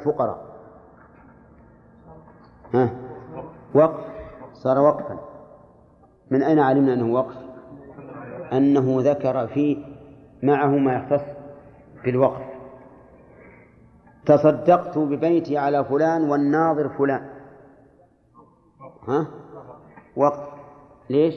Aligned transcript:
الفقراء. 0.00 0.38
ها؟ 2.74 2.90
وقف. 3.74 4.04
صار 4.52 4.78
وقفا. 4.78 5.18
من 6.30 6.42
أين 6.42 6.58
علمنا 6.58 6.94
أنه 6.94 7.14
وقف؟ 7.14 7.36
أنه 8.52 8.96
ذكر 8.98 9.46
فيه 9.46 9.84
معه 10.42 10.68
ما 10.68 10.92
يختص 10.94 11.26
بالوقف. 12.04 12.42
تصدقت 14.26 14.98
ببيتي 14.98 15.58
على 15.58 15.84
فلان 15.84 16.30
والناظر 16.30 16.88
فلان. 16.88 17.28
ها؟ 19.08 19.26
وقف. 20.16 20.48
ليش؟ 21.10 21.34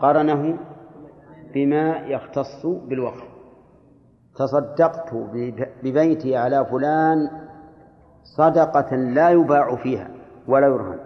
قرنه 0.00 0.58
بما 1.54 1.96
يختص 1.96 2.66
بالوقف. 2.66 3.32
تصدقت 4.34 5.14
ببيتي 5.82 6.36
على 6.36 6.66
فلان 6.66 7.41
صدقة 8.22 8.96
لا 8.96 9.30
يباع 9.30 9.76
فيها 9.76 10.10
ولا 10.48 10.66
يرهن. 10.66 10.98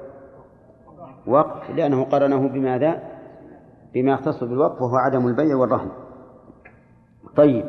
وقف 1.27 1.71
لأنه 1.71 2.05
قرنه 2.05 2.49
بماذا؟ 2.49 3.03
بما 3.95 4.13
يختص 4.13 4.45
بالوقف 4.45 4.83
وهو 4.83 4.97
عدم 4.97 5.27
البيع 5.27 5.57
والرهن. 5.57 5.91
طيب. 7.37 7.65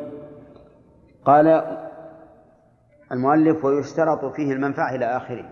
قال 1.25 1.77
المؤلف 3.11 3.65
ويشترط 3.65 4.25
فيه 4.25 4.53
المنفعة 4.53 4.95
إلى 4.95 5.05
آخره. 5.05 5.49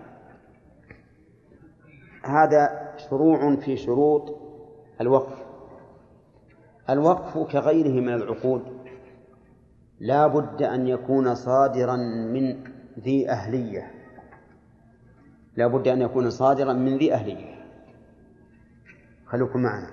هذا 2.24 2.92
شروع 3.10 3.56
في 3.56 3.76
شروط 3.76 4.22
الوقف. 5.00 5.46
الوقف 6.90 7.38
كغيره 7.52 8.00
من 8.00 8.14
العقود. 8.14 8.62
لا 10.00 10.26
بد 10.26 10.62
أن 10.62 10.86
يكون 10.86 11.34
صادرا 11.34 11.96
من 12.32 12.75
ذي 12.98 13.30
أهلية. 13.30 13.90
لا 15.56 15.66
بد 15.66 15.88
أن 15.88 16.02
يكون 16.02 16.30
صادرا 16.30 16.72
من 16.72 16.98
ذي 16.98 17.14
أهلية. 17.14 17.54
خلوكم 19.26 19.62
معنا. 19.62 19.90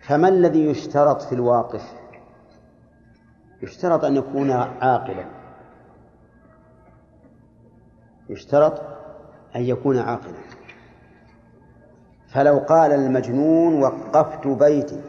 فما 0.00 0.28
الذي 0.28 0.66
يشترط 0.66 1.22
في 1.22 1.34
الواقف؟ 1.34 1.82
يشترط 3.62 4.04
أن 4.04 4.16
يكون 4.16 4.50
عاقلا. 4.50 5.24
يشترط 8.28 8.80
أن 9.56 9.62
يكون 9.62 9.98
عاقلا. 9.98 10.38
فلو 12.34 12.58
قال 12.58 12.92
المجنون 12.92 13.82
وقفت 13.82 14.46
بيتي 14.46 15.00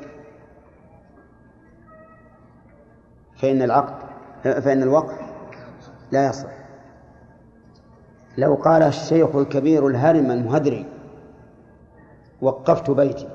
فإن 3.42 3.62
العقد 3.62 3.96
فإن 4.44 4.84
الوقف 4.84 5.23
لا 6.14 6.30
يصح. 6.30 6.50
لو 8.38 8.56
قال 8.56 8.84
الشيخ 8.84 9.36
الكبير 9.36 9.88
الهرم 9.88 10.32
المهدري 10.32 10.86
وقفت 12.42 12.92
بيتي. 12.92 13.30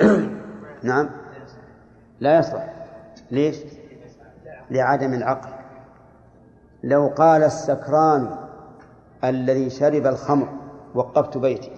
نعم. 0.82 1.10
لا 2.20 2.38
يصح. 2.38 2.64
ليش؟ 3.30 3.56
لعدم 4.70 5.14
العقل. 5.14 5.48
لو 6.84 7.06
قال 7.16 7.42
السكران 7.42 8.36
الذي 9.24 9.70
شرب 9.70 10.06
الخمر 10.06 10.48
وقفت 10.94 11.38
بيتي. 11.38 11.72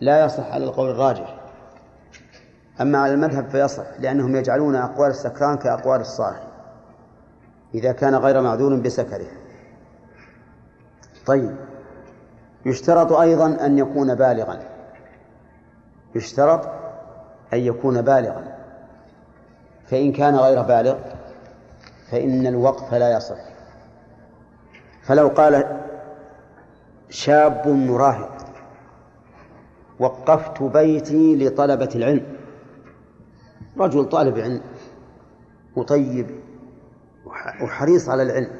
لا 0.00 0.24
يصح 0.24 0.52
على 0.52 0.64
القول 0.64 0.90
الراجح. 0.90 1.40
أما 2.80 2.98
على 2.98 3.14
المذهب 3.14 3.48
فيصح 3.48 3.84
لأنهم 3.98 4.36
يجعلون 4.36 4.76
أقوال 4.76 5.10
السكران 5.10 5.56
كأقوال 5.56 6.00
الصاحي 6.00 6.49
إذا 7.74 7.92
كان 7.92 8.14
غير 8.14 8.40
معذور 8.40 8.76
بسكره. 8.76 9.26
طيب. 11.26 11.56
يشترط 12.66 13.12
أيضا 13.12 13.66
أن 13.66 13.78
يكون 13.78 14.14
بالغا. 14.14 14.60
يشترط 16.14 16.68
أن 17.52 17.58
يكون 17.58 18.02
بالغا. 18.02 18.56
فإن 19.86 20.12
كان 20.12 20.36
غير 20.36 20.62
بالغ 20.62 20.98
فإن 22.10 22.46
الوقف 22.46 22.94
لا 22.94 23.16
يصح. 23.16 23.38
فلو 25.02 25.28
قال 25.28 25.80
شاب 27.10 27.68
مراهق 27.68 28.36
وقفت 29.98 30.62
بيتي 30.62 31.36
لطلبة 31.36 31.90
العلم. 31.94 32.36
رجل 33.78 34.04
طالب 34.04 34.38
علم 34.38 34.60
وطيب 35.76 36.40
وحريص 37.62 38.08
على 38.08 38.22
العلم. 38.22 38.50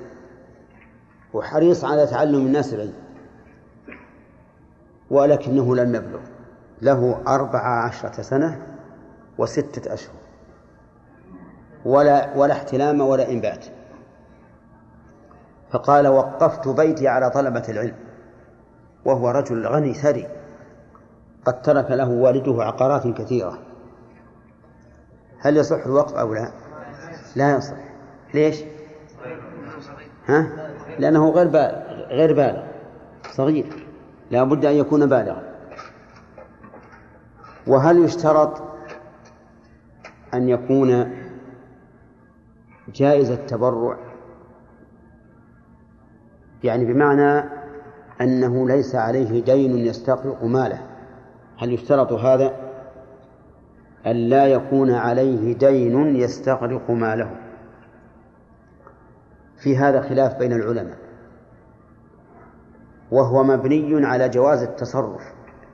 وحريص 1.33 1.85
على 1.85 2.07
تعلم 2.07 2.47
الناس 2.47 2.75
العلم. 2.75 2.95
ولكنه 5.11 5.77
لم 5.77 5.95
يبلغ. 5.95 6.21
له 6.83 7.23
أربع 7.29 7.85
عشرة 7.85 8.23
سنة 8.23 8.67
وستة 9.39 9.95
أشهر. 9.95 10.15
ولا 11.85 12.37
ولا 12.37 12.53
احتلام 12.53 13.01
ولا 13.01 13.31
إنبات. 13.31 13.65
فقال 15.71 16.09
وقفت 16.09 16.69
بيتي 16.69 17.09
على 17.09 17.31
طلبة 17.31 17.65
العلم. 17.69 17.97
وهو 19.05 19.31
رجل 19.31 19.67
غني 19.67 19.95
ثري. 19.95 20.27
قد 21.45 21.63
ترك 21.63 21.91
له 21.91 22.09
والده 22.09 22.65
عقارات 22.65 23.07
كثيرة. 23.07 23.59
هل 25.39 25.57
يصح 25.57 25.87
الوقف 25.87 26.15
أو 26.15 26.35
لا؟ 26.35 26.53
لا 27.37 27.57
يصح. 27.57 27.90
ليش؟ 28.35 28.65
ها؟ 30.27 30.71
لأنه 30.99 31.31
غير 31.31 31.49
بالغ 31.49 31.91
غير 32.09 32.33
بالغ. 32.33 32.63
صغير. 33.31 33.87
لا 34.31 34.45
بد 34.45 34.65
أن 34.65 34.75
يكون 34.75 35.07
بالغا. 35.07 35.43
وهل 37.67 38.05
يشترط 38.05 38.63
أن 40.35 40.49
يكون 40.49 41.17
جائز 42.95 43.31
التبرع؟ 43.31 43.97
يعني 46.65 46.85
بمعنى 46.85 47.45
أنه 48.21 48.69
ليس 48.69 48.95
عليه 48.95 49.45
دين 49.45 49.79
يستغرق 49.79 50.45
ماله. 50.45 50.87
هل 51.59 51.73
يشترط 51.73 52.13
هذا؟ 52.13 52.57
أن 54.07 54.17
لا 54.17 54.47
يكون 54.47 54.91
عليه 54.91 55.55
دين 55.55 56.17
يستغرق 56.17 56.91
ماله. 56.91 57.50
في 59.61 59.77
هذا 59.77 60.01
خلاف 60.01 60.39
بين 60.39 60.53
العلماء. 60.53 60.99
وهو 63.11 63.43
مبني 63.43 64.07
على 64.07 64.29
جواز 64.29 64.63
التصرف. 64.63 65.23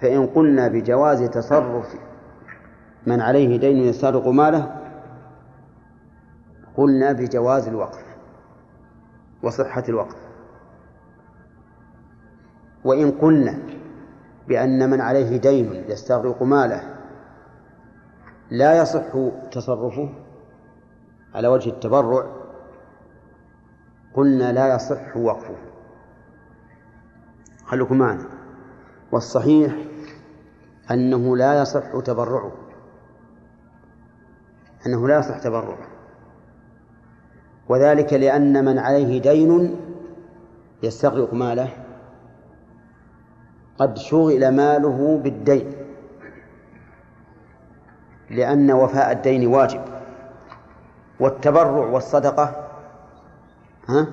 فإن 0.01 0.27
قلنا 0.27 0.69
بجواز 0.69 1.23
تصرف 1.23 1.95
من 3.07 3.21
عليه 3.21 3.59
دين 3.59 3.77
يستغرق 3.77 4.29
ماله 4.29 4.77
قلنا 6.77 7.13
بجواز 7.13 7.69
الوقف 7.69 8.05
وصحة 9.43 9.85
الوقف. 9.89 10.17
وإن 12.85 13.11
قلنا 13.11 13.59
بأن 14.49 14.91
من 14.91 15.01
عليه 15.01 15.37
دين 15.37 15.85
يستغرق 15.89 16.43
ماله 16.43 16.83
لا 18.51 18.83
يصح 18.83 19.31
تصرفه 19.53 20.09
على 21.35 21.49
وجه 21.49 21.71
التبرع 21.71 22.36
قلنا 24.17 24.53
لا 24.53 24.75
يصح 24.75 25.17
وقفه. 25.17 25.55
خلكم 27.65 27.99
معنا. 27.99 28.25
والصحيح 29.13 29.77
أنه 30.91 31.37
لا 31.37 31.63
يصح 31.63 32.01
تبرعه. 32.01 32.53
أنه 34.87 35.09
لا 35.09 35.19
يصح 35.19 35.39
تبرعه. 35.39 35.87
وذلك 37.69 38.13
لأن 38.13 38.65
من 38.65 38.79
عليه 38.79 39.21
دين 39.21 39.77
يستغرق 40.83 41.35
ماله. 41.35 41.69
قد 43.79 43.99
شغل 43.99 44.57
ماله 44.57 45.21
بالدين. 45.25 45.73
لأن 48.31 48.73
وفاء 48.73 49.13
الدين 49.13 49.47
واجب. 49.47 49.83
والتبرع 51.21 51.87
والصدقة 51.87 52.66
ها؟ 53.89 54.07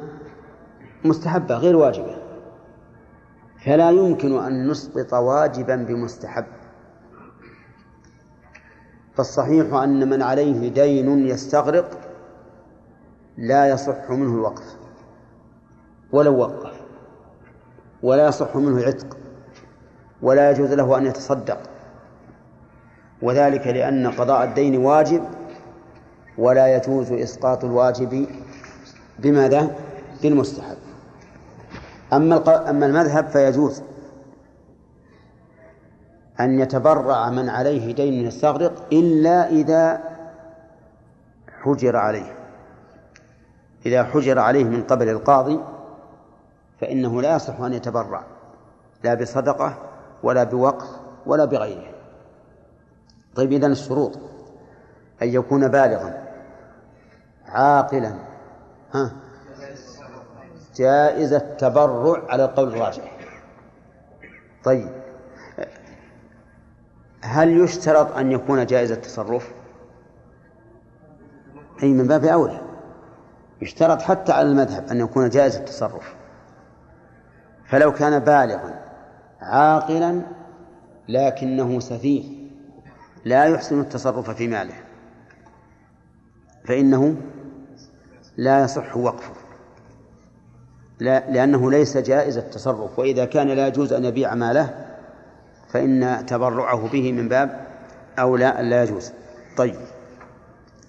مستحبة 1.06 1.56
غير 1.56 1.76
واجبة. 1.76 2.16
فلا 3.66 3.92
يمكن 3.92 4.40
أن 4.44 4.68
نسقط 4.68 5.14
واجبا 5.14 5.76
بمستحب. 5.76 6.46
فالصحيح 9.14 9.74
أن 9.74 10.10
من 10.10 10.22
عليه 10.22 10.70
دين 10.70 11.28
يستغرق 11.28 12.00
لا 13.38 13.70
يصح 13.70 14.10
منه 14.10 14.34
الوقف 14.36 14.78
ولو 16.12 16.38
وقف 16.38 16.82
ولا 18.04 18.28
يصح 18.28 18.56
منه 18.56 18.78
العتق 18.78 19.18
ولا 20.22 20.52
يجوز 20.52 20.74
له 20.74 20.98
أن 20.98 21.06
يتصدق. 21.06 21.60
وذلك 23.22 23.68
لأن 23.68 24.08
قضاء 24.08 24.44
الدين 24.44 24.78
واجب 24.78 25.24
ولا 26.38 26.76
يجوز 26.76 27.12
إسقاط 27.12 27.64
الواجب 27.64 28.28
بماذا؟ 29.20 29.76
بالمستحب. 30.22 30.78
أما 32.14 32.70
أما 32.70 32.86
المذهب 32.86 33.28
فيجوز 33.28 33.82
أن 36.40 36.60
يتبرع 36.60 37.30
من 37.30 37.50
عليه 37.50 37.94
دين 37.94 38.14
يستغرق 38.14 38.88
إلا 38.92 39.50
إذا 39.50 40.02
حجر 41.64 41.96
عليه. 41.96 42.36
إذا 43.86 44.04
حجر 44.04 44.40
عليه 44.40 44.64
من 44.64 44.84
قبل 44.84 45.10
القاضي 45.10 45.60
فإنه 46.82 47.22
لا 47.22 47.36
يصح 47.36 47.60
أن 47.60 47.74
يتبرع 47.74 48.24
لا 49.04 49.14
بصدقة 49.14 49.78
ولا 50.24 50.44
بوقف 50.44 50.88
ولا 51.26 51.46
بغيره. 51.46 51.94
طيب 53.36 53.52
إذن 53.52 53.72
الشروط 53.72 54.20
أن 55.22 55.28
يكون 55.28 55.68
بالغا 55.68 56.24
عاقلا 57.46 58.33
ها. 58.94 59.12
جائز 60.76 61.34
التبرع 61.34 62.24
على 62.30 62.46
القول 62.46 62.68
الراجح. 62.68 63.18
طيب. 64.64 64.90
هل 67.22 67.62
يشترط 67.64 68.18
أن 68.18 68.32
يكون 68.32 68.66
جائز 68.66 68.92
التصرف؟ 68.92 69.54
أي 71.84 71.94
من 71.94 72.08
باب 72.08 72.26
أولى. 72.26 72.62
يشترط 73.62 74.02
حتى 74.02 74.32
على 74.32 74.50
المذهب 74.50 74.88
أن 74.88 75.00
يكون 75.00 75.30
جائز 75.30 75.56
التصرف. 75.56 76.16
فلو 77.66 77.94
كان 77.94 78.20
بالغا 78.20 78.80
عاقلا 79.42 80.22
لكنه 81.08 81.80
سفيه 81.80 82.48
لا 83.26 83.46
يحسن 83.46 83.80
التصرف 83.80 84.30
في 84.30 84.48
ماله. 84.48 84.76
فإنه 86.68 87.16
لا 88.38 88.64
يصح 88.64 88.98
وقفه. 88.98 89.34
لا 91.00 91.32
لأنه 91.32 91.72
ليس 91.72 91.98
جائز 91.98 92.38
التصرف 92.38 93.00
وإذا 93.00 93.26
كان 93.26 93.48
لا 93.48 93.68
يجوز 93.68 93.94
أن 93.94 94.06
يبيع 94.06 94.36
ماله 94.36 94.86
فإن 95.70 96.26
تبرعه 96.26 96.88
به 96.88 97.12
من 97.12 97.30
باب 97.30 97.68
أولى 98.20 98.46
أن 98.46 98.70
لا 98.70 98.84
يجوز. 98.84 99.12
طيب. 99.58 99.76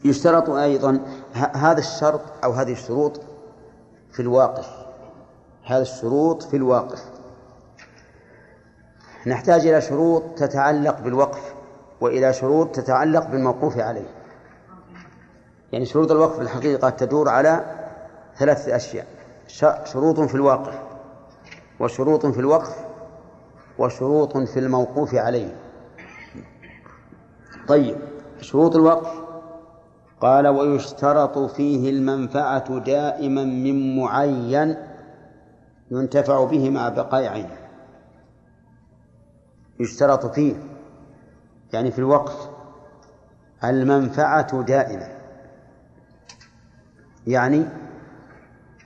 يشترط 0.05 0.51
أيضا 0.51 1.01
هذا 1.35 1.79
الشرط 1.79 2.21
أو 2.45 2.53
هذه 2.53 2.73
الشروط 2.73 3.21
في 4.13 4.21
الواقف. 4.21 4.69
هذا 5.65 5.83
الشروط 5.83 6.43
في 6.43 6.57
الواقف. 6.57 7.03
نحتاج 9.27 9.67
إلى 9.67 9.81
شروط 9.81 10.23
تتعلق 10.37 11.01
بالوقف 11.01 11.55
وإلى 12.01 12.33
شروط 12.33 12.77
تتعلق 12.77 13.27
بالموقوف 13.27 13.79
عليه. 13.79 14.24
يعني 15.75 15.87
شروط 15.87 16.11
الوقف 16.11 16.41
الحقيقة 16.41 16.91
تدور 16.91 17.29
على 17.29 17.65
ثلاثة 18.37 18.77
أشياء 18.77 19.07
شروط 19.85 20.21
في 20.21 20.35
الواقف 20.35 20.79
وشروط 21.81 22.27
في 22.27 22.41
الوقف 22.41 22.85
وشروط 23.79 24.37
في 24.37 24.59
الموقوف 24.59 25.15
عليه. 25.15 25.57
طيب 27.69 27.97
شروط 28.41 28.77
الوقف 28.77 29.23
قال 30.21 30.49
ويشترط 30.49 31.39
فيه 31.39 31.91
المنفعة 31.91 32.79
دائما 32.79 33.45
من 33.45 33.97
معين 33.97 34.77
ينتفع 35.91 36.45
به 36.45 36.71
مع 36.71 36.89
بقاء 36.89 37.27
عينه 37.27 37.57
يشترط 39.81 40.27
فيه 40.27 40.55
يعني 41.73 41.91
في 41.91 41.99
الوقف 41.99 42.51
المنفعة 43.65 44.63
دائمة 44.63 45.14
يعني 47.27 47.65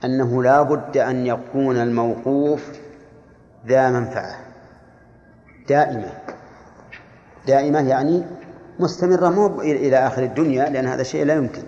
أنه 0.05 0.43
لا 0.43 0.61
بد 0.61 0.97
أن 0.97 1.25
يكون 1.25 1.77
الموقوف 1.77 2.71
ذا 3.67 3.89
منفعة 3.91 4.35
دائمة. 5.69 6.11
دائمة 7.47 7.89
يعني 7.89 8.23
مستمرة 8.79 9.29
مو 9.29 9.61
إلى 9.61 9.97
آخر 9.97 10.23
الدنيا 10.23 10.69
لأن 10.69 10.85
هذا 10.85 11.01
الشيء 11.01 11.25
لا 11.25 11.33
يمكن. 11.33 11.63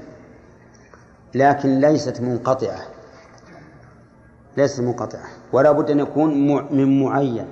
لكن 1.36 1.80
ليست 1.80 2.22
منقطعة. 2.22 2.80
ليست 4.58 4.80
منقطعة. 4.80 5.26
ولا 5.54 5.72
بد 5.72 5.92
أن 5.92 6.00
يكون 6.00 6.48
من 6.76 7.04
معين. 7.04 7.48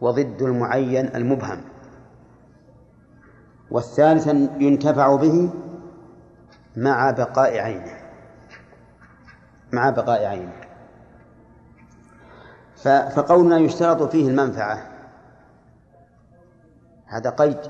وضد 0.00 0.42
المعين 0.42 1.06
المبهم. 1.14 1.60
والثالث 3.70 4.26
ينتفع 4.60 5.16
به 5.16 5.50
مع 6.76 7.10
بقاء 7.10 7.58
عينه. 7.58 7.96
مع 9.72 9.90
بقاء 9.90 10.24
عينه. 10.24 10.60
فقولنا 13.14 13.58
يشترط 13.58 14.02
فيه 14.02 14.28
المنفعة. 14.28 14.86
هذا 17.06 17.30
قيد. 17.30 17.60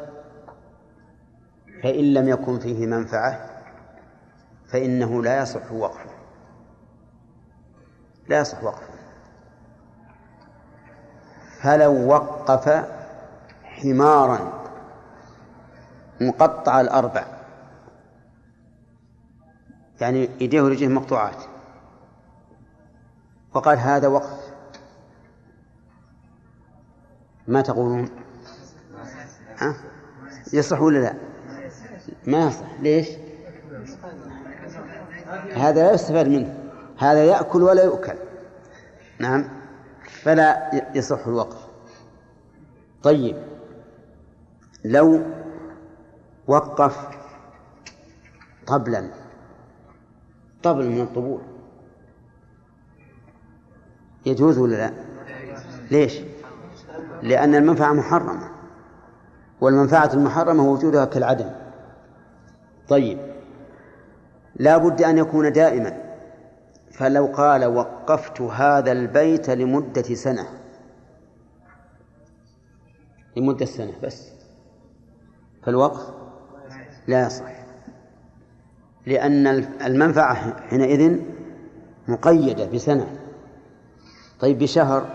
فإن 1.82 2.14
لم 2.14 2.28
يكن 2.28 2.58
فيه 2.58 2.86
منفعة 2.86 3.50
فإنه 4.68 5.22
لا 5.22 5.42
يصح 5.42 5.72
وقفه. 5.72 6.10
لا 8.28 8.38
يصح 8.38 8.64
وقفه. 8.64 8.96
فلو 11.62 12.08
وقف 12.08 12.84
حمارا 13.64 14.52
مقطع 16.20 16.80
الأربع 16.80 17.35
يعني 20.00 20.30
يديه 20.40 20.62
ورجله 20.62 20.88
مقطوعات. 20.88 21.42
وقال 23.54 23.78
هذا 23.78 24.08
وقف. 24.08 24.40
ما 27.48 27.60
تقولون؟ 27.60 28.08
ها؟ 29.58 29.76
يصح 30.52 30.80
ولا 30.80 30.98
لا؟ 30.98 31.14
ما 32.26 32.46
يصح 32.46 32.80
ليش؟ 32.80 33.08
هذا 35.54 35.82
لا 35.82 35.92
يستفاد 35.92 36.28
منه. 36.28 36.58
هذا 36.98 37.24
يأكل 37.24 37.62
ولا 37.62 37.84
يؤكل. 37.84 38.14
نعم. 39.18 39.48
فلا 40.22 40.70
يصح 40.94 41.26
الوقف. 41.26 41.66
طيب. 43.02 43.36
لو 44.84 45.22
وقف 46.46 47.08
طبلا 48.66 49.25
طبل 50.66 50.88
من 50.88 51.00
الطبول. 51.00 51.40
يجوز 54.26 54.58
ولا 54.58 54.76
لا؟ 54.76 54.92
ليش؟ 55.90 56.20
لأن 57.22 57.54
المنفعة 57.54 57.92
محرمة. 57.92 58.50
والمنفعة 59.60 60.10
المحرمة 60.14 60.62
وجودها 60.70 61.04
كالعدم. 61.04 61.50
طيب. 62.88 63.18
لا 64.56 64.76
بد 64.76 65.02
أن 65.02 65.18
يكون 65.18 65.52
دائما. 65.52 66.16
فلو 66.90 67.26
قال 67.26 67.64
وقفت 67.64 68.40
هذا 68.40 68.92
البيت 68.92 69.50
لمدة 69.50 70.14
سنة. 70.14 70.46
لمدة 73.36 73.66
سنة 73.66 73.92
بس. 74.02 74.32
فالوقف 75.62 76.14
لا 77.06 77.26
يصح. 77.26 77.65
لأن 79.06 79.46
المنفعة 79.86 80.60
حينئذ 80.68 81.20
مقيدة 82.08 82.66
بسنة. 82.66 83.06
طيب 84.40 84.58
بشهر؟ 84.58 85.06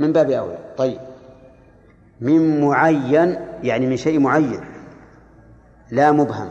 من 0.00 0.12
باب 0.12 0.30
أولى 0.30 0.74
طيب 0.76 1.00
من 2.20 2.60
معين 2.60 3.36
يعني 3.62 3.86
من 3.86 3.96
شيء 3.96 4.18
معين 4.18 4.60
لا 5.90 6.12
مبهم. 6.12 6.50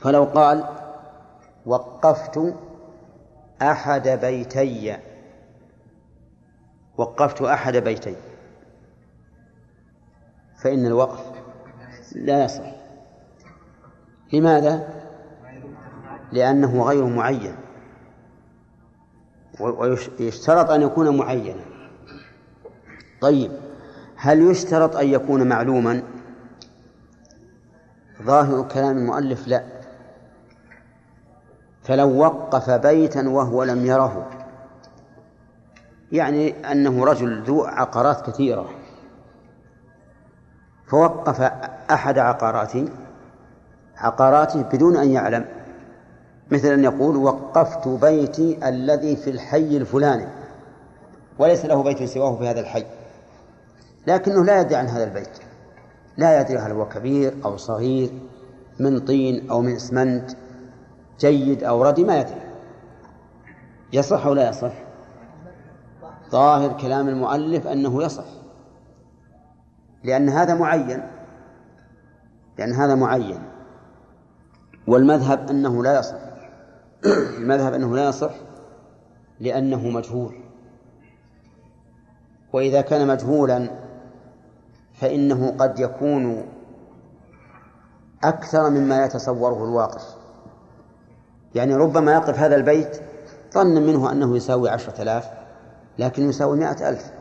فلو 0.00 0.24
قال 0.24 0.64
وقفت 1.66 2.54
أحد 3.62 4.08
بيتي. 4.08 4.96
وقفت 6.96 7.42
أحد 7.42 7.76
بيتي. 7.76 8.16
فإن 10.62 10.86
الوقف 10.86 11.32
لا 12.14 12.44
يصح. 12.44 12.83
لماذا؟ 14.32 14.88
لأنه 16.32 16.82
غير 16.82 17.06
معين. 17.06 17.56
ويشترط 19.60 20.70
أن 20.70 20.82
يكون 20.82 21.16
معينا. 21.16 21.64
طيب 23.20 23.52
هل 24.16 24.50
يشترط 24.50 24.96
أن 24.96 25.08
يكون 25.08 25.48
معلوما؟ 25.48 26.02
ظاهر 28.22 28.68
كلام 28.68 28.98
المؤلف 28.98 29.48
لا. 29.48 29.64
فلو 31.82 32.18
وقف 32.18 32.70
بيتا 32.70 33.28
وهو 33.28 33.62
لم 33.62 33.86
يره 33.86 34.30
يعني 36.12 36.72
أنه 36.72 37.04
رجل 37.04 37.42
ذو 37.42 37.64
عقارات 37.64 38.30
كثيرة 38.30 38.70
فوقف 40.86 41.40
أحد 41.90 42.18
عقاراته 42.18 42.88
عقاراته 43.96 44.62
بدون 44.62 44.96
أن 44.96 45.10
يعلم. 45.10 45.44
مثل 46.50 46.68
أن 46.68 46.84
يقول 46.84 47.16
وقفت 47.16 47.88
بيتي 47.88 48.68
الذي 48.68 49.16
في 49.16 49.30
الحي 49.30 49.76
الفلاني 49.76 50.26
وليس 51.38 51.64
له 51.64 51.82
بيت 51.82 52.02
سواه 52.02 52.36
في 52.36 52.48
هذا 52.48 52.60
الحي. 52.60 52.84
لكنه 54.06 54.44
لا 54.44 54.60
يدري 54.60 54.76
عن 54.76 54.86
هذا 54.86 55.04
البيت. 55.04 55.38
لا 56.16 56.40
يدري 56.40 56.58
هل 56.58 56.70
هو 56.70 56.88
كبير 56.88 57.34
أو 57.44 57.56
صغير 57.56 58.10
من 58.80 59.00
طين 59.00 59.50
أو 59.50 59.60
من 59.60 59.74
إسمنت 59.74 60.30
جيد 61.20 61.64
أو 61.64 61.82
ردي 61.82 62.04
ما 62.04 62.20
يدري. 62.20 62.42
يصح 63.92 64.26
أو 64.26 64.34
لا 64.34 64.48
يصح؟ 64.48 64.72
ظاهر 66.30 66.72
كلام 66.80 67.08
المؤلف 67.08 67.66
أنه 67.66 68.02
يصح. 68.02 68.24
لأن 70.04 70.28
هذا 70.28 70.54
معين. 70.54 71.02
لأن 72.58 72.72
هذا 72.72 72.94
معين. 72.94 73.53
والمذهب 74.86 75.50
أنه 75.50 75.82
لا 75.82 75.98
يصح. 75.98 76.16
المذهب 77.38 77.74
أنه 77.74 77.96
لا 77.96 78.08
يصح 78.08 78.34
لأنه 79.40 79.88
مجهول. 79.88 80.34
وإذا 82.52 82.80
كان 82.80 83.06
مجهولا 83.06 83.70
فإنه 84.94 85.54
قد 85.58 85.78
يكون 85.78 86.46
أكثر 88.24 88.70
مما 88.70 89.04
يتصوره 89.04 89.64
الواقف. 89.64 90.16
يعني 91.54 91.74
ربما 91.74 92.12
يقف 92.12 92.38
هذا 92.38 92.56
البيت 92.56 93.00
ظن 93.54 93.82
منه 93.82 94.12
أنه 94.12 94.36
يساوي 94.36 94.70
عشرة 94.70 95.02
آلاف 95.02 95.30
لكن 95.98 96.28
يساوي 96.28 96.58
مائة 96.58 96.88
ألف. 96.88 97.12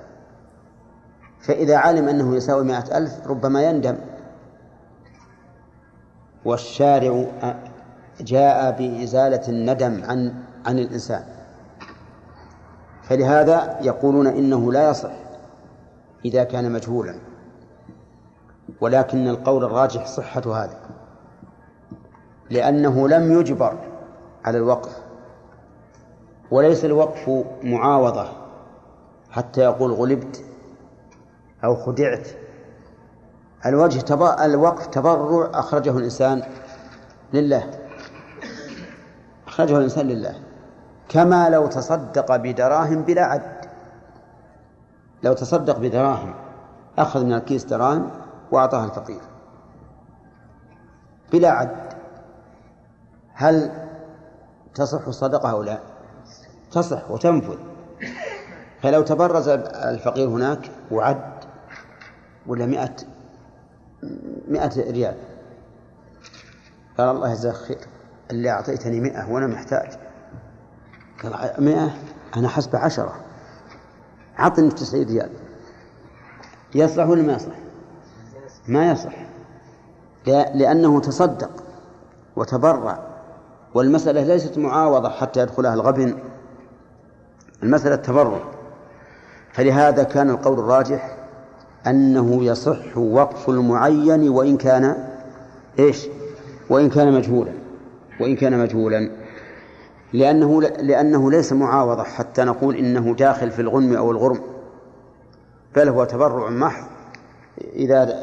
فإذا 1.39 1.77
علم 1.77 2.07
أنه 2.07 2.35
يساوي 2.35 2.63
مائة 2.63 2.97
ألف 2.97 3.27
ربما 3.27 3.63
يندم. 3.63 3.97
والشارع 6.45 7.25
جاء 8.21 8.71
بإزالة 8.71 9.47
الندم 9.47 10.03
عن 10.03 10.33
عن 10.65 10.79
الإنسان. 10.79 11.23
فلهذا 13.03 13.79
يقولون 13.81 14.27
إنه 14.27 14.71
لا 14.71 14.89
يصح 14.89 15.11
إذا 16.25 16.43
كان 16.43 16.71
مجهولا. 16.71 17.15
ولكن 18.81 19.27
القول 19.27 19.63
الراجح 19.63 20.05
صحة 20.05 20.41
هذا 20.63 20.79
لأنه 22.49 23.07
لم 23.07 23.39
يجبر 23.39 23.77
على 24.45 24.57
الوقف 24.57 25.01
وليس 26.51 26.85
الوقف 26.85 27.45
معاوضة 27.63 28.27
حتى 29.31 29.61
يقول 29.61 29.91
غلبت 29.91 30.43
أو 31.63 31.75
خدعت. 31.75 32.27
الوجه 33.65 33.99
تبا... 33.99 34.45
الوقف 34.45 34.87
تبرع 34.87 35.49
أخرجه 35.53 35.97
الإنسان 35.97 36.43
لله. 37.33 37.69
أخرجه 39.47 39.77
الإنسان 39.77 40.07
لله. 40.07 40.35
كما 41.09 41.49
لو 41.49 41.67
تصدق 41.67 42.35
بدراهم 42.35 43.01
بلا 43.01 43.25
عد. 43.25 43.65
لو 45.23 45.33
تصدق 45.33 45.79
بدراهم 45.79 46.33
أخذ 46.97 47.25
من 47.25 47.33
الكيس 47.33 47.63
دراهم 47.63 48.09
وأعطاها 48.51 48.85
الفقير. 48.85 49.21
بلا 51.31 51.49
عد. 51.49 51.93
هل 53.33 53.71
تصح 54.75 55.07
الصدقة 55.07 55.51
أو 55.51 55.63
لا؟ 55.63 55.79
تصح 56.71 57.11
وتنفذ. 57.11 57.57
فلو 58.81 59.01
تبرز 59.01 59.47
الفقير 59.47 60.27
هناك 60.27 60.71
وعد 60.91 61.33
ولا 62.47 62.65
مئة 62.65 62.95
مئة 64.47 64.91
ريال. 64.91 65.15
قال 66.97 67.09
الله 67.09 67.31
يجزاك 67.31 67.53
خير. 67.53 67.77
اللي 68.31 68.49
أعطيتني 68.49 68.99
مئة 68.99 69.31
وأنا 69.31 69.47
محتاج. 69.47 69.89
قال 71.23 71.53
مئة 71.63 71.95
أنا 72.35 72.47
حسب 72.47 72.75
عشرة. 72.75 73.15
عطني 74.37 74.69
تسعين 74.69 75.07
ريال. 75.07 75.29
يصلح 76.75 77.07
ولا 77.07 77.21
ما 77.21 77.33
يصلح؟ 77.33 77.55
ما 78.67 78.91
يصح 78.91 79.13
لأنه 80.27 80.99
تصدق 80.99 81.63
وتبرع 82.35 82.99
والمسألة 83.73 84.23
ليست 84.23 84.57
معاوضة 84.57 85.09
حتى 85.09 85.39
يدخلها 85.39 85.73
الغبن 85.73 86.19
المسألة 87.63 87.95
تبرع 87.95 88.39
فلهذا 89.53 90.03
كان 90.03 90.29
القول 90.29 90.59
الراجح 90.59 91.17
أنه 91.87 92.43
يصح 92.43 92.97
وقف 92.97 93.49
المعين 93.49 94.29
وإن 94.29 94.57
كان 94.57 95.07
إيش؟ 95.79 96.07
وإن 96.69 96.89
كان 96.89 97.13
مجهولا 97.13 97.51
وإن 98.19 98.35
كان 98.35 98.59
مجهولا. 98.59 99.09
لأنه 100.13 100.61
لأنه 100.61 101.31
ليس 101.31 101.53
معاوضة 101.53 102.03
حتى 102.03 102.43
نقول 102.43 102.75
إنه 102.75 103.15
داخل 103.15 103.51
في 103.51 103.61
الغنم 103.61 103.95
أو 103.95 104.11
الغرم 104.11 104.39
بل 105.75 105.89
هو 105.89 106.03
تبرع 106.03 106.49
محض. 106.49 106.87
إذا 107.73 108.19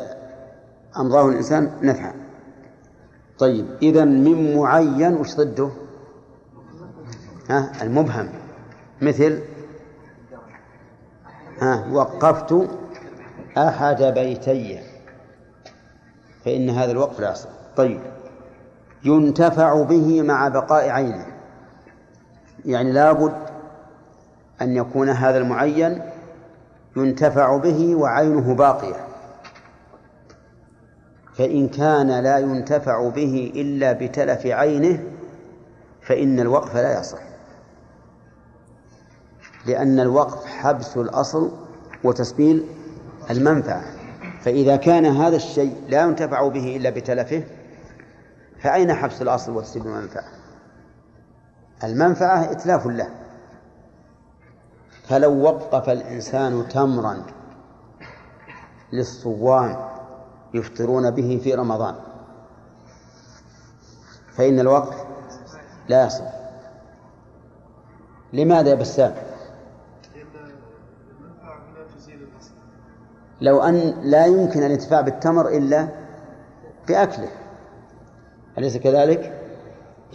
أمضاه 0.96 1.28
الإنسان 1.28 1.70
نفعا 1.82 2.14
طيب 3.38 3.66
إذا 3.82 4.04
من 4.04 4.56
معين 4.56 5.14
وش 5.14 5.36
ضده؟ 5.36 5.70
ها 7.50 7.72
المبهم. 7.82 8.28
مثل 9.02 9.38
ها 11.60 11.86
وقفت 11.92 12.68
أحد 13.58 14.02
بيتي. 14.02 14.80
فإن 16.44 16.70
هذا 16.70 16.90
الوقف 16.92 17.20
لا 17.20 17.32
يصح. 17.32 17.48
طيب. 17.76 18.00
ينتفع 19.04 19.82
به 19.82 20.22
مع 20.22 20.48
بقاء 20.48 20.88
عينه. 20.88 21.26
يعني 22.64 22.92
لابد 22.92 23.32
أن 24.62 24.76
يكون 24.76 25.08
هذا 25.08 25.38
المعين 25.38 26.02
ينتفع 26.96 27.56
به 27.56 27.94
وعينه 27.94 28.54
باقية. 28.54 29.06
فإن 31.34 31.68
كان 31.68 32.20
لا 32.20 32.38
ينتفع 32.38 33.08
به 33.08 33.52
إلا 33.54 33.92
بتلف 33.92 34.46
عينه 34.46 35.04
فإن 36.02 36.40
الوقف 36.40 36.76
لا 36.76 37.00
يصح. 37.00 37.18
لأن 39.66 40.00
الوقف 40.00 40.46
حبس 40.46 40.96
الأصل 40.96 41.50
وتسبيل 42.04 42.64
المنفعة. 43.30 43.84
فإذا 44.40 44.76
كان 44.76 45.06
هذا 45.06 45.36
الشيء 45.36 45.76
لا 45.88 46.02
ينتفع 46.02 46.48
به 46.48 46.76
إلا 46.76 46.90
بتلفه 46.90 47.44
فأين 48.62 48.94
حبس 48.94 49.22
الأصل 49.22 49.56
وتسبيل 49.56 49.86
المنفعة؟ 49.86 50.28
المنفعة 51.84 52.52
إتلاف 52.52 52.86
له. 52.86 53.08
فلو 55.08 55.42
وقف 55.42 55.88
الإنسان 55.88 56.68
تمرا 56.68 57.22
للصوام 58.92 59.76
يفطرون 60.54 61.10
به 61.10 61.40
في 61.44 61.54
رمضان 61.54 61.94
فإن 64.36 64.60
الوقف 64.60 65.04
لا 65.88 66.06
يصح 66.06 66.32
لماذا 68.32 68.70
يا 68.70 68.74
بسام؟ 68.74 69.14
لو 73.40 73.62
أن 73.62 73.94
لا 74.02 74.26
يمكن 74.26 74.62
الانتفاع 74.62 75.00
بالتمر 75.00 75.48
إلا 75.48 75.88
بأكله 76.88 77.28
أليس 78.58 78.76
كذلك؟ 78.76 79.32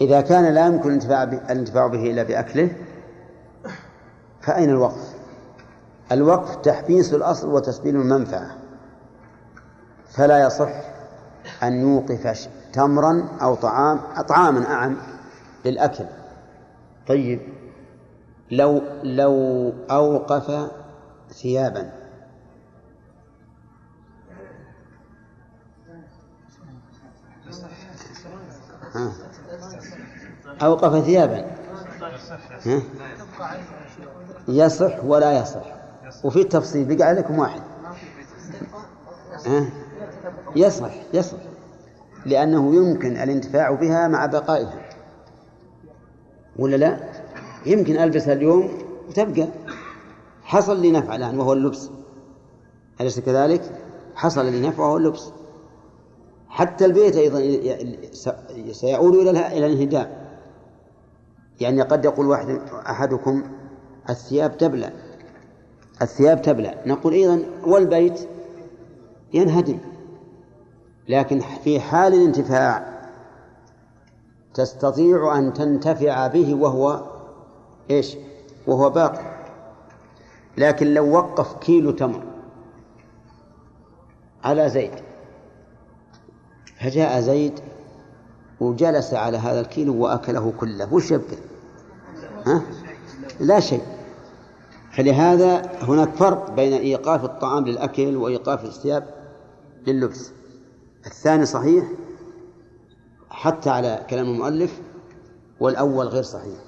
إذا 0.00 0.20
كان 0.20 0.54
لا 0.54 0.66
يمكن 0.66 0.88
الانتفاع 0.88 1.22
الإنتفاع 1.22 1.86
به 1.86 2.10
إلا 2.10 2.22
بأكله 2.22 2.70
فأين 4.40 4.70
الوقف؟ 4.70 5.14
الوقف 6.12 6.56
تحبيس 6.56 7.14
الأصل 7.14 7.48
وتسبيل 7.48 7.96
المنفعة 7.96 8.50
فلا 10.08 10.46
يصح 10.46 10.72
أن 11.62 11.80
يوقف 11.80 12.48
تمرا 12.72 13.28
أو 13.42 13.54
طعام 13.54 14.00
طعاما 14.28 14.66
أعم 14.66 14.96
للأكل 15.64 16.04
طيب 17.06 17.40
لو 18.50 18.82
لو 19.02 19.72
أوقف 19.90 20.70
ثيابا 21.30 21.90
أوقف 30.62 31.04
ثيابا. 31.04 31.56
يصح 34.48 35.04
ولا 35.04 35.40
يصح. 35.40 35.76
وفي 36.24 36.40
التفصيل 36.40 36.96
بقى 36.96 37.08
عليكم 37.08 37.38
واحد. 37.38 37.62
يصح 40.56 40.90
يصح. 41.14 41.38
لأنه 42.26 42.74
يمكن 42.74 43.16
الانتفاع 43.16 43.70
بها 43.70 44.08
مع 44.08 44.26
بقائها. 44.26 44.82
ولا 46.56 46.76
لا؟ 46.76 46.98
يمكن 47.66 47.98
ألبسها 47.98 48.32
اليوم 48.32 48.78
وتبقى. 49.08 49.48
حصل 50.42 50.80
لي 50.80 50.90
نفع 50.90 51.16
الآن 51.16 51.38
وهو 51.38 51.52
اللبس. 51.52 51.90
أليس 53.00 53.20
كذلك؟ 53.20 53.62
حصل 54.14 54.46
لي 54.46 54.68
نفع 54.68 54.82
وهو 54.82 54.96
اللبس. 54.96 55.32
حتى 56.56 56.84
البيت 56.84 57.16
أيضا 57.16 57.38
سيعود 58.72 59.14
إلى 59.14 59.30
إلى 59.30 59.66
الانهدام. 59.66 60.10
يعني 61.60 61.82
قد 61.82 62.04
يقول 62.04 62.26
واحد 62.26 62.60
أحدكم 62.90 63.42
الثياب 64.10 64.58
تبلى. 64.58 64.92
الثياب 66.02 66.42
تبلى. 66.42 66.74
نقول 66.86 67.12
أيضا 67.12 67.42
والبيت 67.66 68.28
ينهدم. 69.34 69.78
لكن 71.08 71.40
في 71.64 71.80
حال 71.80 72.14
الانتفاع 72.14 73.00
تستطيع 74.54 75.38
أن 75.38 75.52
تنتفع 75.52 76.26
به 76.26 76.54
وهو 76.54 77.02
إيش؟ 77.90 78.16
وهو 78.66 78.90
باقي. 78.90 79.36
لكن 80.58 80.94
لو 80.94 81.12
وقف 81.12 81.54
كيلو 81.54 81.90
تمر 81.90 82.22
على 84.44 84.68
زيد 84.68 84.92
فجاء 86.86 87.20
زيد 87.20 87.60
وجلس 88.60 89.14
على 89.14 89.38
هذا 89.38 89.60
الكيلو 89.60 89.96
وأكله 89.96 90.52
كله. 90.60 90.94
وش 90.94 91.10
يبقى 91.10 91.36
ها؟ 92.46 92.62
لا 93.40 93.60
شيء. 93.60 93.82
فلهذا 94.92 95.72
هناك 95.82 96.14
فرق 96.14 96.50
بين 96.50 96.72
إيقاف 96.72 97.24
الطعام 97.24 97.64
للأكل 97.64 98.16
وإيقاف 98.16 98.64
الثياب 98.64 99.14
لللبس. 99.86 100.30
الثاني 101.06 101.46
صحيح 101.46 101.84
حتى 103.30 103.70
على 103.70 104.06
كلام 104.10 104.26
المؤلف 104.26 104.80
والأول 105.60 106.06
غير 106.06 106.22
صحيح. 106.22 106.58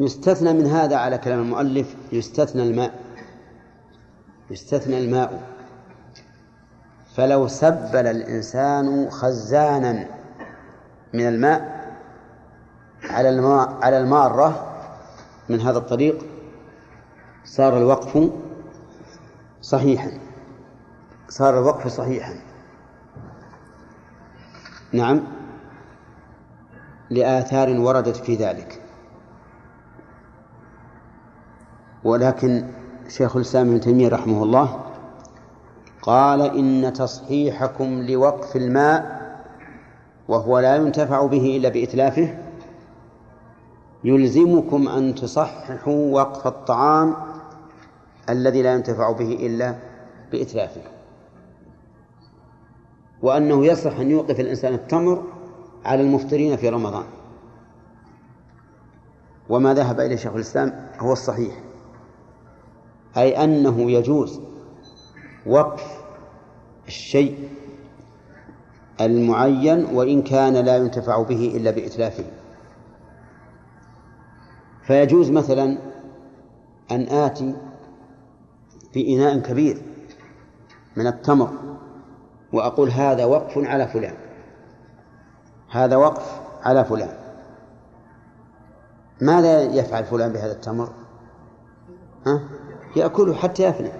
يستثنى 0.00 0.52
من 0.52 0.66
هذا 0.66 0.96
على 0.96 1.18
كلام 1.18 1.40
المؤلف 1.40 1.96
يستثنى 2.12 2.62
الماء. 2.62 3.00
يستثنى 4.50 4.98
الماء. 4.98 5.55
فلو 7.16 7.48
سبل 7.48 8.06
الإنسان 8.06 9.10
خزانا 9.10 10.06
من 11.14 11.28
الماء 11.28 11.86
على 13.10 13.28
الماء 13.28 13.78
على 13.82 13.98
المارة 13.98 14.66
من 15.48 15.60
هذا 15.60 15.78
الطريق 15.78 16.24
صار 17.44 17.78
الوقف 17.78 18.30
صحيحا. 19.62 20.10
صار 21.28 21.58
الوقف 21.58 21.86
صحيحا. 21.86 22.34
نعم. 24.92 25.20
لآثار 27.10 27.80
وردت 27.80 28.16
في 28.16 28.34
ذلك. 28.34 28.82
ولكن 32.04 32.64
شيخ 33.08 33.36
الإسلام 33.36 33.68
ابن 33.68 33.80
تيمية 33.80 34.08
رحمه 34.08 34.42
الله 34.42 34.85
قال 36.06 36.40
إن 36.40 36.92
تصحيحكم 36.92 38.02
لوقف 38.02 38.56
الماء 38.56 39.26
وهو 40.28 40.58
لا 40.58 40.76
ينتفع 40.76 41.26
به 41.26 41.56
إلا 41.56 41.68
بإتلافه 41.68 42.38
يلزمكم 44.04 44.88
أن 44.88 45.14
تصححوا 45.14 46.14
وقف 46.14 46.46
الطعام 46.46 47.14
الذي 48.28 48.62
لا 48.62 48.74
ينتفع 48.74 49.12
به 49.12 49.46
إلا 49.46 49.74
بإتلافه 50.32 50.80
وأنه 53.22 53.66
يصح 53.66 53.98
أن 53.98 54.10
يوقف 54.10 54.40
الإنسان 54.40 54.74
التمر 54.74 55.22
على 55.84 56.02
المفطرين 56.02 56.56
في 56.56 56.68
رمضان 56.68 57.04
وما 59.48 59.74
ذهب 59.74 60.00
إليه 60.00 60.16
شيخ 60.16 60.34
الإسلام 60.34 60.88
هو 60.98 61.12
الصحيح 61.12 61.54
أي 63.16 63.44
أنه 63.44 63.90
يجوز 63.90 64.40
وقف 65.46 65.95
الشيء 66.86 67.48
المعين 69.00 69.84
وإن 69.84 70.22
كان 70.22 70.54
لا 70.54 70.76
ينتفع 70.76 71.22
به 71.22 71.56
إلا 71.56 71.70
بإتلافه. 71.70 72.24
فيجوز 74.86 75.30
مثلا 75.30 75.78
أن 76.90 77.08
آتي 77.08 77.54
بإناء 78.94 79.38
كبير 79.38 79.82
من 80.96 81.06
التمر 81.06 81.50
وأقول 82.52 82.90
هذا 82.90 83.24
وقف 83.24 83.58
على 83.58 83.88
فلان. 83.88 84.14
هذا 85.70 85.96
وقف 85.96 86.40
على 86.62 86.84
فلان. 86.84 87.16
ماذا 89.20 89.62
يفعل 89.62 90.04
فلان 90.04 90.32
بهذا 90.32 90.52
التمر؟ 90.52 90.92
ها؟ 92.26 92.40
يأكله 92.96 93.34
حتى 93.34 93.62
يفنى. 93.62 93.90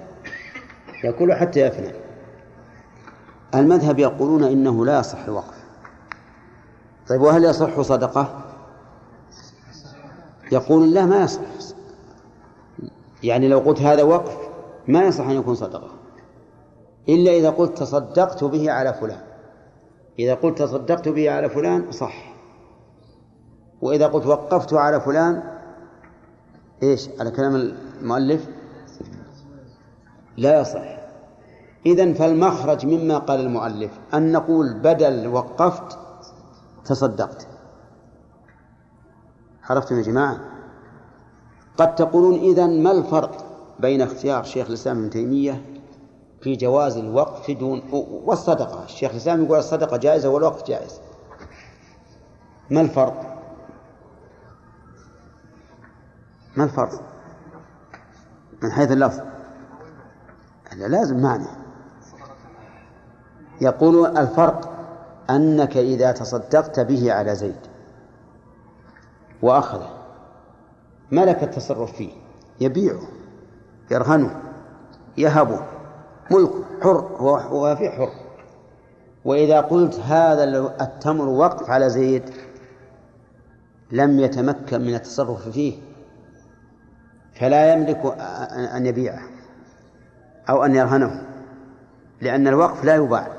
يأكله 1.05 1.35
حتى 1.35 1.61
يفنى. 1.61 2.06
المذهب 3.59 3.99
يقولون 3.99 4.45
إنه 4.45 4.87
لا 4.87 4.99
يصح 4.99 5.25
الوقف 5.25 5.67
طيب 7.09 7.21
وهل 7.21 7.45
يصح 7.45 7.81
صدقة؟ 7.81 8.45
يقول 10.53 10.95
لا 10.95 11.07
ما 11.07 11.23
يصح. 11.23 11.41
يعني 13.23 13.49
لو 13.49 13.59
قلت 13.59 13.81
هذا 13.81 14.03
وقف 14.03 14.37
ما 14.89 15.05
يصح 15.05 15.25
أن 15.25 15.37
يكون 15.37 15.55
صدقة. 15.55 15.91
إلا 17.09 17.31
إذا 17.31 17.51
قلت 17.51 17.79
تصدقت 17.79 18.45
به 18.45 18.73
على 18.73 18.95
فلان. 18.95 19.21
إذا 20.19 20.35
قلت 20.35 20.59
تصدقت 20.59 21.09
به 21.09 21.31
على 21.31 21.49
فلان 21.49 21.93
صح. 21.93 22.35
وإذا 23.83 24.07
قلت 24.07 24.27
وقفت 24.27 24.75
على 24.75 25.01
فلان 25.01 25.43
إيش؟ 26.83 27.09
على 27.21 27.31
كلام 27.31 27.55
المؤلف؟ 27.55 28.49
لا 30.37 30.61
يصح. 30.61 31.06
إذن 31.87 32.15
فالمخرج 32.15 32.87
مما 32.87 33.19
قال 33.19 33.41
المؤلف 33.41 33.91
أن 34.15 34.33
نقول 34.33 34.75
بدل 34.75 35.29
وقفت 35.29 35.99
تصدقت. 36.85 37.47
عرفتم 39.63 39.97
يا 39.97 40.03
جماعة؟ 40.03 40.41
قد 41.77 41.95
تقولون 41.95 42.35
إذن 42.35 42.83
ما 42.83 42.91
الفرق 42.91 43.45
بين 43.81 44.03
اختيار 44.03 44.43
شيخ 44.43 44.67
الإسلام 44.67 44.99
ابن 44.99 45.11
تيمية 45.11 45.81
في 46.41 46.57
جواز 46.57 46.97
الوقف 46.97 47.51
دون 47.51 47.83
والصدقة؟ 48.25 48.85
الشيخ 48.85 49.11
الإسلام 49.11 49.45
يقول 49.45 49.59
الصدقة 49.59 49.97
جائزة 49.97 50.29
والوقف 50.29 50.67
جائز. 50.67 51.01
ما 52.71 52.81
الفرق؟ 52.81 53.43
ما 56.57 56.65
الفرق؟ 56.65 57.03
من 58.63 58.73
حيث 58.73 58.93
اللفظ. 58.93 59.21
لا 60.77 60.87
لازم 60.87 61.23
معنى 61.23 61.66
يقول 63.61 64.17
الفرق 64.17 64.73
أنك 65.31 65.77
إذا 65.77 66.13
تصدقت 66.13 66.81
به 66.81 67.13
على 67.13 67.35
زيد 67.35 67.57
وأخذه 69.43 69.89
ملك 71.11 71.43
التصرف 71.43 71.93
فيه 71.93 72.11
يبيعه 72.61 73.03
يرهنه 73.91 74.41
يهبه 75.19 75.61
ملك 76.31 76.51
حر 76.83 77.17
هو 77.21 77.77
في 77.77 77.91
حر. 77.91 78.11
وإذا 79.25 79.61
قلت 79.61 79.95
هذا 79.95 80.45
التمر 80.81 81.29
وقف 81.29 81.71
على 81.71 81.91
زيد 81.91 82.31
لم 83.93 84.21
يتمكن 84.21 84.81
من 84.81 84.95
التصرف 84.95 85.49
فيه 85.49 85.79
فلا 87.35 87.73
يملك 87.73 88.17
أن 88.75 88.87
يبيعه 88.87 89.23
أو 90.49 90.65
أن 90.65 90.75
يرهنه 90.75 91.23
لأن 92.21 92.49
الوقف 92.49 92.85
لا 92.85 92.95
يباع. 92.95 93.36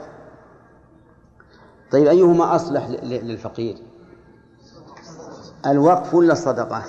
طيب 1.92 2.08
أيهما 2.08 2.56
أصلح 2.56 2.88
للفقير؟ 3.04 3.78
الوقف 5.66 6.14
ولا 6.14 6.34
الصدقة؟ 6.34 6.84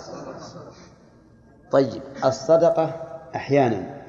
طيب 1.70 2.02
الصدقة 2.24 2.84
أحيانا 3.36 4.04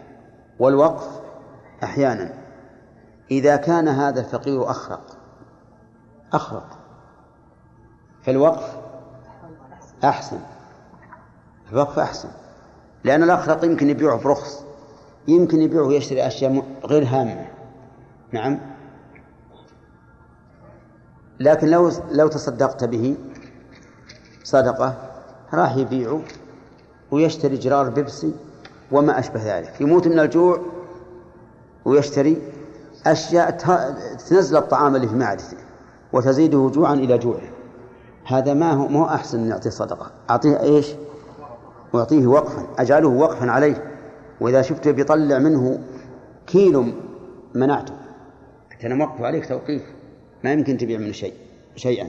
والوقف 0.60 1.22
أحيانا. 1.84 2.34
إذا 3.32 3.56
كان 3.56 3.88
هذا 3.88 4.20
الفقير 4.20 4.70
أخرق 4.70 5.18
أخرق 6.34 6.78
فالوقف 8.24 8.78
أحسن 10.04 10.40
الوقف 11.72 12.00
أحسن. 12.00 12.30
لأن 13.04 13.24
الأخرق 13.24 13.66
يمكن 13.66 13.90
يبيعه 13.90 14.24
برخص 14.24 14.64
يمكن 15.28 15.62
يبيعه 15.62 15.84
ويشتري 15.84 16.28
أشياء 16.28 16.64
غير 16.86 17.04
هامة. 17.04 17.48
نعم؟ 18.32 18.60
لكن 21.40 21.68
لو 21.68 21.92
لو 22.12 22.28
تصدقت 22.28 22.84
به 22.84 23.16
صدقة 24.44 24.96
راح 25.54 25.78
يبيعه 25.78 26.22
ويشتري 27.12 27.58
جرار 27.58 27.90
بيبسي 27.90 28.32
وما 28.92 29.20
أشبه 29.20 29.58
ذلك. 29.58 29.82
يموت 29.82 30.08
من 30.08 30.20
الجوع 30.20 30.60
ويشتري 31.86 32.42
أشياء 33.06 33.52
تنزل 34.30 34.58
الطعام 34.58 34.96
اللي 34.96 35.08
في 35.08 35.16
معدته 35.16 35.58
وتزيده 36.14 36.72
جوعا 36.74 36.94
إلى 36.94 37.18
جوعه. 37.18 37.50
هذا 38.26 38.54
ما 38.54 38.72
هو 38.72 38.88
ما 38.88 39.16
أحسن 39.16 39.40
من 39.40 39.50
يعطيه 39.50 39.70
صدقة. 39.70 40.12
أعطيه 40.30 40.62
إيش؟ 40.62 40.96
أعطيه 41.96 42.28
وقفا. 42.28 42.68
أجعله 42.78 43.08
وقفا 43.08 43.52
عليه. 43.52 43.92
وإذا 44.42 44.62
شفته 44.62 44.92
بيطلع 44.92 45.38
منه 45.38 45.80
كيلو 46.48 46.86
منعته. 47.56 47.94
أنا 48.84 48.96
موقف 48.96 49.22
عليك 49.22 49.46
توقيف. 49.46 49.99
ما 50.44 50.54
يمكن 50.54 50.78
تبيع 50.78 51.00
منه 51.00 51.12
شيء 51.12 51.34
شيئا. 51.76 52.08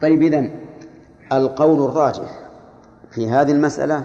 طيب 0.00 0.22
إذن 0.22 0.50
القول 1.32 1.90
الراجح 1.90 2.48
في 3.10 3.30
هذه 3.30 3.52
المسألة 3.52 4.04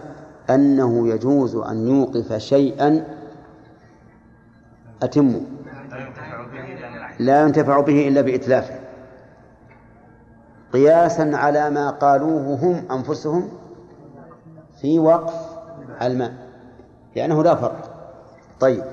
أنه 0.49 1.07
يجوز 1.07 1.55
أن 1.55 1.87
يوقف 1.87 2.33
شيئا 2.33 3.07
أتم. 5.03 5.41
لا 7.19 7.41
ينتفع 7.41 7.79
به 7.79 8.07
إلا 8.07 8.21
بإتلافه. 8.21 8.79
قياسا 10.73 11.31
على 11.33 11.69
ما 11.69 11.89
قالوه 11.89 12.55
هم 12.55 12.91
أنفسهم 12.91 13.49
في 14.81 14.99
وقف 14.99 15.33
الماء 16.01 16.33
لأنه 17.15 17.43
لا 17.43 17.55
فرق. 17.55 17.89
طيب 18.59 18.83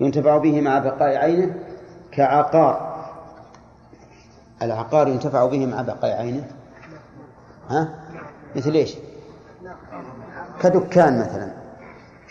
ينتفع 0.00 0.38
به 0.38 0.60
مع 0.60 0.78
بقاء 0.78 1.16
عينه 1.16 1.54
كعقار. 2.12 2.95
العقار 4.62 5.08
ينتفع 5.08 5.46
به 5.46 5.66
مع 5.66 5.82
بقاء 5.82 6.16
عينه 6.16 6.50
ها؟ 7.68 7.94
مثل 8.56 8.70
إيش؟ 8.72 8.94
كدكان 10.60 11.20
مثلا. 11.20 11.52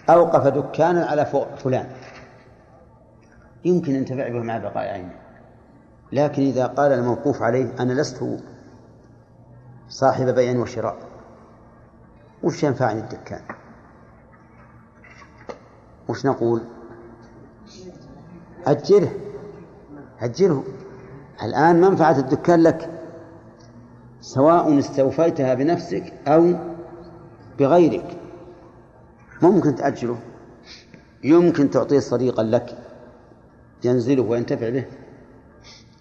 أوقف 0.09 0.47
دكانا 0.47 1.05
على 1.05 1.25
فلان. 1.57 1.87
يمكن 3.65 3.95
ينتفع 3.95 4.29
به 4.29 4.39
مع 4.39 4.57
بقاء 4.57 4.87
عينه 4.87 5.15
لكن 6.11 6.41
إذا 6.41 6.67
قال 6.67 6.91
الموقوف 6.91 7.41
عليه 7.41 7.73
أنا 7.79 7.93
لست 7.93 8.23
صاحب 9.89 10.25
بيع 10.25 10.59
وشراء. 10.59 10.97
وش 12.43 12.63
ينفعني 12.63 12.99
الدكان؟ 12.99 13.41
وش 16.07 16.25
نقول؟ 16.25 16.61
أجره. 18.67 19.11
أجره. 20.21 20.63
الآن 21.43 21.81
منفعة 21.81 22.19
الدكان 22.19 22.63
لك 22.63 22.89
سواء 24.21 24.79
استوفيتها 24.79 25.53
بنفسك 25.53 26.13
أو 26.27 26.53
بغيرك. 27.59 28.17
ممكن 29.41 29.75
تأجره 29.75 30.19
يمكن 31.23 31.69
تعطيه 31.69 31.99
صديقا 31.99 32.43
لك 32.43 32.77
ينزله 33.83 34.23
وينتفع 34.23 34.69
به. 34.69 34.85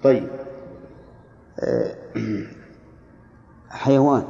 طيب. 0.02 0.28
آه، 1.60 1.94
حيوان. 3.70 4.24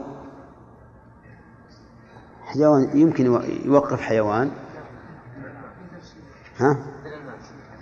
حيوان 2.45 2.99
يمكن 2.99 3.27
يوقف 3.65 4.01
حيوان. 4.01 4.51
ها؟ 6.59 6.77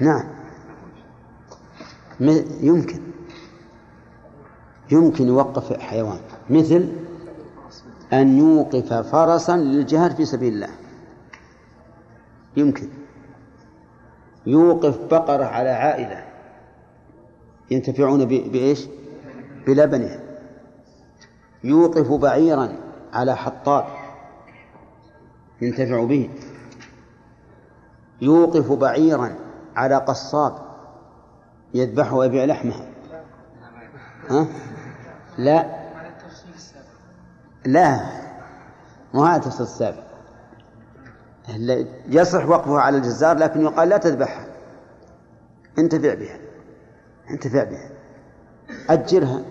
نعم. 0.00 0.24
يمكن. 2.60 3.11
يمكن 4.92 5.28
يوقف 5.28 5.80
حيوان. 5.80 6.20
مثل 6.50 6.92
أن 8.12 8.38
يوقف 8.38 8.92
فرسا 8.92 9.56
للجهاد 9.56 10.14
في 10.14 10.24
سبيل 10.24 10.54
الله. 10.54 10.68
يمكن. 12.56 12.88
يوقف 14.46 14.98
بقرة 15.10 15.44
على 15.44 15.70
عائلة. 15.70 16.24
ينتفعون 17.70 18.24
بإيش؟ 18.24 18.86
بلبنه. 19.66 20.20
يوقف 21.64 22.12
بعيرا 22.12 22.76
على 23.12 23.36
حطاب. 23.36 23.86
ينتفع 25.62 26.04
به. 26.04 26.30
يوقف 28.20 28.72
بعيرا 28.72 29.34
على 29.76 29.96
قصاب. 29.96 30.58
يذبحه 31.74 32.16
ويبيع 32.16 32.44
لحمه. 32.44 32.74
ها؟ 34.30 34.46
لا. 35.38 35.82
لا. 37.64 38.00
ما 39.14 39.30
هذا 39.30 39.36
التفصيل 39.36 39.64
السابق. 39.64 40.02
يصح 42.08 42.46
وقفها 42.46 42.80
على 42.80 42.96
الجزار 42.96 43.38
لكن 43.38 43.60
يقال 43.60 43.88
لا 43.88 43.96
تذبحها. 43.96 44.46
انتفع 45.78 46.14
بها. 46.14 46.38
انتفع 47.30 47.64
بها. 47.64 47.90
أجرها. 48.90 49.42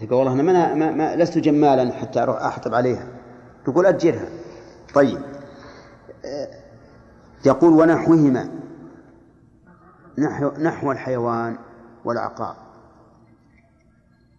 يقول 0.00 0.18
والله 0.18 0.32
أنا 0.32 0.42
ما, 0.42 0.74
ما, 0.74 0.90
ما 0.90 1.16
لست 1.16 1.38
جمالا 1.38 1.92
حتى 1.92 2.22
أروح 2.22 2.42
أحطب 2.42 2.74
عليها. 2.74 3.06
تقول 3.64 3.86
أجرها. 3.86 4.28
طيب. 4.94 5.22
يقول 7.46 7.72
ونحوهما 7.72 8.50
نحو, 10.18 10.50
نحو 10.58 10.92
الحيوان 10.92 11.58
والعقار. 12.04 12.56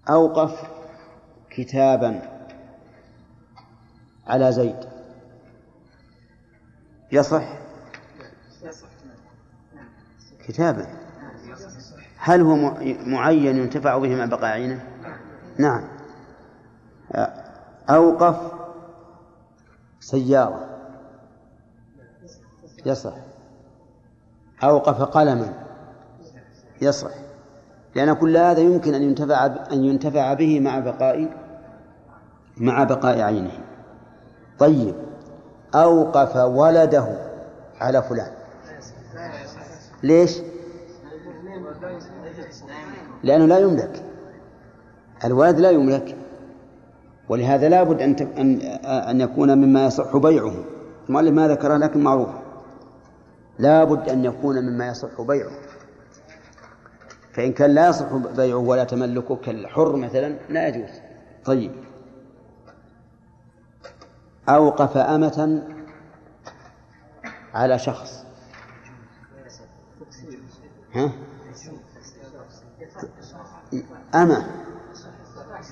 أوقف. 0.10 0.79
كتابا 1.50 2.22
على 4.28 4.52
زيد. 4.52 4.90
يصح؟ 7.12 7.60
كتابا. 10.48 10.88
هل 12.18 12.42
هو 12.42 12.56
معين 13.06 13.58
ينتفع 13.58 13.98
به 13.98 14.16
مع 14.16 14.26
بقاء 14.26 14.52
عينه؟ 14.52 14.88
نعم. 15.58 15.88
أوقف 17.90 18.52
سيارة. 20.00 20.70
يصح. 22.86 23.16
أوقف 24.64 25.02
قلما. 25.02 25.54
يصح. 26.82 27.12
لأن 28.00 28.14
كل 28.14 28.38
هذا 28.38 28.60
يمكن 28.60 28.94
أن 28.94 29.04
ينتفع 29.04 29.46
أن 29.46 29.84
ينتفع 29.84 30.34
به 30.34 30.60
مع 30.60 30.80
بقاء 30.80 31.30
مع 32.58 32.84
بقاء 32.84 33.22
عينه. 33.22 33.52
طيب. 34.60 34.96
أوقف 35.76 36.36
ولده 36.36 37.08
على 37.82 38.02
فلان. 38.02 38.32
ليش؟ 40.04 40.42
لأنه 43.24 43.46
لا 43.46 43.60
يملك. 43.60 44.04
الولد 45.26 45.60
لا 45.60 45.70
يملك. 45.70 46.16
ولهذا 47.30 47.70
لا 47.70 47.84
بد 47.84 48.02
أن 48.02 48.16
أن 48.38 48.62
أن 48.86 49.22
يكون 49.22 49.58
مما 49.58 49.86
يصح 49.86 50.18
بيعه. 50.18 50.54
المؤلف 51.10 51.34
ما 51.34 51.48
ذكره 51.48 51.78
لكن 51.78 52.00
معروف. 52.04 52.30
لا 53.60 53.84
بد 53.84 54.10
أن 54.10 54.26
يكون 54.26 54.56
مما 54.56 54.88
يصح 54.88 55.22
بيعه. 55.22 55.52
فإن 57.39 57.54
كان 57.54 57.69
لا 57.71 57.89
يصح 57.89 58.13
بيعه 58.13 58.58
ولا 58.58 58.84
تملكه 58.84 59.36
كالحر 59.36 59.95
مثلا 59.95 60.36
لا 60.49 60.67
يجوز. 60.67 60.89
طيب. 61.45 61.71
أوقف 64.49 64.97
أمة 64.97 65.63
على 67.54 67.80
شخص. 67.80 68.25
ها؟ 70.93 71.12
أمة. 74.15 74.47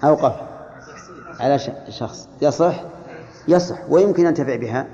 أوقف 0.03 0.35
على 1.39 1.59
شخص. 1.89 2.29
يصح؟ 2.41 2.83
يصح. 3.47 3.89
ويمكن 3.89 4.21
أن 4.21 4.27
ينتفع 4.27 4.55
بها. 4.55 4.87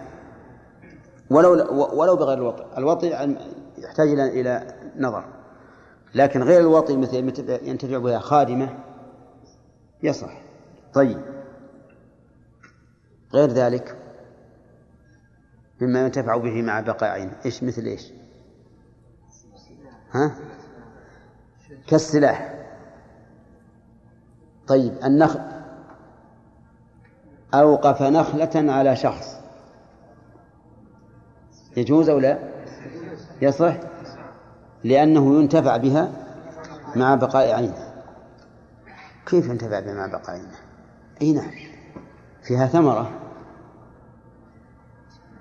ولو 1.29 1.51
ولو 1.99 2.15
بغير 2.15 2.37
الوطي. 2.37 2.65
الوطي 2.77 3.37
يحتاج 3.77 4.09
إلى 4.09 4.75
نظر. 4.97 5.32
لكن 6.15 6.43
غير 6.43 6.61
الوطي 6.61 6.97
مثل 6.97 7.15
ينتفع 7.63 7.97
بها 7.97 8.19
خادمة 8.19 8.79
يصح. 10.03 10.41
طيب. 10.93 11.21
غير 13.33 13.49
ذلك 13.49 13.97
مما 15.81 16.05
ينتفع 16.05 16.37
به 16.37 16.61
مع 16.61 16.79
بقاء 16.79 17.09
عينه 17.09 17.37
إيش 17.45 17.63
مثل 17.63 17.85
إيش؟ 17.85 18.11
ها؟ 20.11 20.35
كالسلاح. 21.87 22.65
طيب. 24.67 24.93
النخل 25.03 25.41
أوقف 27.53 28.01
نخلة 28.01 28.71
على 28.71 28.95
شخص. 28.95 29.39
يجوز 31.77 32.09
أو 32.09 32.19
لا؟ 32.19 32.39
يصح؟ 33.41 33.92
لأنه 34.83 35.39
ينتفع 35.39 35.77
بها 35.77 36.11
مع 36.95 37.15
بقاء 37.15 37.53
عينه. 37.53 37.93
كيف 39.25 39.47
ينتفع 39.47 39.79
بها 39.79 39.93
مع 39.93 40.07
بقاء 40.07 40.31
عينه؟ 40.31 40.57
أي 41.21 41.33
نعم. 41.33 41.51
فيها 42.43 42.67
ثمرة. 42.67 43.11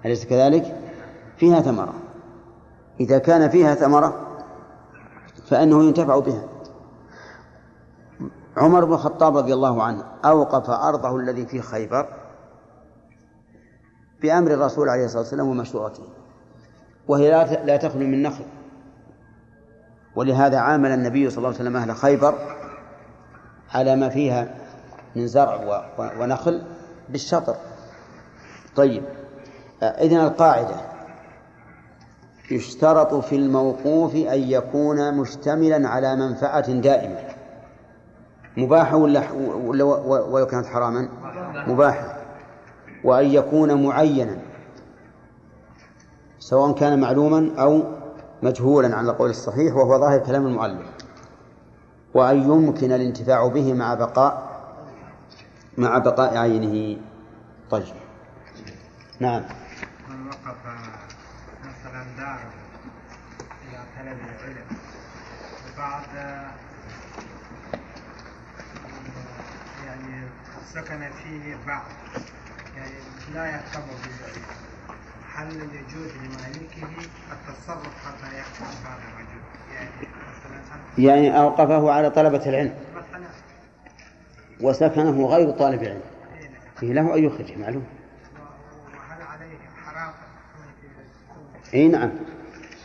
أليس 0.04 0.26
كذلك؟ 0.26 0.76
فيها 1.36 1.60
ثمرة. 1.60 1.94
إذا 3.00 3.18
كان 3.18 3.50
فيها 3.50 3.74
ثمرة 3.74 4.26
فإنه 5.46 5.84
ينتفع 5.84 6.18
بها. 6.18 6.48
عمر 8.56 8.84
بن 8.84 8.92
الخطاب 8.92 9.36
رضي 9.36 9.54
الله 9.54 9.82
عنه 9.82 10.04
أوقف 10.24 10.70
أرضه 10.70 11.16
الذي 11.16 11.46
في 11.46 11.62
خيبر 11.62 12.08
بأمر 14.22 14.50
الرسول 14.50 14.88
عليه 14.88 15.04
الصلاة 15.04 15.22
والسلام 15.22 15.48
ومشورته 15.48 16.02
وهي 17.08 17.30
لا 17.64 17.76
تخلو 17.76 18.06
من 18.06 18.22
نخل. 18.22 18.44
ولهذا 20.16 20.58
عامل 20.58 20.90
النبي 20.90 21.30
صلى 21.30 21.38
الله 21.38 21.48
عليه 21.48 21.58
وسلم 21.58 21.76
أهل 21.76 21.94
خيبر 21.96 22.34
على 23.74 23.96
ما 23.96 24.08
فيها 24.08 24.54
من 25.16 25.26
زرع 25.26 25.84
ونخل 25.98 26.62
بالشطر. 27.08 27.56
طيب 28.76 29.02
إذن 29.82 30.20
القاعدة. 30.20 30.76
يشترط 32.50 33.14
في 33.14 33.36
الموقوف 33.36 34.14
أن 34.14 34.40
يكون 34.40 35.14
مشتملا 35.14 35.88
على 35.88 36.16
منفعة 36.16 36.72
دائمة. 36.72 37.18
مباحة 38.56 38.96
ولا 38.96 39.32
ولو 40.06 40.46
كانت 40.46 40.66
حراما؟ 40.66 41.08
مباحة 41.66 42.16
وأن 43.04 43.26
يكون 43.26 43.86
معينا 43.86 44.38
سواء 46.38 46.72
كان 46.72 47.00
معلوما 47.00 47.50
أو 47.58 47.82
مجهولا 48.42 48.96
على 48.96 49.10
القول 49.10 49.30
الصحيح 49.30 49.74
وهو 49.74 49.98
ظاهر 49.98 50.18
كلام 50.18 50.46
المؤلف. 50.46 50.86
وأن 52.14 52.42
يمكن 52.42 52.92
الانتفاع 52.92 53.46
به 53.46 53.74
مع 53.74 53.94
بقاء 53.94 54.52
مع 55.78 55.98
بقاء 55.98 56.36
عينه. 56.36 57.00
طيب. 57.70 57.94
نعم. 59.20 59.42
من 60.08 60.26
وقف 60.26 60.56
مثلا 61.60 62.04
دار 62.18 62.40
إلى 63.68 63.78
طلب 63.98 64.18
العلم 64.18 64.66
وبعد 65.74 66.06
يعني 69.86 70.28
سكن 70.74 71.10
فيه 71.10 71.56
بعض 71.66 71.82
يعني 72.76 72.92
لا 73.34 73.46
يهتم 73.46 73.80
بالعلم. 73.80 74.71
هل 75.34 75.46
يجوز 75.56 76.10
لمالكه 76.16 76.88
التصرف 77.32 78.06
حتى 78.06 78.38
يحكم 78.38 78.64
هذا 78.64 79.02
الرجل. 79.12 79.40
يعني 79.74 79.90
مثلا 80.98 81.04
يعني 81.06 81.38
أوقفه 81.38 81.92
على 81.92 82.10
طلبة 82.10 82.46
العلم. 82.46 82.74
مثلا. 82.96 83.26
وسكنه 84.60 85.26
غير 85.26 85.50
طالب 85.50 85.84
علم. 85.84 86.00
فيه 86.80 86.92
له 86.92 87.14
أن 87.14 87.24
يخرج 87.24 87.58
معلوم. 87.58 87.84
وهل 88.94 89.22
عليه 89.22 89.58
حرام 89.84 90.12
اي 91.74 91.88
نعم. 91.88 92.10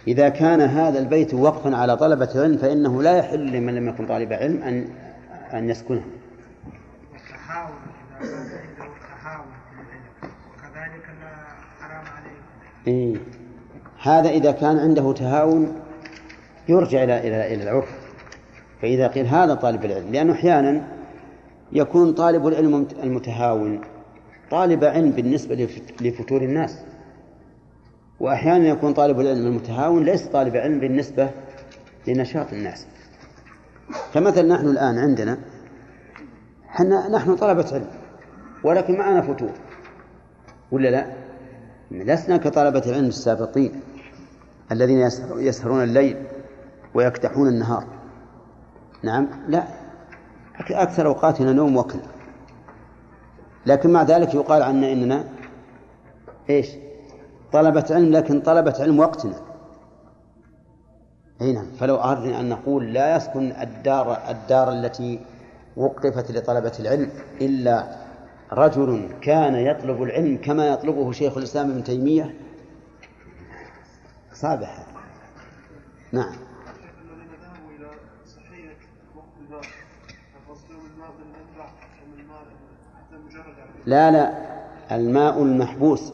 إذا 0.08 0.30
كان 0.30 0.62
هذا 0.62 1.00
البيت 1.00 1.34
وقفا 1.34 1.76
على 1.76 1.98
طلبة 1.98 2.30
علم 2.36 2.58
فإنه 2.58 3.04
لا 3.04 3.18
يحل 3.18 3.52
لمن 3.52 3.76
لم 3.76 3.90
يكن 3.90 4.06
طالب 4.06 4.34
علم 4.34 4.64
أن 4.64 4.90
أن 5.54 5.70
يسكنه. 5.70 6.04
التهاون 7.16 7.78
إذا 8.22 8.48
كان 8.48 8.77
وكذلك 10.78 11.06
لا 11.22 11.30
حرام 11.80 12.06
عليه 12.18 12.38
إيه. 12.88 13.16
هذا 14.02 14.30
إذا 14.30 14.52
كان 14.52 14.78
عنده 14.80 15.14
تهاون 15.14 15.76
يرجع 16.70 17.04
إلى 17.04 17.20
إلى 17.20 17.54
إلى 17.54 17.64
العرف. 17.64 17.90
فإذا 18.82 19.08
قيل 19.08 19.26
هذا 19.26 19.54
طالب 19.54 19.86
العلم 19.86 20.12
لأنه 20.12 20.34
أحيانا 20.34 20.88
يكون 21.72 22.14
طالب 22.14 22.48
العلم 22.48 22.88
المتهاون. 23.04 23.82
طالب 24.52 24.84
علم 24.84 25.12
بالنسبة 25.12 25.56
لف- 25.56 26.02
لفتور 26.02 26.42
الناس. 26.42 26.84
وأحيانا 28.20 28.68
يكون 28.68 28.94
طالب 28.94 29.20
العلم 29.20 29.48
المتهاون 29.48 30.04
ليس 30.04 30.28
طالب 30.28 30.56
علم 30.56 30.80
بالنسبة 30.80 31.30
لنشاط 32.08 32.54
الناس. 32.54 32.88
فمثلا 34.14 34.56
نحن 34.56 34.68
الآن 34.68 34.98
عندنا 34.98 35.38
حنا 36.68 37.10
نحن 37.10 37.36
طلبة 37.36 37.66
علم 37.74 37.88
ولكن 38.64 38.98
معنا 38.98 39.22
فتور. 39.22 39.52
ولا 40.72 40.88
لا؟ 40.90 41.06
لسنا 41.92 42.38
كطلبة 42.38 42.80
العلم 42.86 43.06
السابقين 43.08 43.82
الذين 44.72 45.00
يسهر- 45.00 45.40
يسهرون 45.40 45.84
الليل 45.84 46.24
ويكتحون 46.94 47.48
النهار. 47.48 47.84
نعم؟ 49.04 49.28
لا. 49.48 49.64
أك- 50.58 50.72
أكثر 50.72 51.08
أوقاتنا 51.08 51.54
نوم 51.54 51.78
وكل 51.78 52.00
لكن 53.66 53.94
مع 53.94 54.04
ذلك 54.04 54.34
يقال 54.36 54.62
عنا 54.64 54.92
إننا 54.92 55.24
إيش؟ 56.50 56.68
طلبة 57.54 57.86
علم 57.92 58.12
لكن 58.12 58.42
طلبة 58.42 58.74
علم 58.80 59.00
وقتنا. 59.00 59.36
أي 61.42 61.54
نعم. 61.54 61.66
فلو 61.80 61.96
أردنا 61.96 62.40
أن 62.40 62.50
نقول 62.50 62.94
لا 62.94 63.16
يسكن 63.16 63.52
الدار 63.52 64.18
الدار 64.30 64.72
التي 64.72 65.20
وقفت 65.78 66.32
لطلبة 66.32 66.72
العلم 66.80 67.10
إلا 67.42 67.84
رجل 68.54 69.10
كان 69.22 69.56
يطلب 69.56 70.04
العلم 70.04 70.38
كما 70.38 70.68
يطلبه 70.68 71.12
شيخ 71.12 71.38
الإسلام 71.38 71.72
ابن 71.72 71.84
تيمية؟ 71.84 72.36
هذا. 74.44 74.70
نعم. 76.12 76.36
لا 83.86 84.12
لا. 84.12 84.48
الماء 84.92 85.42
المحبوس 85.44 86.14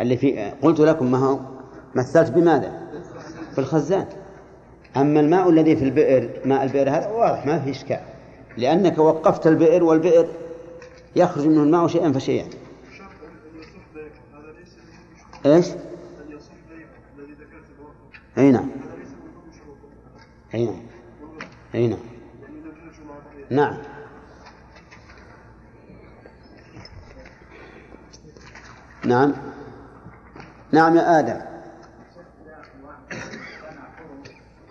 اللي 0.00 0.16
في 0.16 0.50
قلت 0.62 0.80
لكم 0.80 1.10
ما 1.10 1.18
هو؟ 1.18 1.38
مثلت 1.94 2.30
بماذا؟ 2.30 2.88
في 3.52 3.58
الخزان. 3.58 4.06
أما 4.96 5.20
الماء 5.20 5.50
الذي 5.50 5.76
في 5.76 5.84
البئر 5.84 6.40
ماء 6.44 6.64
البئر 6.64 6.90
هذا 6.90 7.08
واضح 7.08 7.46
ما 7.46 7.58
في 7.58 7.70
إشكال. 7.70 8.00
لأنك 8.56 8.98
وقفت 8.98 9.46
البئر 9.46 9.84
والبئر 9.84 10.28
يخرج 11.16 11.46
منه 11.46 11.62
الماء 11.62 11.86
شيئا 11.86 12.12
فشيئا. 12.12 12.50
إيش؟ 15.46 15.66
أي 18.38 18.50
نعم. 18.50 18.70
أي 20.54 20.64
نعم. 20.64 20.82
أي 21.74 21.86
نعم. 21.88 21.98
نعم. 23.50 23.76
نعم. 29.04 29.32
نعم 30.72 30.96
يا 30.96 31.18
آدم. 31.18 31.40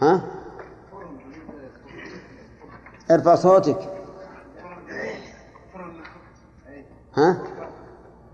ها؟ 0.02 0.26
ارفع 3.12 3.36
صوتك. 3.36 3.95
ها 7.18 7.38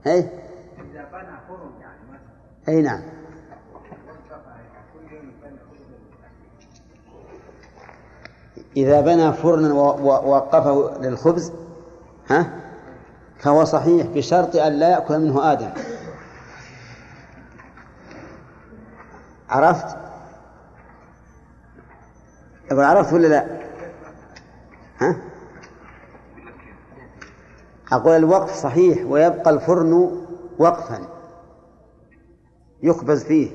اي 0.08 0.30
اي 2.70 2.82
نعم 2.82 3.02
إذا 8.78 9.02
بنى 9.02 9.34
فرنا 9.34 9.74
ووقفه 9.74 10.98
للخبز 11.00 11.54
ها 12.30 12.60
فهو 13.39 13.63
صحيح 13.65 14.08
بشرط 14.08 14.56
أن 14.56 14.74
لا 14.74 14.89
يأكل 14.89 15.20
منه 15.20 15.52
آدم 15.52 15.70
عرفت؟ 19.50 19.98
أقول 22.72 22.84
عرفت 22.84 23.13
ولا 23.13 23.28
لا؟ 23.28 23.46
ها؟ 25.02 25.31
أقول 27.92 28.16
الوقف 28.16 28.54
صحيح 28.54 29.06
ويبقى 29.06 29.50
الفرن 29.50 29.94
وقفا. 30.60 31.08
يخبز 32.84 33.24
فيه. 33.24 33.52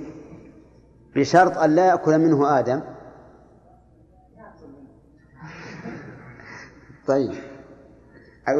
بشرط 1.17 1.59
أن 1.59 1.75
لا 1.75 1.87
يأكل 1.87 2.19
منه 2.19 2.59
آدم. 2.59 2.81
طيب. 7.07 7.35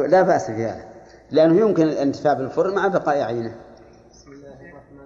لا 0.07 0.21
بأس 0.21 0.51
في 0.51 0.65
هذا. 0.65 0.87
لأنه 1.31 1.55
يمكن 1.55 1.83
الانتفاع 1.83 2.33
بالفرن 2.33 2.75
مع 2.75 2.87
بقاء 2.87 3.21
عينه. 3.21 3.55
بسم 4.11 4.31
الله 4.31 4.47
الرحمن 4.53 4.97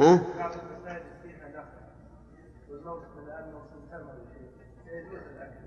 ها؟ 0.00 0.22
بعض 0.38 0.52
المساجد 0.52 1.02
فيها 1.22 1.48
نخل 1.48 1.82
والموت 2.70 3.02
الآن 3.26 3.52
موسم 3.52 3.80
ثمر 3.90 4.14
فيجوز 4.84 5.22
الأكل 5.36 5.58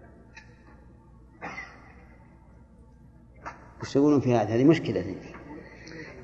وش 3.81 3.95
يقولون 3.95 4.19
في 4.19 4.35
هذا؟ 4.35 4.55
هذه 4.55 4.63
مشكلة 4.63 5.01
ذي. 5.01 5.17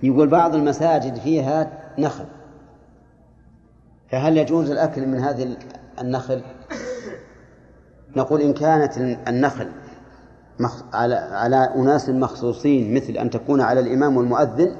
يقول 0.03 0.27
بعض 0.27 0.55
المساجد 0.55 1.15
فيها 1.15 1.71
نخل 1.97 2.25
فهل 4.11 4.37
يجوز 4.37 4.71
الأكل 4.71 5.07
من 5.07 5.19
هذه 5.19 5.57
النخل؟ 6.01 6.43
نقول 8.15 8.41
إن 8.41 8.53
كانت 8.53 8.97
النخل. 9.27 9.71
على 10.93 11.15
على 11.15 11.73
أناس 11.75 12.09
مخصوصين 12.09 12.93
مثل 12.93 13.13
أن 13.13 13.29
تكون 13.29 13.61
على 13.61 13.79
الإمام 13.79 14.17
والمؤذن 14.17 14.75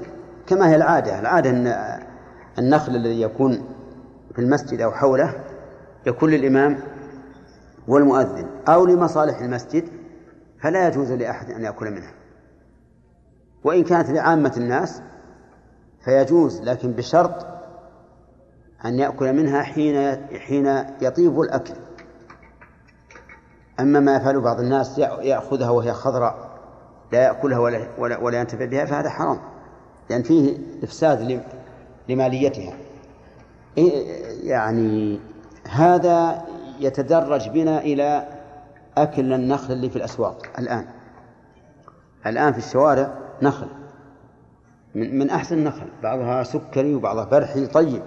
كما 0.46 0.70
هي 0.70 0.76
العادة، 0.76 1.20
العادة 1.20 1.50
أن 1.50 1.98
النخل 2.58 2.96
الذي 2.96 3.20
يكون 3.20 3.64
في 4.34 4.38
المسجد 4.38 4.80
أو 4.80 4.92
حوله 4.92 5.34
يكون 6.06 6.30
للإمام 6.30 6.78
والمؤذن 7.88 8.46
أو 8.68 8.86
لمصالح 8.86 9.38
المسجد 9.38 9.84
فلا 10.60 10.88
يجوز 10.88 11.12
لأحد 11.12 11.50
أن 11.50 11.64
يأكل 11.64 11.90
منها 11.90 12.12
وإن 13.64 13.84
كانت 13.84 14.10
لعامة 14.10 14.52
الناس 14.56 15.02
فيجوز 16.04 16.62
لكن 16.62 16.92
بشرط 16.92 17.46
أن 18.84 18.98
يأكل 18.98 19.32
منها 19.32 19.62
حين 19.62 20.26
حين 20.38 20.84
يطيب 21.02 21.40
الأكل. 21.40 21.74
أما 23.80 24.00
ما 24.00 24.16
يفعل 24.16 24.40
بعض 24.40 24.60
الناس 24.60 24.98
يأخذها 24.98 25.70
وهي 25.70 25.92
خضراء 25.92 26.48
لا 27.12 27.22
يأكلها 27.22 27.58
ولا, 27.58 27.88
ولا, 27.98 28.18
ولا 28.18 28.40
ينتفع 28.40 28.64
بها 28.64 28.84
فهذا 28.84 29.10
حرام. 29.10 29.40
لأن 30.10 30.22
فيه 30.22 30.58
إفساد 30.82 31.42
لماليتها. 32.08 32.76
يعني 34.42 35.20
هذا 35.68 36.42
يتدرج 36.80 37.48
بنا 37.48 37.78
إلى 37.78 38.28
أكل 38.96 39.32
النخل 39.32 39.72
اللي 39.72 39.90
في 39.90 39.96
الأسواق 39.96 40.46
الآن. 40.58 40.84
الآن 42.26 42.52
في 42.52 42.58
الشوارع 42.58 43.27
نخل. 43.42 43.68
من, 44.94 45.18
من 45.18 45.30
أحسن 45.30 45.58
النخل 45.58 45.86
بعضها 46.02 46.42
سكري 46.42 46.94
وبعضها 46.94 47.24
فرحي. 47.24 47.66
طيب. 47.66 48.02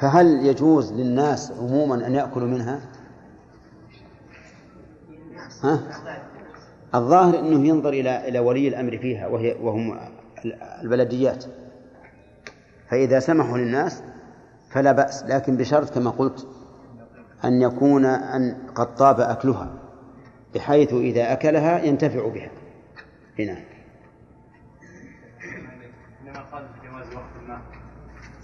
فهل 0.00 0.46
يجوز 0.46 0.92
للناس 0.92 1.52
عموما 1.52 2.06
أن 2.06 2.14
يأكلوا 2.14 2.48
منها؟ 2.48 2.80
ها؟ 5.62 5.80
الظاهر 6.94 7.38
أنه 7.38 7.68
ينظر 7.68 7.88
إلى 7.88 8.28
إلى 8.28 8.38
ولي 8.38 8.68
الأمر 8.68 8.98
فيها 8.98 9.26
وهي 9.28 9.56
وهم 9.60 9.98
البلديات. 10.82 11.44
فإذا 12.90 13.18
سمحوا 13.18 13.58
للناس 13.58 14.02
فلا 14.70 14.92
بأس 14.92 15.22
لكن 15.22 15.56
بشرط 15.56 15.94
كما 15.94 16.10
قلت 16.10 16.46
أن 17.44 17.62
يكون 17.62 18.04
أن 18.04 18.56
قد 18.74 18.94
طاب 18.94 19.20
أكلها 19.20 19.72
بحيث 20.54 20.92
إذا 20.92 21.32
أكلها 21.32 21.82
ينتفع 21.82 22.28
بها. 22.28 22.50
هنا. 23.38 23.73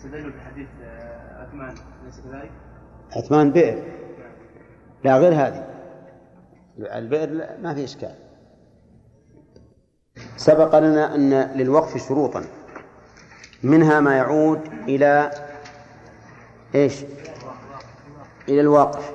استدلوا 0.01 0.33
بحديث 0.33 0.69
عثمان 1.37 1.75
أليس 2.03 2.21
كذلك؟ 2.21 2.51
عثمان 3.17 3.51
بئر. 3.51 3.83
لا 5.05 5.19
غير 5.19 5.33
هذه. 5.33 5.67
البئر 6.79 7.29
ما 7.63 7.75
في 7.75 7.85
إشكال. 7.85 8.15
سبق 10.37 10.79
لنا 10.79 11.15
أن 11.15 11.33
للوقف 11.33 12.09
شروطا. 12.09 12.45
منها 13.63 14.01
ما 14.01 14.17
يعود 14.17 14.61
إلى 14.89 15.31
إيش؟ 16.75 17.05
إلى 18.49 18.61
الوقف 18.61 19.13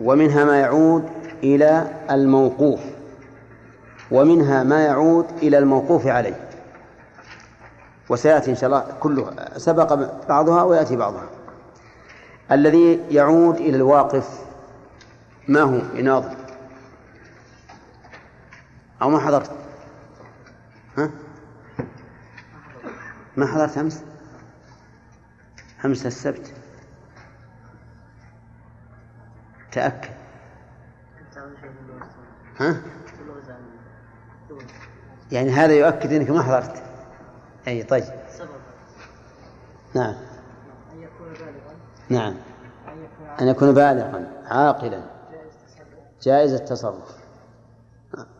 ومنها 0.00 0.44
ما 0.44 0.60
يعود 0.60 1.08
إلى 1.42 1.86
الموقوف. 2.10 2.80
ومنها 4.10 4.62
ما 4.62 4.84
يعود 4.84 5.26
إلى 5.42 5.58
الموقوف 5.58 6.06
عليه. 6.06 6.43
وسيأتي 8.08 8.50
إن 8.50 8.56
شاء 8.56 8.66
الله 8.66 8.94
كله 9.00 9.34
سبق 9.56 9.94
بعضها 10.28 10.62
ويأتي 10.62 10.96
بعضها. 10.96 11.28
الذي 12.52 13.00
يعود 13.10 13.56
إلى 13.56 13.76
الواقف 13.76 14.44
ما 15.48 15.60
هو؟ 15.60 15.80
يناظر. 15.94 16.36
أو 19.02 19.10
ما 19.10 19.18
حضرت؟ 19.18 19.50
ها؟ 20.98 21.10
ما 23.36 23.46
حضرت 23.46 23.78
أمس؟ 23.78 24.02
أمس 25.84 26.06
السبت. 26.06 26.52
تأكد. 29.72 30.10
ها؟ 32.60 32.82
يعني 35.32 35.50
هذا 35.50 35.72
يؤكد 35.72 36.12
أنك 36.12 36.30
ما 36.30 36.42
حضرت. 36.42 36.82
أي 37.68 37.82
طيب. 37.82 38.04
نعم. 39.94 40.14
أن 40.92 41.02
يكون 41.02 41.32
بالغا. 41.32 41.74
نعم. 42.08 42.36
أن 43.40 43.48
يكون 43.48 43.74
بالغا 43.74 44.32
عاقلا. 44.44 45.02
جائز 46.22 46.52
التصرف. 46.52 47.16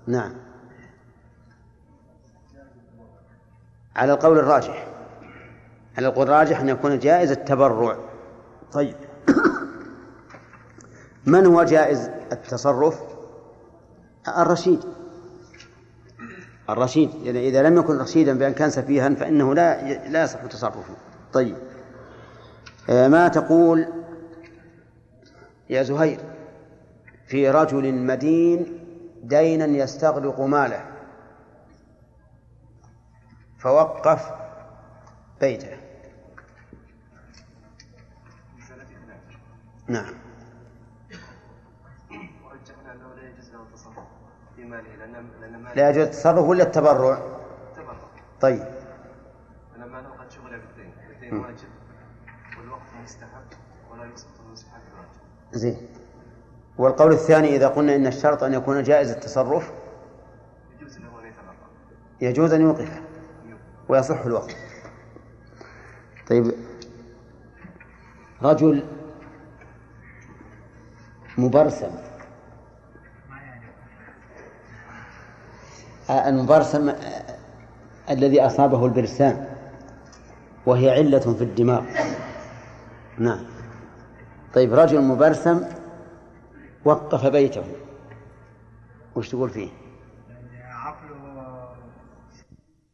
نعم. 0.06 0.34
على 3.96 4.12
القول 4.12 4.38
الراجح. 4.38 4.86
على 5.98 6.08
القول 6.08 6.26
الراجح 6.26 6.60
أن 6.60 6.68
يكون 6.68 6.98
جائز 6.98 7.30
التبرع. 7.30 7.98
طيب. 8.72 8.96
من 11.26 11.46
هو 11.46 11.62
جائز 11.62 12.10
التصرف؟ 12.32 13.02
الرشيد. 14.28 14.84
الرشيد 16.70 17.10
يعني 17.22 17.48
إذا 17.48 17.62
لم 17.62 17.78
يكن 17.78 17.98
رشيدا 17.98 18.38
بأن 18.38 18.52
كان 18.52 18.70
سفيها 18.70 19.14
فإنه 19.14 19.54
لا 19.54 19.92
لا 20.08 20.22
يصح 20.22 20.46
تصرفه. 20.46 20.96
طيب. 21.32 21.56
آه، 22.90 23.08
ما 23.08 23.28
تقول 23.28 23.86
يا 25.70 25.82
زهير 25.82 26.20
في 27.26 27.50
رجل 27.50 27.94
مدين 27.94 28.80
دينا 29.22 29.64
يستغرق 29.64 30.40
ماله؟ 30.40 30.84
فوقف 33.58 34.30
بيته. 35.40 35.76
نعم. 39.88 40.23
لا 45.76 45.90
يجوز 45.90 46.04
التصرف 46.04 46.44
ولا 46.44 46.62
التبرع؟ 46.62 47.18
التبرع. 47.18 47.96
طيب. 48.40 48.64
أنا 49.76 49.86
ما 49.86 49.98
قد 49.98 50.30
شغل 50.30 50.50
بالدين، 50.50 50.92
الدين 51.14 51.36
واجب 51.36 51.68
والوقف 52.58 52.94
مستحب 53.02 53.44
ولا 53.92 54.04
يسقط 54.14 54.40
المستحب. 54.46 54.80
زين. 55.52 55.76
والقول 56.78 57.12
الثاني 57.12 57.56
إذا 57.56 57.68
قلنا 57.68 57.96
إن 57.96 58.06
الشرط 58.06 58.42
أن 58.42 58.54
يكون 58.54 58.82
جائز 58.82 59.10
التصرف 59.10 59.72
يجوز 60.80 60.98
له 60.98 61.20
أن 61.20 61.26
يتبرع. 61.26 61.54
يجوز 62.20 62.52
أن 62.52 62.60
يوقفه 62.60 63.02
ويصح 63.88 64.24
الوقف 64.24 64.54
طيب. 66.26 66.52
رجل 68.42 68.86
مبرسم 71.38 71.90
المبرسم 76.10 76.92
الذي 78.10 78.40
أصابه 78.46 78.86
البرسام 78.86 79.46
وهي 80.66 80.90
علة 80.90 81.18
في 81.18 81.44
الدماغ. 81.44 81.82
نعم. 83.18 83.44
طيب 84.54 84.74
رجل 84.74 85.00
مبرسم 85.00 85.64
وقف 86.84 87.26
بيته. 87.26 87.64
وش 89.14 89.28
تقول 89.28 89.50
فيه؟ 89.50 89.68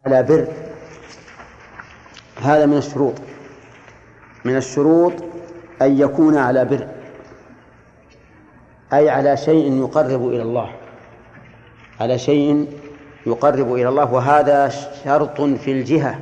على 0.06 0.22
بر. 0.22 0.48
هذا 2.42 2.66
من 2.66 2.76
الشروط. 2.76 3.14
من 4.44 4.56
الشروط 4.56 5.12
أن 5.82 5.98
يكون 5.98 6.36
على 6.36 6.64
بر. 6.64 6.88
أي 8.92 9.10
على 9.10 9.36
شيء 9.36 9.72
يقرب 9.72 10.28
إلى 10.28 10.42
الله. 10.42 10.72
على 12.00 12.18
شيء 12.18 12.79
يقرب 13.26 13.74
إلى 13.74 13.88
الله 13.88 14.12
وهذا 14.12 14.68
شرط 15.04 15.40
في 15.40 15.72
الجهة 15.72 16.20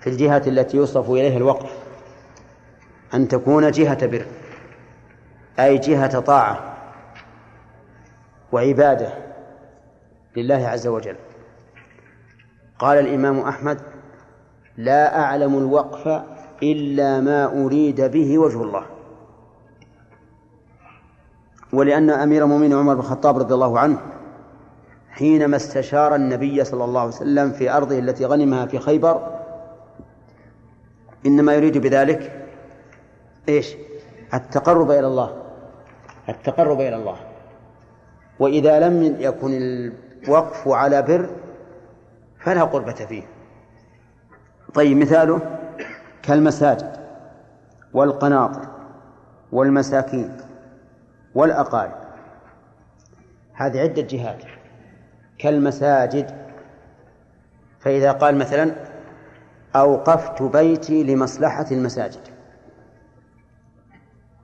في 0.00 0.10
الجهة 0.10 0.42
التي 0.46 0.76
يوصف 0.76 1.10
إليها 1.10 1.36
الوقف 1.36 1.70
أن 3.14 3.28
تكون 3.28 3.70
جهة 3.70 4.06
بر 4.06 4.26
أي 5.60 5.78
جهة 5.78 6.20
طاعة 6.20 6.76
وعبادة 8.52 9.12
لله 10.36 10.68
عز 10.68 10.86
وجل. 10.86 11.16
قال 12.78 12.98
الإمام 12.98 13.38
أحمد 13.40 13.80
لا 14.76 15.20
أعلم 15.20 15.58
الوقف 15.58 16.22
إلا 16.62 17.20
ما 17.20 17.64
أريد 17.64 18.00
به 18.00 18.38
وجه 18.38 18.62
الله. 18.62 18.86
ولأن 21.72 22.10
أمير 22.10 22.44
المؤمنين 22.44 22.78
عمر 22.78 22.94
بن 22.94 23.00
الخطاب 23.00 23.38
رضي 23.38 23.54
الله 23.54 23.78
عنه 23.78 23.98
حينما 25.10 25.56
استشار 25.56 26.14
النبي 26.14 26.64
صلى 26.64 26.84
الله 26.84 27.00
عليه 27.00 27.10
وسلم 27.10 27.52
في 27.52 27.70
أرضه 27.70 27.98
التي 27.98 28.24
غنمها 28.24 28.66
في 28.66 28.78
خيبر 28.78 29.40
إنما 31.26 31.54
يريد 31.54 31.78
بذلك 31.78 32.46
إيش؟ 33.48 33.76
التقرب 34.34 34.90
إلى 34.90 35.06
الله 35.06 35.42
التقرب 36.28 36.80
إلى 36.80 36.96
الله. 36.96 37.16
وإذا 38.38 38.80
لم 38.80 39.16
يكن 39.20 39.52
الوقف 40.24 40.68
على 40.68 41.02
بر 41.02 41.30
فلا 42.40 42.62
قربة 42.62 42.92
فيه. 42.92 43.22
طيب 44.74 44.96
مثاله 44.96 45.40
كالمساجد 46.22 46.96
والقناطر 47.92 48.68
والمساكين 49.52 50.36
والأقارب. 51.34 51.92
هذه 53.54 53.80
عدة 53.80 54.02
جهات. 54.02 54.42
كالمساجد. 55.38 56.30
فإذا 57.80 58.12
قال 58.12 58.38
مثلا 58.38 58.70
أوقفت 59.76 60.42
بيتي 60.42 61.04
لمصلحة 61.04 61.66
المساجد. 61.70 62.20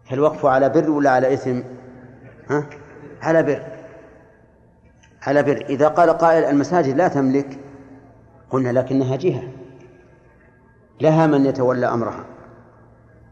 هل 0.06 0.20
وقف 0.20 0.46
على 0.46 0.68
بر 0.68 0.90
ولا 0.90 1.10
على 1.10 1.34
إثم؟ 1.34 1.60
ها؟ 2.50 2.66
على 3.22 3.42
بر. 3.42 3.62
على 5.22 5.42
بر. 5.42 5.64
إذا 5.68 5.88
قال 5.88 6.10
قائل 6.10 6.44
المساجد 6.44 6.96
لا 6.96 7.08
تملك 7.08 7.58
قلنا 8.50 8.68
لكنها 8.68 9.16
جهة. 9.16 9.42
لها 11.00 11.26
من 11.26 11.46
يتولى 11.46 11.86
أمرها. 11.86 12.24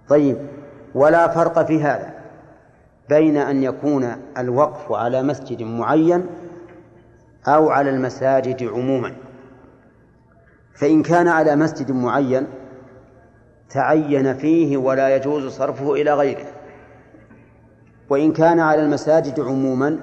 طيب 0.08 0.36
ولا 0.94 1.28
فرق 1.28 1.66
في 1.66 1.82
هذا 1.82 2.14
بين 3.08 3.36
أن 3.36 3.62
يكون 3.62 4.16
الوقف 4.38 4.92
على 4.92 5.22
مسجد 5.22 5.62
معين 5.62 6.26
أو 7.49 7.70
على 7.70 7.90
المساجد 7.90 8.62
عموما. 8.62 9.14
فإن 10.74 11.03
كان 11.03 11.28
على 11.28 11.57
مسجد 11.57 11.93
معين 11.93 12.47
تعين 13.70 14.34
فيه 14.34 14.76
ولا 14.76 15.16
يجوز 15.16 15.47
صرفه 15.47 15.93
إلى 15.93 16.14
غيره. 16.14 16.47
وإن 18.11 18.32
كان 18.32 18.61
على 18.61 18.82
المساجد 18.82 19.40
عموما 19.40 19.99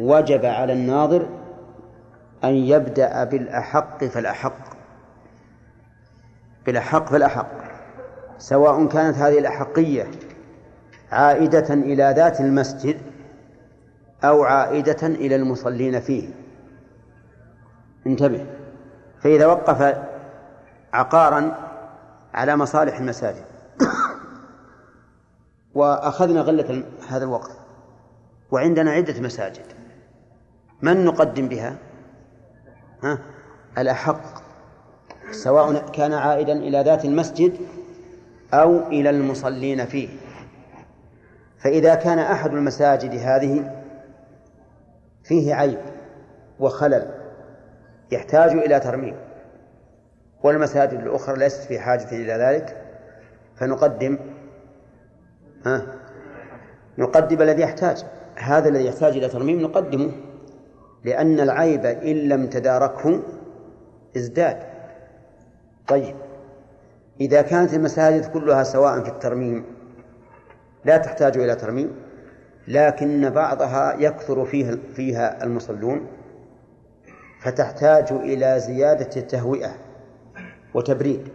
وجب 0.00 0.44
على 0.44 0.72
الناظر 0.72 1.26
أن 2.44 2.54
يبدأ 2.54 3.24
بالأحق 3.24 4.04
فالأحق. 4.04 4.76
بالأحق 6.66 7.08
فالأحق. 7.08 7.48
سواء 8.38 8.86
كانت 8.86 9.16
هذه 9.16 9.38
الأحقية 9.38 10.06
عائدة 11.12 11.74
إلى 11.74 12.14
ذات 12.16 12.40
المسجد 12.40 12.96
أو 14.24 14.44
عائدة 14.44 15.06
إلى 15.06 15.36
المصلين 15.36 16.00
فيه. 16.00 16.28
انتبه. 18.06 18.46
فإذا 19.20 19.46
وقف 19.46 19.98
عقارا 20.92 21.56
على 22.34 22.56
مصالح 22.56 22.98
المساجد 22.98 23.44
وأخذنا 25.74 26.40
غلة 26.40 26.84
هذا 27.08 27.24
الوقف 27.24 27.56
وعندنا 28.50 28.90
عدة 28.90 29.20
مساجد 29.20 29.64
من 30.82 31.04
نقدم 31.04 31.48
بها؟ 31.48 31.76
ها؟ 33.02 33.18
الأحق 33.78 34.42
سواء 35.30 35.90
كان 35.90 36.12
عائدا 36.12 36.52
إلى 36.52 36.82
ذات 36.82 37.04
المسجد 37.04 37.56
أو 38.54 38.86
إلى 38.86 39.10
المصلين 39.10 39.86
فيه. 39.86 40.08
فإذا 41.58 41.94
كان 41.94 42.18
أحد 42.18 42.52
المساجد 42.52 43.14
هذه 43.14 43.81
فيه 45.24 45.54
عيب 45.54 45.78
وخلل 46.60 47.10
يحتاج 48.10 48.50
إلى 48.50 48.80
ترميم 48.80 49.16
والمساجد 50.42 51.00
الأخرى 51.00 51.38
ليست 51.38 51.62
في 51.62 51.78
حاجة 51.78 52.10
إلى 52.12 52.32
ذلك 52.32 52.82
فنقدم 53.56 54.18
ها؟ 55.66 55.86
نقدم 56.98 57.42
الذي 57.42 57.62
يحتاج 57.62 58.04
هذا 58.36 58.68
الذي 58.68 58.86
يحتاج 58.86 59.16
إلى 59.16 59.28
ترميم 59.28 59.60
نقدمه 59.60 60.12
لأن 61.04 61.40
العيب 61.40 61.86
إن 61.86 62.16
لم 62.16 62.46
تداركه 62.46 63.22
ازداد. 64.16 64.62
طيب 65.88 66.16
إذا 67.20 67.42
كانت 67.42 67.74
المساجد 67.74 68.32
كلها 68.32 68.62
سواء 68.62 69.00
في 69.00 69.08
الترميم 69.08 69.64
لا 70.84 70.96
تحتاج 70.96 71.38
إلى 71.38 71.54
ترميم 71.54 71.96
لكن 72.68 73.30
بعضها 73.30 73.96
يكثر 73.98 74.44
فيها 74.44 74.76
فيها 74.94 75.44
المصلون 75.44 76.06
فتحتاج 77.40 78.12
إلى 78.12 78.60
زيادة 78.60 79.20
التهوئة 79.20 79.74
وتبريد. 80.74 81.28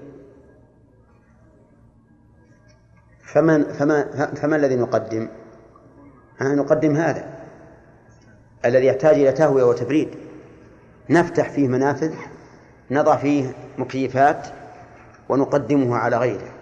فمن 3.24 3.64
فما 3.64 4.04
فما 4.36 4.56
الذي 4.56 4.76
نقدم؟ 4.76 5.28
نقدم 6.42 6.96
هذا 6.96 7.38
الذي 8.66 8.86
يحتاج 8.86 9.16
إلى 9.16 9.32
تهوية 9.32 9.64
وتبريد. 9.64 10.10
نفتح 11.10 11.50
فيه 11.50 11.68
منافذ 11.68 12.14
نضع 12.92 13.16
فيه 13.16 13.56
مكيفات 13.78 14.48
ونقدمه 15.30 15.96
على 15.96 16.18
غيره 16.18 16.54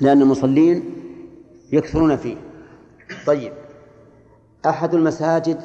لأن 0.00 0.22
المصلين 0.22 0.94
يكثرون 1.72 2.16
فيه. 2.16 2.45
طيب. 3.26 3.52
أحد 4.66 4.94
المساجد 4.94 5.60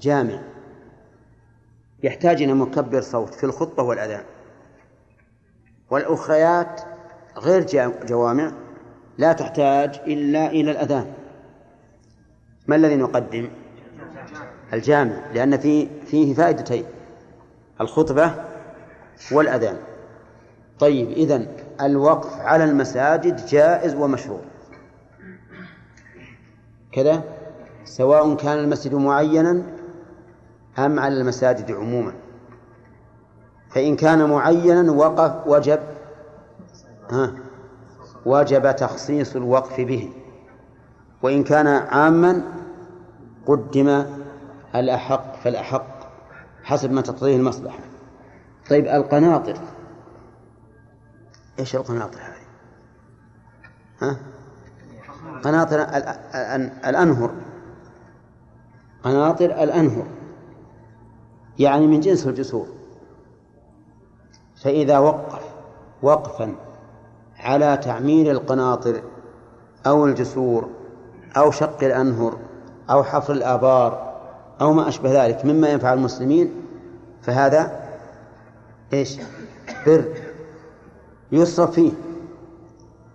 جامع. 0.00 0.42
يحتاج 2.02 2.42
إلى 2.42 2.54
مكبر 2.54 3.00
صوت 3.00 3.34
في 3.34 3.44
الخطبة 3.44 3.82
والأذان. 3.82 4.24
والأخريات 5.90 6.80
غير 7.38 7.66
جوامع 8.06 8.52
لا 9.18 9.32
تحتاج 9.32 10.00
إلا 10.06 10.46
إلى 10.46 10.70
الأذان. 10.70 11.12
ما 12.66 12.76
الذي 12.76 12.96
نقدم؟ 12.96 13.50
الجامع 14.72 15.32
لأن 15.34 15.58
فيه 15.58 15.88
فيه 16.06 16.34
فائدتين 16.34 16.84
الخطبة 17.80 18.34
والأذان. 19.32 19.76
طيب 20.78 21.10
إذن 21.10 21.46
الوقف 21.80 22.40
على 22.40 22.64
المساجد 22.64 23.46
جائز 23.46 23.94
ومشروع. 23.94 24.40
كذا 26.98 27.22
سواء 27.84 28.34
كان 28.34 28.58
المسجد 28.58 28.94
معينا 28.94 29.62
أم 30.78 30.98
على 30.98 31.20
المساجد 31.20 31.72
عموما 31.72 32.12
فإن 33.70 33.96
كان 33.96 34.30
معينا 34.30 34.92
وقف 34.92 35.46
وجب 35.46 35.80
ها 37.10 37.34
وجب 38.26 38.76
تخصيص 38.76 39.36
الوقف 39.36 39.80
به 39.80 40.12
وإن 41.22 41.44
كان 41.44 41.66
عاما 41.66 42.42
قدم 43.46 44.04
الأحق 44.74 45.36
فالأحق 45.36 45.98
حسب 46.62 46.92
ما 46.92 47.00
تقتضيه 47.00 47.36
المصلحة 47.36 47.78
طيب 48.70 48.86
القناطر 48.86 49.56
إيش 51.58 51.76
القناطر 51.76 52.18
هذه؟ 52.18 52.48
ها؟ 54.00 54.16
قناطر 55.44 55.86
الأنهر. 56.88 57.30
قناطر 59.02 59.44
الأنهر. 59.44 60.06
يعني 61.58 61.86
من 61.86 62.00
جنس 62.00 62.26
الجسور. 62.26 62.66
فإذا 64.62 64.98
وقف 64.98 65.42
وقفا 66.02 66.54
على 67.38 67.76
تعمير 67.76 68.30
القناطر 68.30 69.02
أو 69.86 70.06
الجسور 70.06 70.68
أو 71.36 71.50
شق 71.50 71.84
الأنهر 71.84 72.38
أو 72.90 73.04
حفر 73.04 73.32
الآبار 73.32 74.18
أو 74.60 74.72
ما 74.72 74.88
أشبه 74.88 75.26
ذلك 75.26 75.44
مما 75.44 75.68
ينفع 75.68 75.92
المسلمين 75.92 76.52
فهذا 77.22 77.88
إيش؟ 78.92 79.18
بر. 79.86 80.04
يصرف 81.32 81.70
فيه. 81.70 81.92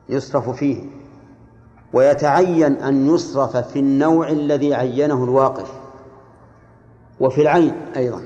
يصرف 0.10 0.50
فيه. 0.50 0.84
ويتعين 1.94 2.64
أن 2.64 3.16
يصرف 3.16 3.58
في 3.58 3.80
النوع 3.80 4.28
الذي 4.30 4.74
عينه 4.74 5.24
الواقف 5.24 5.72
وفي 7.20 7.42
العين 7.42 7.76
أيضا. 7.96 8.26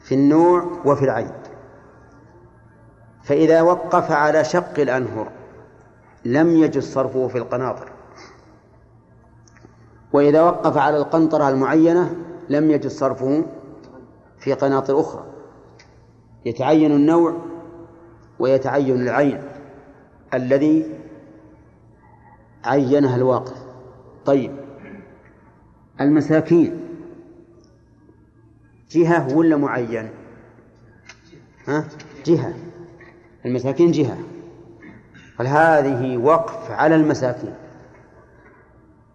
في 0.00 0.14
النوع 0.14 0.64
وفي 0.84 1.04
العين. 1.04 1.32
فإذا 3.22 3.62
وقف 3.62 4.12
على 4.12 4.44
شق 4.44 4.80
الأنهر 4.80 5.28
لم 6.24 6.50
يجز 6.50 6.92
صرفه 6.92 7.28
في 7.28 7.38
القناطر. 7.38 7.92
وإذا 10.12 10.42
وقف 10.42 10.76
على 10.76 10.96
القنطرة 10.96 11.48
المعينة 11.48 12.16
لم 12.48 12.70
يجز 12.70 12.98
صرفه 12.98 13.44
في 14.38 14.52
قناطر 14.52 15.00
أخرى. 15.00 15.24
يتعين 16.44 16.92
النوع 16.92 17.34
ويتعين 18.38 19.02
العين 19.02 19.42
الذي 20.34 20.99
عينها 22.64 23.16
الواقف. 23.16 23.62
طيب. 24.24 24.56
المساكين. 26.00 26.80
جهة 28.90 29.36
ولا 29.36 29.56
معين؟ 29.56 30.10
ها؟ 31.68 31.84
جهة. 32.26 32.54
المساكين 33.46 33.90
جهة. 33.90 34.18
فهذه 35.38 36.16
وقف 36.16 36.70
على 36.70 36.94
المساكين؟ 36.94 37.54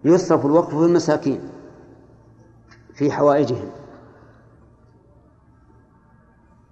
يصرف 0.05 0.45
الوقف 0.45 0.69
في 0.69 0.85
المساكين. 0.85 1.49
في 2.93 3.11
حوائجهم. 3.11 3.71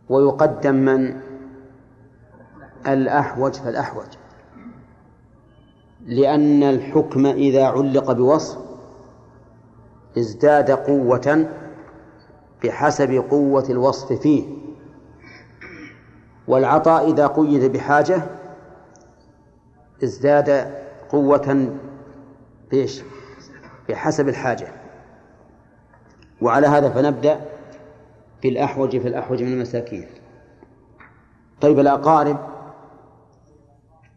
ويقدم 0.10 0.76
من؟ 0.76 1.22
الأحوج 2.88 3.54
فالأحوج. 3.54 4.08
لأن 6.06 6.64
الحكم 6.64 7.26
إذا 7.26 7.66
علق 7.66 8.12
بوصف 8.12 8.60
ازداد 10.18 10.72
قوة 10.72 11.50
بحسب 12.64 13.12
قوة 13.12 13.66
الوصف 13.70 14.14
فيه. 14.14 14.48
والعطاء 16.48 17.12
إذا 17.12 17.28
قيد 17.28 17.72
بحاجة 17.72 18.24
ازداد 20.04 20.74
قوة 21.10 21.78
بإيش؟ 22.72 23.02
بحسب 23.90 24.30
الحاجة. 24.30 24.68
وعلى 26.42 26.68
هذا 26.68 26.90
فنبدأ 26.90 27.42
بالأحوج 28.44 28.98
في 28.98 29.08
الأحوج 29.08 29.44
من 29.44 29.54
المساكين. 29.54 30.08
طيب 31.62 31.80
الأقارب 31.80 32.38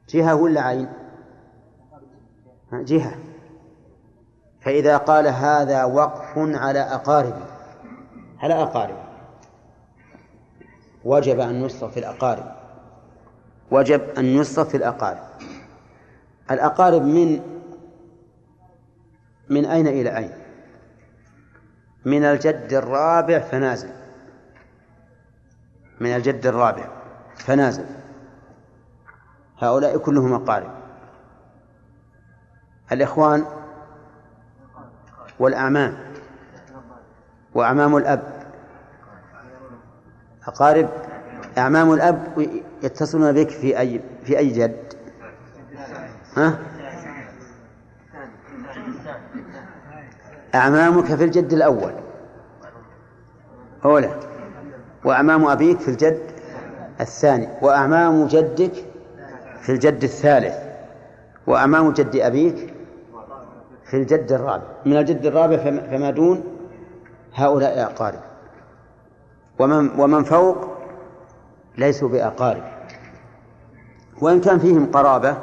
جهة 0.08 0.34
ولا 0.34 0.60
عين؟ 0.60 0.88
جهة. 2.72 3.18
فإذا 4.60 4.96
قال 4.96 5.26
هذا 5.26 5.84
وقف 5.84 6.38
على 6.38 6.80
أقارب 6.80 7.42
على 8.38 8.54
أقارب 8.54 8.96
وجب 11.04 11.40
أن 11.40 11.64
يصرف 11.64 11.92
في 11.92 12.00
الأقارب. 12.00 12.56
وجب 13.70 14.00
أن 14.18 14.24
يصرف 14.24 14.68
في 14.68 14.76
الأقارب. 14.76 15.22
الأقارب 16.50 17.02
من 17.02 17.40
من 19.48 19.64
أين 19.64 19.86
إلى 19.86 20.16
أين؟ 20.16 20.32
من 22.04 22.24
الجد 22.24 22.72
الرابع 22.72 23.38
فنازل. 23.38 23.90
من 26.00 26.10
الجد 26.10 26.46
الرابع 26.46 26.88
فنازل. 27.36 27.86
هؤلاء 29.58 29.98
كلهم 29.98 30.32
أقارب. 30.32 30.75
الإخوان 32.92 33.44
والأعمام 35.38 35.98
وأعمام 37.54 37.96
الأب 37.96 38.22
أقارب 40.46 40.88
أعمام 41.58 41.92
الأب 41.92 42.48
يتصلون 42.82 43.32
بك 43.32 43.50
في 43.50 43.78
أي 43.78 44.00
في 44.24 44.38
أي 44.38 44.48
جد؟ 44.48 44.94
ها؟ 46.36 46.58
أعمامك 50.54 51.04
في 51.04 51.24
الجد 51.24 51.52
الأول 51.52 51.92
أولى 53.84 54.20
وأعمام 55.04 55.44
أبيك 55.44 55.80
في 55.80 55.88
الجد 55.88 56.22
الثاني 57.00 57.48
وأعمام 57.62 58.26
جدك 58.26 58.72
في 59.60 59.72
الجد 59.72 60.02
الثالث 60.04 60.54
وأعمام 61.46 61.92
جد 61.92 62.16
أبيك 62.16 62.74
في 63.86 63.96
الجد 63.96 64.32
الرابع. 64.32 64.66
من 64.86 64.96
الجد 64.96 65.26
الرابع 65.26 65.56
فما 65.56 66.10
دون 66.10 66.44
هؤلاء 67.34 67.82
أقارب. 67.82 68.20
ومن 69.58 70.00
ومن 70.00 70.22
فوق 70.24 70.56
ليسوا 71.78 72.08
بأقارب. 72.08 72.62
وإن 74.22 74.40
كان 74.40 74.58
فيهم 74.58 74.90
قرابة 74.92 75.36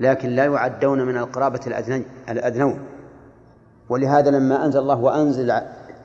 لكن 0.00 0.28
لا 0.28 0.44
يعدون 0.44 1.06
من 1.06 1.16
القرابة 1.16 1.60
الأدنون. 2.28 2.78
ولهذا 3.88 4.30
لما 4.30 4.64
أنزل 4.64 4.80
الله 4.80 5.00
وأنزل 5.00 5.52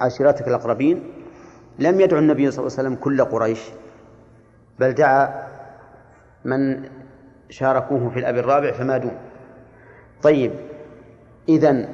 عشيرتك 0.02 0.48
الأقربين 0.48 1.14
لم 1.80 2.02
يدعو 2.02 2.20
النبي 2.20 2.52
صلى 2.52 2.68
الله 2.68 2.78
عليه 2.78 2.90
وسلم 2.90 3.04
كل 3.04 3.26
قريش 3.26 3.62
بل 4.80 4.94
دعا 4.94 5.48
من 6.46 6.90
شاركوه 7.50 8.10
في 8.10 8.20
الأب 8.20 8.38
الرابع 8.38 8.72
فما 8.72 8.98
دون. 8.98 9.18
طيب 10.24 10.52
إذا 11.50 11.90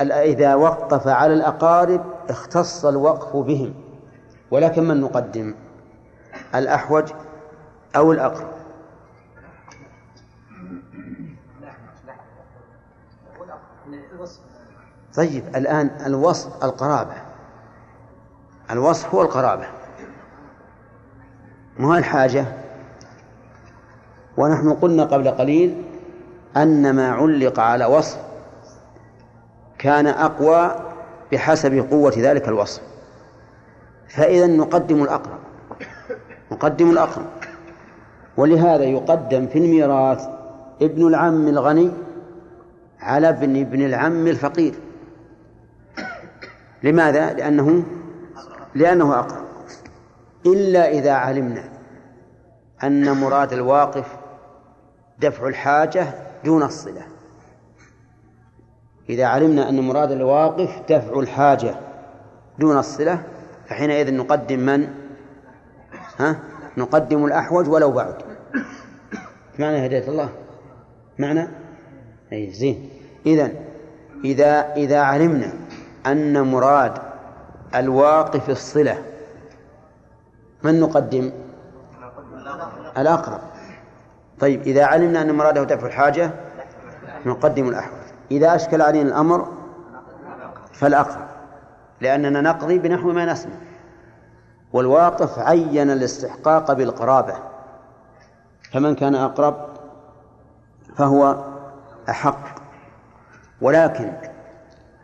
إذا 0.00 0.54
وقف 0.54 1.08
على 1.08 1.34
الأقارب 1.34 2.04
اختص 2.30 2.84
الوقف 2.84 3.36
بهم 3.36 3.74
ولكن 4.50 4.84
من 4.84 5.00
نقدم؟ 5.00 5.54
الأحوج 6.54 7.12
أو 7.96 8.12
الأقرب؟ 8.12 8.48
طيب 15.14 15.56
الآن 15.56 15.90
الوصف 16.06 16.64
القرابة. 16.64 17.14
الوصف 18.70 19.14
هو 19.14 19.22
القرابة. 19.22 19.66
ما 21.78 21.98
الحاجة؟ 21.98 22.46
ونحن 24.36 24.72
قلنا 24.72 25.04
قبل 25.04 25.30
قليل 25.30 25.84
أن 26.56 26.90
ما 26.90 27.10
علق 27.10 27.60
على 27.60 27.84
وصف 27.84 28.25
كان 29.86 30.06
أقوى 30.06 30.74
بحسب 31.32 31.86
قوة 31.90 32.12
ذلك 32.18 32.48
الوصف. 32.48 32.82
فإذا 34.08 34.46
نقدم 34.46 35.02
الأقرب. 35.02 35.38
نقدم 36.52 36.90
الأقرب. 36.90 37.26
ولهذا 38.36 38.84
يقدم 38.84 39.46
في 39.46 39.58
الميراث 39.58 40.28
ابن 40.82 41.06
العم 41.06 41.48
الغني 41.48 41.90
على 43.00 43.28
ابن 43.28 43.60
ابن 43.60 43.82
العم 43.82 44.26
الفقير. 44.26 44.74
لماذا؟ 46.82 47.32
لأنه 47.32 47.82
لأنه 48.74 49.18
أقرب. 49.18 49.44
إلا 50.46 50.88
إذا 50.88 51.12
علمنا 51.12 51.64
أن 52.84 53.12
مراد 53.12 53.52
الواقف 53.52 54.16
دفع 55.18 55.46
الحاجة 55.46 56.06
دون 56.44 56.62
الصلة. 56.62 57.15
إذا 59.08 59.26
علمنا 59.26 59.68
أن 59.68 59.80
مراد 59.80 60.12
الواقف 60.12 60.82
دفع 60.88 61.20
الحاجة 61.20 61.74
دون 62.58 62.78
الصلة 62.78 63.22
فحينئذ 63.68 64.14
نقدم 64.14 64.58
من؟ 64.58 64.88
ها؟ 66.18 66.36
نقدم 66.76 67.24
الأحوج 67.24 67.68
ولو 67.68 67.90
بعد. 67.90 68.14
معنى 69.58 69.86
هداية 69.86 70.08
الله؟ 70.08 70.28
معنى؟ 71.18 71.48
أي 72.32 72.50
زين. 72.50 72.90
إذا 73.26 73.50
إذا 74.24 74.74
إذا 74.74 75.00
علمنا 75.00 75.52
أن 76.06 76.42
مراد 76.42 76.98
الواقف 77.74 78.50
الصلة 78.50 79.02
من 80.62 80.80
نقدم؟ 80.80 81.32
الأقرب. 82.98 83.40
طيب 84.40 84.62
إذا 84.62 84.84
علمنا 84.84 85.22
أن 85.22 85.34
مراده 85.34 85.64
دفع 85.64 85.86
الحاجة 85.86 86.30
نقدم 87.26 87.68
الأحوج. 87.68 87.95
إذا 88.30 88.54
أشكل 88.54 88.82
علينا 88.82 89.08
الأمر 89.08 89.52
فالأقرب 90.72 91.26
لأننا 92.00 92.40
نقضي 92.40 92.78
بنحو 92.78 93.12
ما 93.12 93.24
نسمع 93.32 93.54
والواقف 94.72 95.38
عين 95.38 95.90
الاستحقاق 95.90 96.72
بالقرابة 96.72 97.34
فمن 98.72 98.94
كان 98.94 99.14
أقرب 99.14 99.68
فهو 100.96 101.44
أحق 102.08 102.58
ولكن 103.60 104.12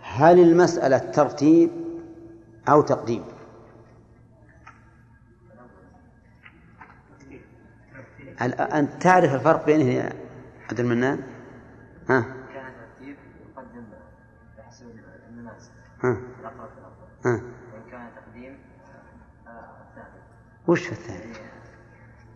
هل 0.03 0.41
المسألة 0.41 0.99
ترتيب 0.99 1.71
أو 2.69 2.83
تقديم 2.83 3.25
أنت 8.41 9.03
تعرف 9.03 9.35
الفرق 9.35 9.67
بينه 9.67 9.85
يا 9.85 10.13
عبد 10.71 10.81
المنان؟ 10.81 11.21
ها؟ 12.09 12.42
ها؟ 16.03 16.17
ها؟ 17.25 17.31
وإن 17.73 17.91
كان 17.91 18.11
تقديم 18.17 18.59
الثاني 19.47 20.23
وش 20.69 20.93
الثاني؟ 20.93 21.33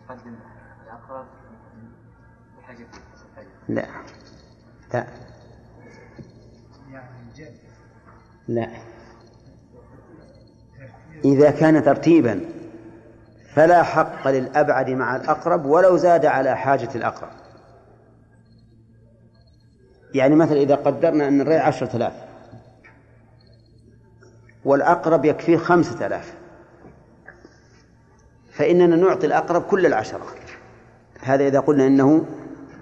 يقدم 0.04 0.36
الأقرب 0.84 1.26
بحاجة 2.58 2.86
لا 3.68 3.86
لا 4.94 5.06
لا 8.48 8.70
إذا 11.24 11.50
كان 11.50 11.82
ترتيبا 11.82 12.40
فلا 13.54 13.82
حق 13.82 14.28
للأبعد 14.28 14.90
مع 14.90 15.16
الأقرب 15.16 15.64
ولو 15.64 15.96
زاد 15.96 16.26
على 16.26 16.56
حاجة 16.56 16.88
الأقرب 16.94 17.30
يعني 20.14 20.34
مثلا 20.34 20.56
إذا 20.56 20.74
قدرنا 20.74 21.28
أن 21.28 21.40
الريع 21.40 21.66
عشرة 21.66 21.96
آلاف 21.96 22.25
والأقرب 24.66 25.24
يكفيه 25.24 25.56
خمسة 25.56 26.06
آلاف. 26.06 26.34
فإننا 28.50 28.96
نعطي 28.96 29.26
الأقرب 29.26 29.62
كل 29.62 29.86
العشرة. 29.86 30.26
هذا 31.20 31.46
إذا 31.46 31.60
قلنا 31.60 31.86
إنه 31.86 32.26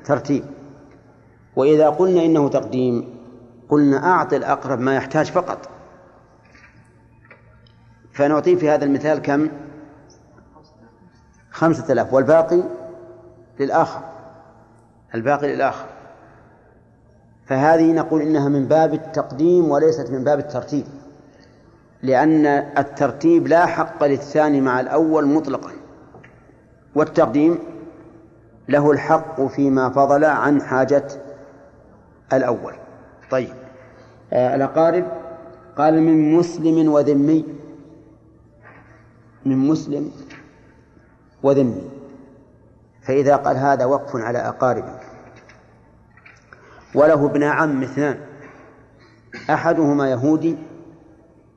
ترتيب. 0.05 0.45
وإذا 1.57 1.89
قلنا 1.89 2.24
إنه 2.24 2.49
تقديم 2.49 3.18
قلنا 3.68 4.07
أعطي 4.12 4.37
الأقرب 4.37 4.80
ما 4.80 4.97
يحتاج 4.97 5.30
فقط. 5.30 5.68
فنعطيه 8.12 8.57
في 8.57 8.70
هذا 8.70 8.85
المثال 8.85 9.18
كم؟ 9.18 9.49
خمسة 11.51 11.93
آلاف. 11.93 12.12
والباقي 12.12 12.62
للآخر. 13.61 14.01
الباقي 15.14 15.55
للآخر. 15.55 15.87
فهذه 17.47 17.93
نقول 17.93 18.22
إنها 18.22 18.49
من 18.49 18.68
باب 18.68 18.95
التقديم 18.95 19.70
وليست 19.70 20.11
من 20.11 20.24
باب 20.24 20.39
الترتيب. 20.39 20.85
لأن 22.05 22.47
الترتيب 22.79 23.47
لا 23.47 23.67
حق 23.67 24.05
للثاني 24.05 24.61
مع 24.61 24.81
الأول 24.81 25.27
مطلقا. 25.27 25.71
والتقديم 26.95 27.59
له 28.69 28.91
الحق 28.91 29.41
فيما 29.41 29.91
فضل 29.91 30.25
عن 30.25 30.63
حاجة 30.63 31.09
الأول. 32.33 32.73
طيب. 33.31 33.55
آه 34.33 34.55
الأقارب 34.55 35.05
قال 35.77 36.03
من 36.03 36.33
مسلم 36.33 36.93
وذمي. 36.93 37.45
من 39.47 39.59
مسلم 39.59 40.13
وذمي. 41.43 41.91
فإذا 43.03 43.37
قال 43.37 43.57
هذا 43.57 43.85
وقف 43.85 44.17
على 44.17 44.39
أقاربه 44.39 44.95
وله 46.95 47.27
ابن 47.27 47.43
عم 47.43 47.83
اثنان. 47.83 48.21
أحدهما 49.51 50.11
يهودي 50.11 50.57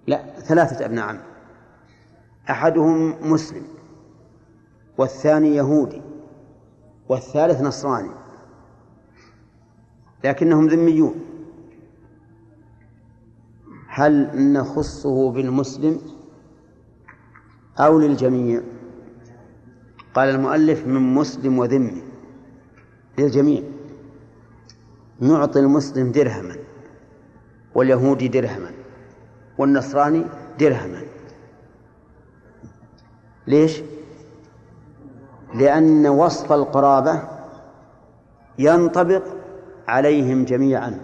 لا 0.07 0.39
ثلاثة 0.39 0.85
أبناء 0.85 1.05
عم. 1.05 1.19
أحدهم 2.49 3.31
مسلم 3.31 3.63
والثاني 4.97 5.55
يهودي 5.55 6.01
والثالث 7.09 7.61
نصراني 7.61 8.09
لكنهم 10.23 10.67
ذميون. 10.67 11.15
هل 13.87 14.29
نخصه 14.53 15.31
بالمسلم 15.31 16.01
أو 17.79 17.99
للجميع؟ 17.99 18.61
قال 20.13 20.29
المؤلف 20.29 20.87
من 20.87 21.15
مسلم 21.15 21.59
وذمي 21.59 22.03
للجميع. 23.17 23.63
نعطي 25.19 25.59
المسلم 25.59 26.11
درهما 26.11 26.55
واليهودي 27.75 28.27
درهما. 28.27 28.76
والنصراني 29.57 30.25
درهما 30.59 31.01
ليش؟ 33.47 33.81
لأن 35.53 36.07
وصف 36.07 36.51
القرابة 36.53 37.21
ينطبق 38.59 39.23
عليهم 39.87 40.45
جميعا 40.45 40.99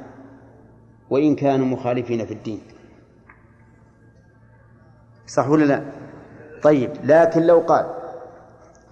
وإن 1.10 1.36
كانوا 1.36 1.66
مخالفين 1.66 2.26
في 2.26 2.34
الدين 2.34 2.62
صح 5.28 5.50
ولا 5.50 5.66
لا؟ 5.66 5.84
طيب 6.64 6.92
لكن 7.04 7.42
لو 7.42 7.60
قال 7.60 7.86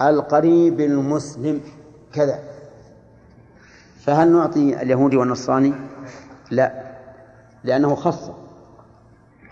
القريب 0.01 0.80
المسلم 0.80 1.62
كذا 2.14 2.39
فهل 3.99 4.32
نعطي 4.32 4.82
اليهودي 4.82 5.18
والنصراني؟ 5.18 5.74
لا 6.51 6.91
لأنه 7.64 7.95
خصه 7.95 8.41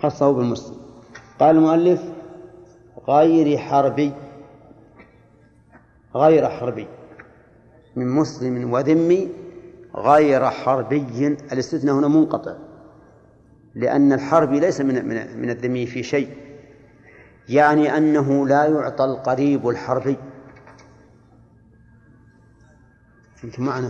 خصه 0.01 0.31
بالمسلم. 0.31 0.77
قال 1.39 1.55
المؤلف 1.55 2.01
غير 3.07 3.57
حربي 3.57 4.13
غير 6.15 6.49
حربي. 6.49 6.87
من 7.95 8.07
مسلم 8.07 8.73
وذمي 8.73 9.31
غير 9.95 10.49
حربي. 10.49 11.27
الاستثناء 11.27 11.95
هنا 11.95 12.07
منقطع 12.07 12.55
لأن 13.75 14.13
الحربي 14.13 14.59
ليس 14.59 14.81
من 14.81 15.07
من 15.41 15.49
الذمي 15.49 15.85
في 15.85 16.03
شيء. 16.03 16.37
يعني 17.49 17.97
أنه 17.97 18.47
لا 18.47 18.65
يعطى 18.65 19.05
القريب 19.05 19.69
الحربي. 19.69 20.17
فهمت 23.35 23.59
معنى 23.59 23.89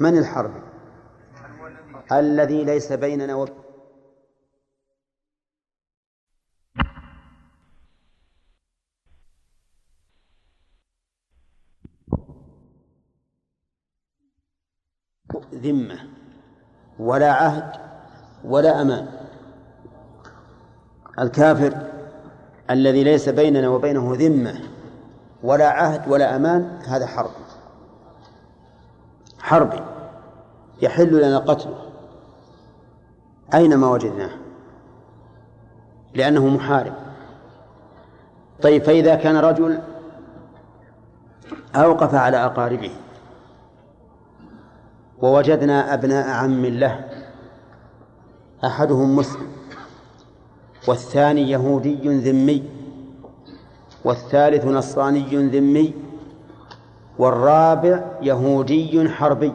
من 0.00 0.18
الحربي؟ 0.18 0.60
الذي 2.12 2.64
ليس 2.64 2.92
بيننا 2.92 3.34
وبين 3.34 3.63
ذمة 15.54 15.98
ولا 16.98 17.32
عهد 17.32 17.72
ولا 18.44 18.82
أمان. 18.82 19.06
الكافر 21.18 21.74
الذي 22.70 23.04
ليس 23.04 23.28
بيننا 23.28 23.68
وبينه 23.68 24.14
ذمة 24.14 24.60
ولا 25.42 25.68
عهد 25.68 26.08
ولا 26.08 26.36
أمان 26.36 26.78
هذا 26.86 27.06
حرب. 27.06 27.30
حربي 29.38 29.80
يحل 30.82 31.22
لنا 31.22 31.38
قتله 31.38 31.78
أينما 33.54 33.90
وجدناه 33.90 34.30
لأنه 36.14 36.46
محارب. 36.46 36.94
طيب 38.62 38.82
فإذا 38.82 39.14
كان 39.14 39.36
رجل 39.36 39.80
أوقف 41.76 42.14
على 42.14 42.44
أقاربه 42.44 42.90
ووجدنا 45.24 45.94
أبناء 45.94 46.30
عم 46.30 46.66
له. 46.66 47.04
أحدهم 48.64 49.16
مسلم 49.16 49.48
والثاني 50.88 51.50
يهودي 51.50 52.08
ذمي 52.18 52.70
والثالث 54.04 54.64
نصراني 54.64 55.48
ذمي 55.48 55.94
والرابع 57.18 58.04
يهودي 58.22 59.08
حربي. 59.08 59.52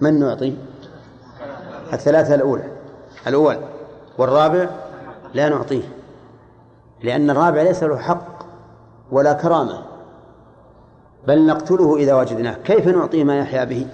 من 0.00 0.20
نعطي؟ 0.20 0.56
الثلاثة 1.92 2.34
الأولى. 2.34 2.72
الأول 3.26 3.56
والرابع 4.18 4.70
لا 5.34 5.48
نعطيه 5.48 5.88
لأن 7.02 7.30
الرابع 7.30 7.62
ليس 7.62 7.82
له 7.82 7.96
حق 7.96 8.46
ولا 9.10 9.32
كرامة. 9.32 9.91
بل 11.28 11.46
نقتله 11.46 11.96
إذا 11.96 12.14
وجدناه. 12.14 12.54
كيف 12.64 12.88
نعطيه 12.88 13.24
ما 13.24 13.38
يحيا 13.38 13.64
به؟ 13.64 13.86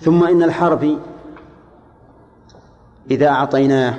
ثم 0.00 0.24
إن 0.24 0.42
الحربي 0.42 0.98
إذا 3.10 3.28
أعطيناه 3.28 3.94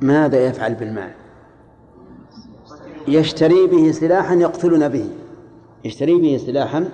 ماذا 0.00 0.46
يفعل 0.46 0.74
بالمال؟ 0.74 1.10
يشتري 3.08 3.66
به 3.66 3.92
سلاحا 3.92 4.34
يقتلنا 4.34 4.88
به. 4.88 5.10
يشتري 5.84 6.20
به 6.20 6.36
سلاحا 6.46 6.88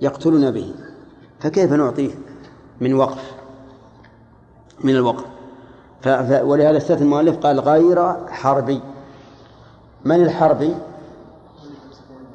يقتلنا 0.00 0.50
به. 0.50 0.74
فكيف 1.40 1.72
نعطيه 1.72 2.10
من 2.80 2.94
وقف؟ 2.94 3.32
من 4.84 4.96
الوقف. 4.96 5.24
ف... 6.02 6.08
ولهذا 6.42 6.76
استثنى 6.76 7.02
المؤلف 7.02 7.36
قال 7.36 7.60
غير 7.60 8.26
حربي. 8.28 8.80
من 10.04 10.22
الحربي؟ 10.22 10.74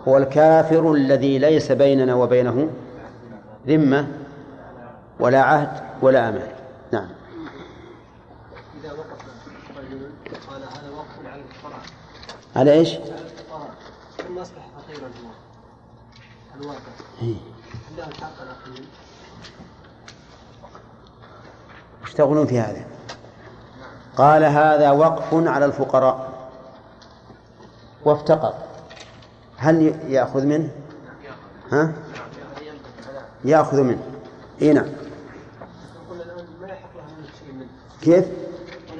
هو 0.08 0.18
الكافر 0.18 0.92
الذي 0.94 1.40
ليس 1.40 1.72
بيننا 1.72 2.16
وبينه 2.16 2.70
ذمة 3.68 4.08
ولا 5.20 5.42
عهد 5.42 5.84
ولا 6.02 6.30
أمان 6.30 6.52
نعم. 6.92 7.10
إذا 8.82 8.92
وقف 8.92 9.26
رجل 9.78 10.10
قال 10.50 10.62
هذا 10.62 10.90
وقف 10.98 11.34
على 11.34 11.42
الفقراء 11.42 11.80
على 12.56 12.74
إيش؟ 12.74 12.94
على 12.94 13.04
الفقراء 13.04 13.70
ثم 14.18 14.38
أصبح 14.38 14.62
فقيرا 14.78 15.08
هو. 15.08 15.30
الواقع. 16.62 16.80
إيه. 17.22 17.36
عنده 17.92 18.08
الحق 18.08 18.42
الأخير 18.42 18.86
وش 22.04 22.14
تقولون 22.14 22.48
في 22.48 22.60
هذا؟ 22.60 22.86
قال 24.18 24.44
هذا 24.44 24.92
وقف 24.92 25.34
على 25.34 25.66
الفقراء. 25.66 26.30
وافتقر. 28.06 28.67
هل 29.58 29.96
يأخذ 30.08 30.46
منه؟ 30.46 30.70
ها؟ 31.72 31.94
يأخذ 33.46 33.82
منه 33.82 34.04
إي 34.62 34.74
نعم 34.74 34.86
كيف؟ 38.02 38.26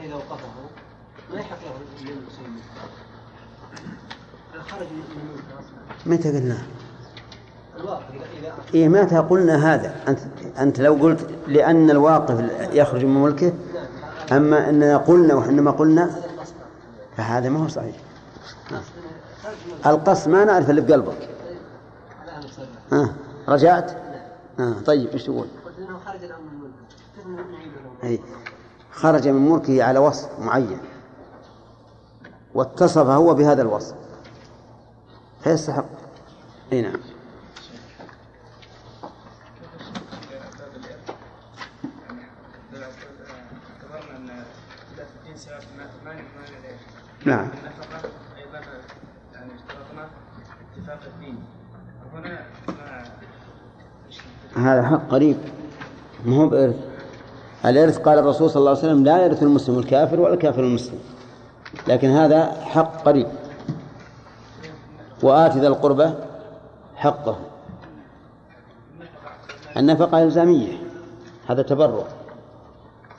إذا 0.04 0.16
وقفه 0.16 0.48
ما 1.34 1.40
يحق 1.40 1.58
له 4.54 4.62
خرج 4.62 4.88
من 4.88 6.14
متى 6.14 6.30
قلنا؟ 6.30 6.58
إيه 8.74 8.88
متى 8.88 9.18
قلنا 9.18 9.74
هذا؟ 9.74 9.96
أنت 10.08 10.20
أنت 10.60 10.80
لو 10.80 10.94
قلت 10.94 11.30
لأن 11.48 11.92
الواقف 11.92 12.52
يخرج 12.74 13.06
من 13.06 13.22
ملكه 13.22 13.54
أما 14.32 14.70
أننا 14.70 14.98
قلنا 14.98 15.34
وإنما 15.36 15.72
قلنا 15.72 16.12
فهذا 17.18 17.50
ما 17.50 17.64
هو 17.64 17.68
صحيح 17.68 17.96
القص 19.86 20.28
ما 20.28 20.46
نعرف 20.46 20.70
اللي 20.70 20.82
بقلبك 20.82 21.30
ها 22.92 23.14
رجعت؟ 23.48 23.92
ها 24.60 24.74
طيب 24.86 25.10
إيش 25.10 25.24
تقول؟ 25.24 25.48
خرج 26.06 26.32
خرج 28.92 29.28
من 29.28 29.50
ملكه 29.50 29.84
على 29.84 30.00
وصف 30.00 30.40
معين. 30.40 30.80
واتصف 32.54 33.08
هو 33.08 33.34
بهذا 33.34 33.62
الوصف. 33.62 33.96
فيستحق 35.44 35.86
أي 36.74 36.82
نعم. 36.82 37.00
اعتبرنا 42.78 44.18
ان 44.18 44.30
اختلاف 44.30 45.08
الدين 45.20 45.38
سبب 45.38 45.64
ما 45.78 45.86
ما 46.06 46.14
ما 46.14 46.46
لديه 46.46 46.78
نعم 47.26 47.48
النفقه 47.48 48.10
أيضا 48.38 48.62
يعني 49.34 49.52
اشترطنا 49.56 50.10
اتفاق 50.78 50.94
الدين 50.94 50.96
وهنا 50.96 50.96
ما 50.96 50.97
هذا 54.56 54.84
حق 54.84 55.08
قريب. 55.10 55.38
ما 56.26 56.36
هو 56.36 56.48
بإرث. 56.48 56.76
الإرث 57.66 57.98
قال 57.98 58.20
الرسول 58.20 58.50
صلى 58.50 58.60
الله 58.60 58.70
عليه 58.70 58.80
وسلم 58.80 59.04
لا 59.04 59.26
يرث 59.26 59.44
المسلم 59.44 59.80
الكافر 59.80 60.20
ولا 60.20 60.34
الكافر 60.34 60.64
المسلم. 60.64 61.00
لكن 61.88 62.10
هذا 62.10 62.52
حق 62.52 63.04
قريب. 63.04 63.28
وآت 65.24 65.58
ذا 65.58 65.68
القربى 65.68 66.14
حقه. 66.96 67.38
النفقة 69.78 70.24
إلزامية. 70.24 70.78
هذا 71.48 71.62
تبرع. 71.62 72.04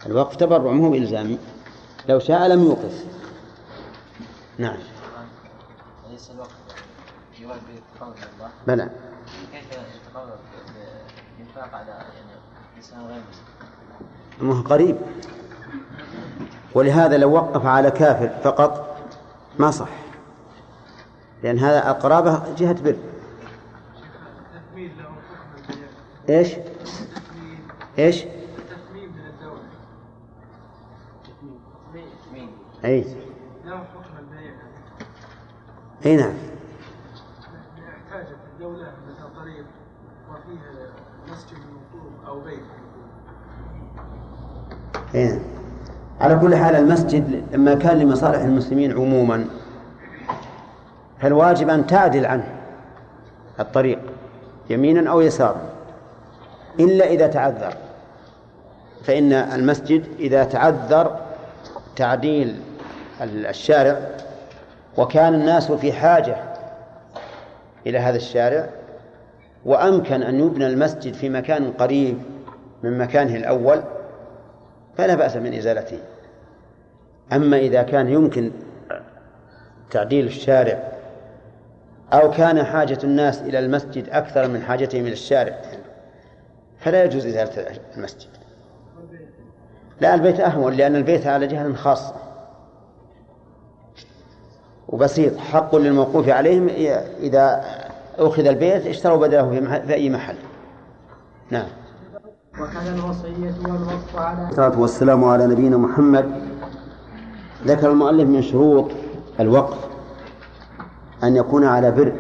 الوقف 0.06 0.36
تبرع 0.36 0.72
مو 0.72 0.94
إلزامي. 0.94 1.38
لو 2.08 2.18
شاء 2.18 2.48
لم 2.48 2.64
يوقف. 2.64 3.04
نعم. 4.58 4.78
أليس 6.10 6.30
الله 6.30 6.57
بلى 8.66 8.90
كيف 9.52 9.64
يتفاضل 9.72 10.36
بالإنفاق 11.38 11.74
على 11.74 12.06
إنسان 12.76 13.00
غير 13.00 13.22
مسلم؟ 13.30 14.48
ما 14.48 14.60
قريب 14.60 14.96
ولهذا 16.74 17.16
لو 17.16 17.32
وقف 17.32 17.66
على 17.66 17.90
كافر 17.90 18.28
فقط 18.28 18.98
ما 19.58 19.70
صح 19.70 19.88
لأن 21.42 21.58
هذا 21.58 21.90
القرابة 21.90 22.54
جهة 22.54 22.82
بر 22.82 22.96
إيش؟ 26.28 26.54
إيش؟ 27.98 28.24
من 28.24 29.26
الدولة؟ 29.26 29.68
أي 32.84 33.04
له 33.64 33.76
حكم 33.76 34.08
أي 36.06 36.16
نعم 36.16 36.34
احتاجت 37.88 38.38
الدولة 38.52 38.92
مثل 39.08 39.34
طريق 39.36 39.64
وفيه 40.30 40.90
مسجد 41.32 41.58
مكتوب 41.58 42.12
أو 42.26 42.40
بيت 42.40 42.62
نعم 45.14 45.38
على 46.20 46.38
كل 46.38 46.56
حال 46.56 46.76
المسجد 46.76 47.42
لما 47.52 47.74
كان 47.74 47.98
لمصالح 47.98 48.38
المسلمين 48.38 48.92
عموما 48.92 49.44
فالواجب 51.20 51.68
أن 51.68 51.86
تعدل 51.86 52.26
عنه 52.26 52.54
الطريق 53.60 53.98
يمينا 54.70 55.10
أو 55.10 55.20
يسارا. 55.20 55.60
إلا 56.80 57.06
إذا 57.06 57.26
تعذر. 57.26 57.74
فإن 59.04 59.32
المسجد 59.32 60.04
إذا 60.18 60.44
تعذر 60.44 61.16
تعديل 61.96 62.60
الشارع 63.22 63.98
وكان 64.96 65.34
الناس 65.34 65.72
في 65.72 65.92
حاجة 65.92 66.36
إلى 67.86 67.98
هذا 67.98 68.16
الشارع 68.16 68.68
وأمكن 69.64 70.22
أن 70.22 70.40
يبنى 70.40 70.66
المسجد 70.66 71.14
في 71.14 71.28
مكان 71.28 71.72
قريب 71.72 72.18
من 72.82 72.98
مكانه 72.98 73.36
الأول 73.36 73.82
فلا 74.98 75.14
بأس 75.14 75.36
من 75.36 75.54
إزالته. 75.54 75.98
أما 77.32 77.58
إذا 77.58 77.82
كان 77.82 78.08
يمكن 78.08 78.50
تعديل 79.90 80.26
الشارع 80.26 80.92
أو 82.12 82.30
كان 82.30 82.64
حاجة 82.64 82.98
الناس 83.04 83.42
إلى 83.42 83.58
المسجد 83.58 84.08
أكثر 84.08 84.48
من 84.48 84.62
حاجتهم 84.62 85.02
إلى 85.02 85.12
الشارع 85.12 85.58
فلا 86.78 87.04
يجوز 87.04 87.26
إزالة 87.26 87.78
المسجد. 87.96 88.28
لا 90.00 90.14
البيت 90.14 90.40
أهون 90.40 90.72
لأن 90.72 90.96
البيت 90.96 91.26
على 91.26 91.46
جهة 91.46 91.74
خاصة. 91.74 92.14
وبسيط 94.88 95.36
حق 95.36 95.76
للموقوف 95.76 96.28
عليهم 96.28 96.68
إذا 97.20 97.64
أخذ 98.18 98.46
البيت 98.46 98.86
اشتروا 98.86 99.26
بدله 99.26 99.50
في, 99.86 99.94
أي 99.94 100.10
محل. 100.10 100.36
نعم. 101.50 101.68
وكان 102.60 102.94
الوصية 102.94 103.54
والوصف 103.64 104.16
على 104.16 104.48
الصلاة 104.48 104.80
والسلام 104.80 105.24
على 105.24 105.46
نبينا 105.46 105.76
محمد. 105.76 106.30
ذكر 107.64 107.90
المؤلف 107.90 108.28
من 108.28 108.42
شروط 108.42 108.90
الوقف 109.40 109.78
أن 111.22 111.36
يكون 111.36 111.64
على 111.64 111.90
بر. 111.90 112.12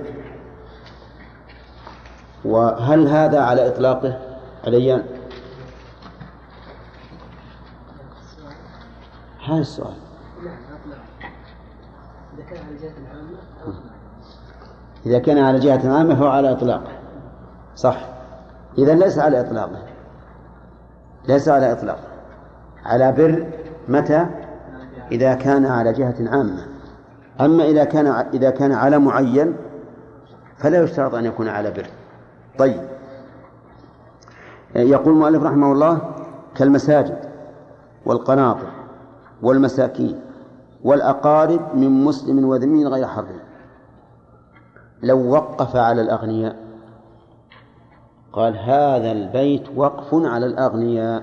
وهل 2.44 3.08
هذا 3.08 3.40
على 3.40 3.68
إطلاقه 3.68 4.18
عليان 4.64 5.02
هذا 9.48 9.60
السؤال. 9.60 9.94
إذا 15.06 15.18
كان 15.18 15.38
على 15.38 15.58
جهة 15.58 15.96
عامة 15.98 16.14
فهو 16.14 16.28
على 16.28 16.52
إطلاقه. 16.52 16.92
صح. 17.76 17.96
إذا 18.78 18.94
ليس 18.94 19.18
على 19.18 19.40
إطلاقه. 19.40 19.97
ليس 21.28 21.48
على 21.48 21.72
إطلاقه 21.72 22.08
على 22.84 23.12
بر 23.12 23.46
متى؟ 23.88 24.26
إذا 25.12 25.34
كان 25.34 25.66
على 25.66 25.92
جهة 25.92 26.14
عامة. 26.20 26.66
أما 27.40 27.64
إذا 27.64 27.84
كان 27.84 28.06
إذا 28.06 28.50
كان 28.50 28.72
على 28.72 28.98
معين 28.98 29.56
فلا 30.58 30.82
يشترط 30.82 31.14
أن 31.14 31.24
يكون 31.24 31.48
على 31.48 31.70
بر. 31.70 31.86
طيب. 32.58 32.80
يقول 34.76 35.14
المؤلف 35.14 35.42
رحمه 35.42 35.72
الله 35.72 36.00
كالمساجد 36.54 37.18
والقناطر 38.06 38.66
والمساكين 39.42 40.20
والأقارب 40.84 41.60
من 41.74 42.04
مسلم 42.04 42.44
وذمي 42.44 42.86
غير 42.86 43.06
حر 43.06 43.26
لو 45.02 45.30
وقف 45.30 45.76
على 45.76 46.02
الأغنياء 46.02 46.56
قال 48.32 48.58
هذا 48.58 49.12
البيت 49.12 49.68
وقف 49.76 50.08
على 50.12 50.46
الأغنياء 50.46 51.22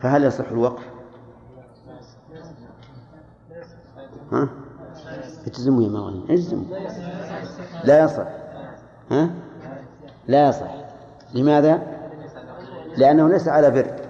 فهل 0.00 0.24
يصح 0.24 0.48
الوقف؟ 0.48 0.82
ها؟ 4.32 4.48
اجزموا 5.46 5.82
يا 5.82 5.88
مولانا 5.88 6.24
اجزموا 6.30 6.76
لا 7.84 8.04
يصح 8.04 8.26
ها؟ 9.10 9.30
لا 10.28 10.48
يصح 10.48 10.74
لماذا؟ 11.34 11.82
لأنه 12.96 13.28
ليس 13.28 13.48
على 13.48 13.70
بر 13.70 14.02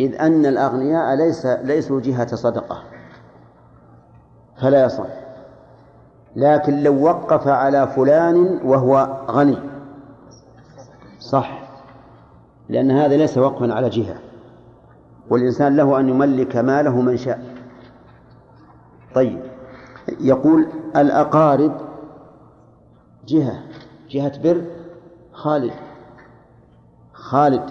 إذ 0.00 0.14
أن 0.20 0.46
الأغنياء 0.46 1.14
ليس 1.14 1.46
ليسوا 1.46 2.00
جهة 2.00 2.36
صدقة 2.36 2.82
فلا 4.56 4.84
يصح 4.84 5.25
لكن 6.36 6.82
لو 6.82 7.04
وقف 7.04 7.48
على 7.48 7.86
فلان 7.86 8.60
وهو 8.64 9.20
غني. 9.30 9.58
صح. 11.18 11.62
لأن 12.68 12.90
هذا 12.90 13.16
ليس 13.16 13.38
وقفا 13.38 13.74
على 13.74 13.88
جهة. 13.88 14.16
والإنسان 15.30 15.76
له 15.76 16.00
أن 16.00 16.08
يملك 16.08 16.56
ماله 16.56 17.00
من 17.00 17.16
شاء. 17.16 17.56
طيب. 19.14 19.40
يقول 20.20 20.66
الأقارب 20.96 21.80
جهة. 23.26 23.62
جهة 24.10 24.42
بر 24.42 24.64
خالد. 25.32 25.74
خالد. 27.12 27.70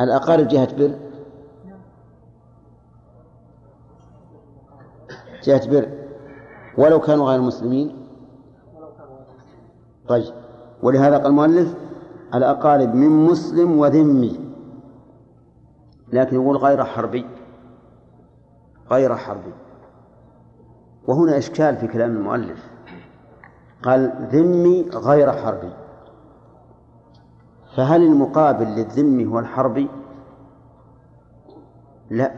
الأقارب 0.00 0.48
جهة 0.48 0.76
بر. 0.76 0.94
جهة 5.44 5.70
بر. 5.70 6.03
ولو 6.78 7.00
كانوا 7.00 7.30
غير 7.30 7.40
مسلمين 7.40 7.96
طيب. 10.08 10.34
ولهذا 10.82 11.16
قال 11.16 11.26
المؤلف 11.26 11.74
الأقارب 12.34 12.94
من 12.94 13.08
مسلم 13.24 13.78
وذمي. 13.78 14.40
لكن 16.12 16.36
يقول 16.36 16.56
غير 16.56 16.84
حربي. 16.84 17.26
غير 18.90 19.16
حربي. 19.16 19.52
وهنا 21.08 21.38
إشكال 21.38 21.76
في 21.76 21.86
كلام 21.86 22.16
المؤلف. 22.16 22.70
قال 23.82 24.28
ذمي 24.32 24.82
غير 24.94 25.32
حربي. 25.32 25.72
فهل 27.76 28.02
المقابل 28.02 28.66
للذمي 28.66 29.26
هو 29.26 29.38
الحربي؟ 29.38 29.88
لا. 32.10 32.32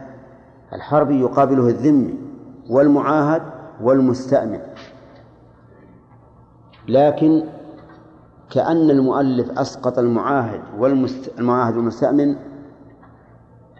الحربي 0.73 1.19
يقابله 1.21 1.67
الذمي 1.67 2.19
والمعاهد 2.69 3.56
والمستأمن 3.81 4.59
لكن 6.87 7.43
كأن 8.49 8.89
المؤلف 8.89 9.59
أسقط 9.59 9.99
المعاهد 9.99 10.61
والمست... 10.77 11.31
المعاهد 11.39 11.75
والمستأمن 11.77 12.35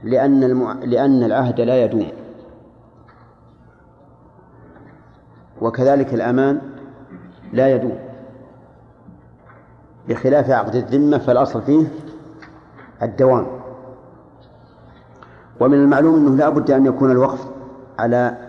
لأن 0.04 0.44
المع... 0.44 0.74
لأن 0.74 1.24
العهد 1.24 1.62
لا 1.62 1.84
يدوم. 1.84 2.08
وكذلك 5.62 6.14
الأمان 6.14 6.62
لا 7.54 7.76
يدوم. 7.76 7.98
بخلاف 10.10 10.50
عقد 10.50 10.76
الذمة 10.76 11.18
فالأصل 11.18 11.62
فيه 11.62 11.88
الدوام. 13.02 13.48
ومن 15.60 15.74
المعلوم 15.78 16.16
أنه 16.16 16.36
لا 16.36 16.50
بد 16.50 16.72
أن 16.72 16.86
يكون 16.86 17.12
الوقف 17.12 17.48
على 18.00 18.47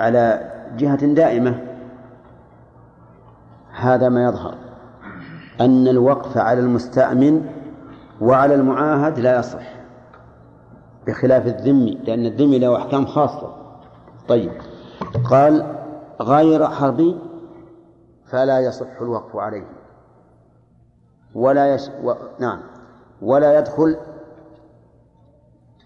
على 0.00 0.50
جهة 0.76 1.06
دائمة. 1.06 1.60
هذا 3.72 4.08
ما 4.08 4.24
يظهر. 4.24 4.54
أن 5.60 5.88
الوقف 5.88 6.38
على 6.38 6.60
المستأمن 6.60 7.46
وعلى 8.20 8.54
المعاهد 8.54 9.18
لا 9.18 9.38
يصح. 9.38 9.74
بخلاف 11.06 11.46
الذمي 11.46 11.94
لأن 11.94 12.26
الذمي 12.26 12.58
له 12.58 12.76
أحكام 12.76 13.06
خاصة. 13.06 13.56
طيب. 14.28 14.52
قال 15.30 15.76
غير 16.20 16.66
حربي 16.66 17.18
فلا 18.26 18.60
يصح 18.60 19.00
الوقف 19.00 19.36
عليه. 19.36 19.66
ولا 21.34 21.74
يش... 21.74 21.90
و... 22.04 22.12
نعم. 22.38 22.60
ولا 23.22 23.58
يدخل 23.58 23.96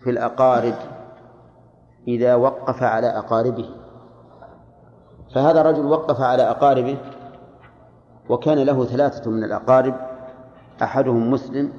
في 0.04 0.10
الأقارب. 0.10 0.74
إذا 2.08 2.34
وقف 2.34 2.82
على 2.82 3.06
أقاربه. 3.06 3.68
فهذا 5.34 5.60
الرجل 5.60 5.86
وقف 5.86 6.20
على 6.20 6.42
أقاربه 6.42 6.98
وكان 8.28 8.58
له 8.58 8.84
ثلاثة 8.84 9.30
من 9.30 9.44
الأقارب 9.44 9.94
أحدهم 10.82 11.30
مسلم 11.30 11.72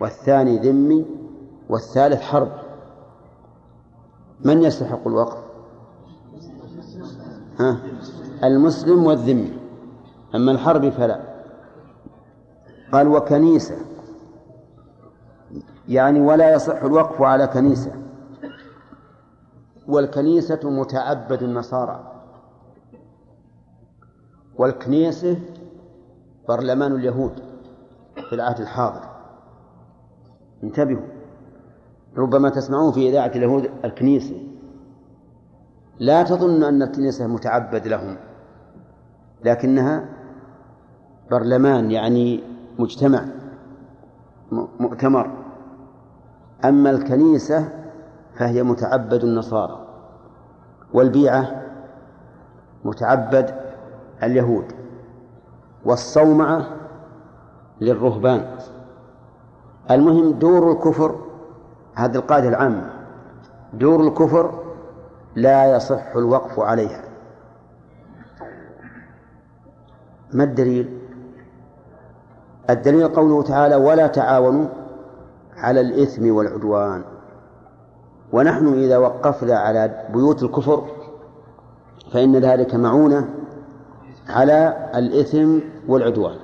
والثاني 0.00 0.58
ذمي 0.58 1.06
والثالث 1.68 2.22
حرب. 2.22 2.52
من 4.44 4.62
يستحق 4.62 5.06
الوقف؟ 5.06 5.38
ها؟ 7.60 7.78
المسلم 8.44 9.06
والذمي. 9.06 9.58
أما 10.34 10.52
الحرب 10.52 10.88
فلا. 10.88 11.20
قال 12.92 13.08
وكنيسة. 13.08 13.76
يعني 15.88 16.20
ولا 16.20 16.54
يصح 16.54 16.82
الوقف 16.82 17.22
على 17.22 17.46
كنيسة. 17.46 18.03
والكنيسة 19.88 20.60
متعبد 20.64 21.42
النصارى. 21.42 22.12
والكنيسة 24.58 25.38
برلمان 26.48 26.92
اليهود 26.92 27.32
في 28.28 28.34
العهد 28.34 28.60
الحاضر. 28.60 29.02
انتبهوا. 30.64 31.06
ربما 32.16 32.48
تسمعون 32.48 32.92
في 32.92 33.08
إذاعة 33.08 33.26
اليهود 33.26 33.70
الكنيسة. 33.84 34.42
لا 35.98 36.22
تظن 36.22 36.62
أن 36.62 36.82
الكنيسة 36.82 37.26
متعبد 37.26 37.88
لهم 37.88 38.16
لكنها 39.44 40.08
برلمان 41.30 41.90
يعني 41.90 42.42
مجتمع 42.78 43.24
مؤتمر. 44.80 45.30
أما 46.64 46.90
الكنيسة 46.90 47.83
فهي 48.36 48.62
متعبد 48.62 49.24
النصارى. 49.24 49.86
والبيعة 50.92 51.62
متعبد 52.84 53.54
اليهود. 54.22 54.72
والصومعة 55.84 56.66
للرهبان. 57.80 58.56
المهم 59.90 60.32
دور 60.32 60.72
الكفر 60.72 61.20
هذه 61.94 62.16
القاعدة 62.16 62.48
العامة. 62.48 62.90
دور 63.72 64.00
الكفر 64.00 64.64
لا 65.36 65.76
يصح 65.76 66.16
الوقف 66.16 66.60
عليها. 66.60 67.04
ما 70.32 70.44
الدليل؟ 70.44 70.98
الدليل 72.70 73.08
قوله 73.08 73.42
تعالى 73.42 73.74
ولا 73.74 74.06
تعاونوا 74.06 74.66
على 75.56 75.80
الإثم 75.80 76.34
والعدوان 76.34 77.04
ونحن 78.34 78.66
إذا 78.66 78.96
وقفنا 78.96 79.58
على 79.58 80.06
بيوت 80.12 80.42
الكفر 80.42 80.84
فإن 82.12 82.36
ذلك 82.36 82.74
معونة 82.74 83.28
على 84.28 84.90
الإثم 84.94 85.58
والعدوان. 85.88 86.36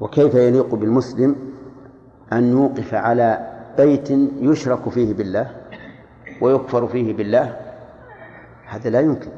وكيف 0.00 0.34
يليق 0.34 0.74
بالمسلم 0.74 1.36
أن 2.32 2.52
يوقف 2.52 2.94
على 2.94 3.52
بيت 3.76 4.10
يشرك 4.40 4.88
فيه 4.88 5.14
بالله 5.14 5.50
ويكفر 6.40 6.86
فيه 6.86 7.16
بالله؟ 7.16 7.56
هذا 8.66 8.90
لا 8.90 9.00
يمكن. 9.00 9.30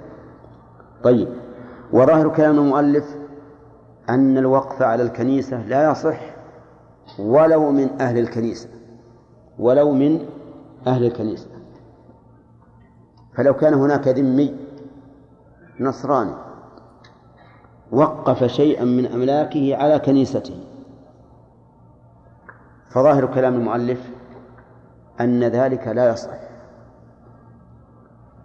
طيب 1.03 1.29
وظاهر 1.93 2.29
كلام 2.29 2.59
المؤلف 2.59 3.17
أن 4.09 4.39
الوقف 4.39 4.83
على 4.83 5.03
الكنيسة 5.03 5.67
لا 5.67 5.91
يصح 5.91 6.21
ولو 7.19 7.71
من 7.71 8.01
أهل 8.01 8.19
الكنيسة. 8.19 8.78
ولو 9.59 9.93
من 9.93 10.27
أهل 10.87 11.05
الكنيسة. 11.05 11.49
فلو 13.37 13.55
كان 13.55 13.75
هناك 13.75 14.09
ذمي 14.09 14.57
نصراني 15.81 16.35
وقف 17.93 18.45
شيئا 18.45 18.85
من 18.85 19.07
أملاكه 19.07 19.77
على 19.77 19.99
كنيسته 19.99 20.65
فظاهر 22.91 23.27
كلام 23.27 23.55
المؤلف 23.55 24.11
أن 25.21 25.45
ذلك 25.45 25.89
لا 25.89 26.13
يصح. 26.13 26.39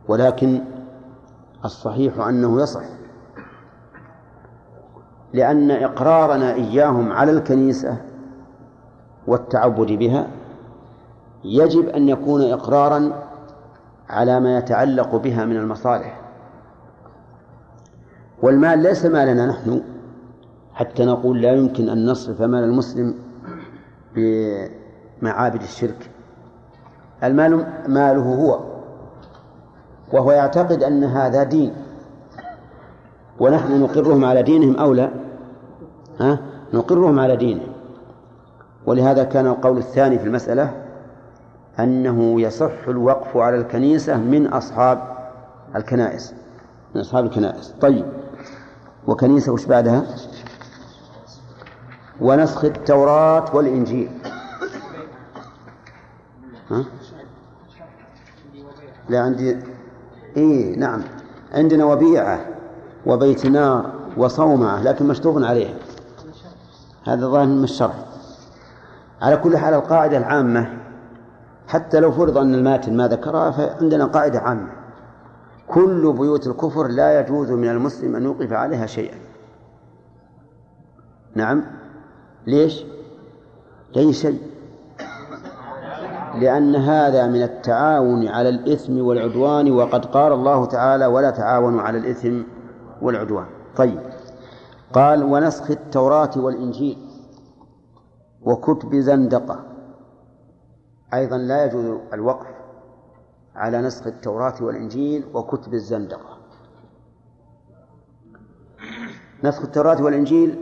ولكن 0.07 0.61
الصحيح 1.65 2.19
أنه 2.19 2.61
يصح 2.61 2.83
لأن 5.33 5.71
إقرارنا 5.71 6.53
إياهم 6.53 7.11
على 7.11 7.31
الكنيسة 7.31 7.97
والتعبد 9.27 9.91
بها 9.91 10.27
يجب 11.43 11.87
أن 11.87 12.09
يكون 12.09 12.41
إقرارا 12.41 13.23
على 14.09 14.39
ما 14.39 14.57
يتعلق 14.57 15.15
بها 15.15 15.45
من 15.45 15.57
المصالح. 15.57 16.21
والمال 18.41 18.79
ليس 18.79 19.05
مالنا 19.05 19.45
نحن 19.45 19.81
حتى 20.73 21.05
نقول 21.05 21.41
لا 21.41 21.51
يمكن 21.51 21.89
أن 21.89 22.05
نصرف 22.05 22.41
مال 22.41 22.63
المسلم 22.63 23.15
بمعابد 24.15 25.61
الشرك. 25.61 26.09
المال 27.23 27.65
ماله 27.87 28.35
هو 28.35 28.59
وهو 30.13 30.31
يعتقد 30.31 30.83
أن 30.83 31.03
هذا 31.03 31.43
دين. 31.43 31.73
ونحن 33.39 33.81
نقرهم 33.81 34.25
على 34.25 34.43
دينهم 34.43 34.75
أو 34.75 34.93
لا؟ 34.93 35.11
ها؟ 36.19 36.39
نقرهم 36.73 37.19
على 37.19 37.35
دينهم. 37.35 37.73
ولهذا 38.85 39.23
كان 39.23 39.47
القول 39.47 39.77
الثاني 39.77 40.19
في 40.19 40.25
المسألة 40.25 40.82
أنه 41.79 42.41
يصح 42.41 42.87
الوقف 42.87 43.37
على 43.37 43.57
الكنيسة 43.57 44.17
من 44.17 44.47
أصحاب 44.47 45.17
الكنائس 45.75 46.33
من 46.95 47.01
أصحاب 47.01 47.25
الكنائس. 47.25 47.73
طيب 47.81 48.05
وكنيسة 49.07 49.51
وش 49.51 49.65
بعدها؟ 49.65 50.03
ونسخ 52.21 52.65
التوراة 52.65 53.55
والإنجيل. 53.55 54.11
ها؟ 56.71 56.85
لا 59.09 59.19
عندي 59.19 59.57
إيه 60.37 60.77
نعم. 60.77 61.01
عندنا 61.53 61.85
وبيعة 61.85 62.45
وبيت 63.05 63.45
نار 63.45 63.91
وصومعة 64.17 64.81
لكن 64.81 65.07
مشطوب 65.07 65.43
عليها. 65.43 65.73
هذا 67.07 67.27
ظاهر 67.27 67.45
من 67.45 67.63
الشرع. 67.63 67.93
على 69.21 69.37
كل 69.37 69.57
حال 69.57 69.73
القاعدة 69.73 70.17
العامة 70.17 70.82
حتى 71.73 71.99
لو 71.99 72.11
فرض 72.11 72.37
أن 72.37 72.53
الماتن 72.53 72.97
ما 72.97 73.07
ذكرها 73.07 73.51
فعندنا 73.51 74.05
قاعدة 74.05 74.39
عامة. 74.39 74.69
كل 75.67 76.13
بيوت 76.19 76.47
الكفر 76.47 76.87
لا 76.87 77.19
يجوز 77.19 77.51
من 77.51 77.69
المسلم 77.69 78.15
أن 78.15 78.23
يوقف 78.23 78.53
عليها 78.53 78.85
شيئا. 78.85 79.17
نعم. 81.35 81.63
ليش؟ 82.47 82.85
لأي 83.95 84.13
شيء 84.13 84.41
لأن 86.35 86.75
هذا 86.75 87.27
من 87.27 87.41
التعاون 87.41 88.27
على 88.27 88.49
الإثم 88.49 89.01
والعدوان 89.05 89.71
وقد 89.71 90.05
قال 90.05 90.33
الله 90.33 90.65
تعالى 90.65 91.05
ولا 91.05 91.29
تعاونوا 91.29 91.81
على 91.81 91.97
الإثم 91.97 92.41
والعدوان 93.01 93.45
طيب. 93.75 93.99
قال 94.93 95.23
ونسخ 95.23 95.71
التوراة 95.71 96.31
والإنجيل 96.35 96.97
وكتب 98.41 98.95
زندقة 98.95 99.72
أيضا 101.13 101.37
لا 101.37 101.65
يجوز 101.65 101.99
الوقف 102.13 102.47
على 103.55 103.81
نسخ 103.81 104.07
التوراة 104.07 104.63
والإنجيل 104.63 105.25
وكتب 105.33 105.73
الزندقة. 105.73 106.37
نسخ 109.43 109.61
التوراة 109.61 110.03
والإنجيل 110.03 110.59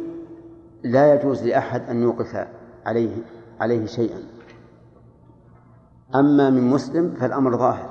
لا 0.84 1.14
يجوز 1.14 1.44
لأحد 1.44 1.90
أن 1.90 2.02
يوقف 2.02 2.48
عليه 2.86 3.18
عليه 3.60 3.86
شيئا. 3.86 4.24
أما 6.16 6.50
من 6.50 6.70
مسلم 6.70 7.14
فالأمر 7.14 7.58
ظاهر 7.58 7.90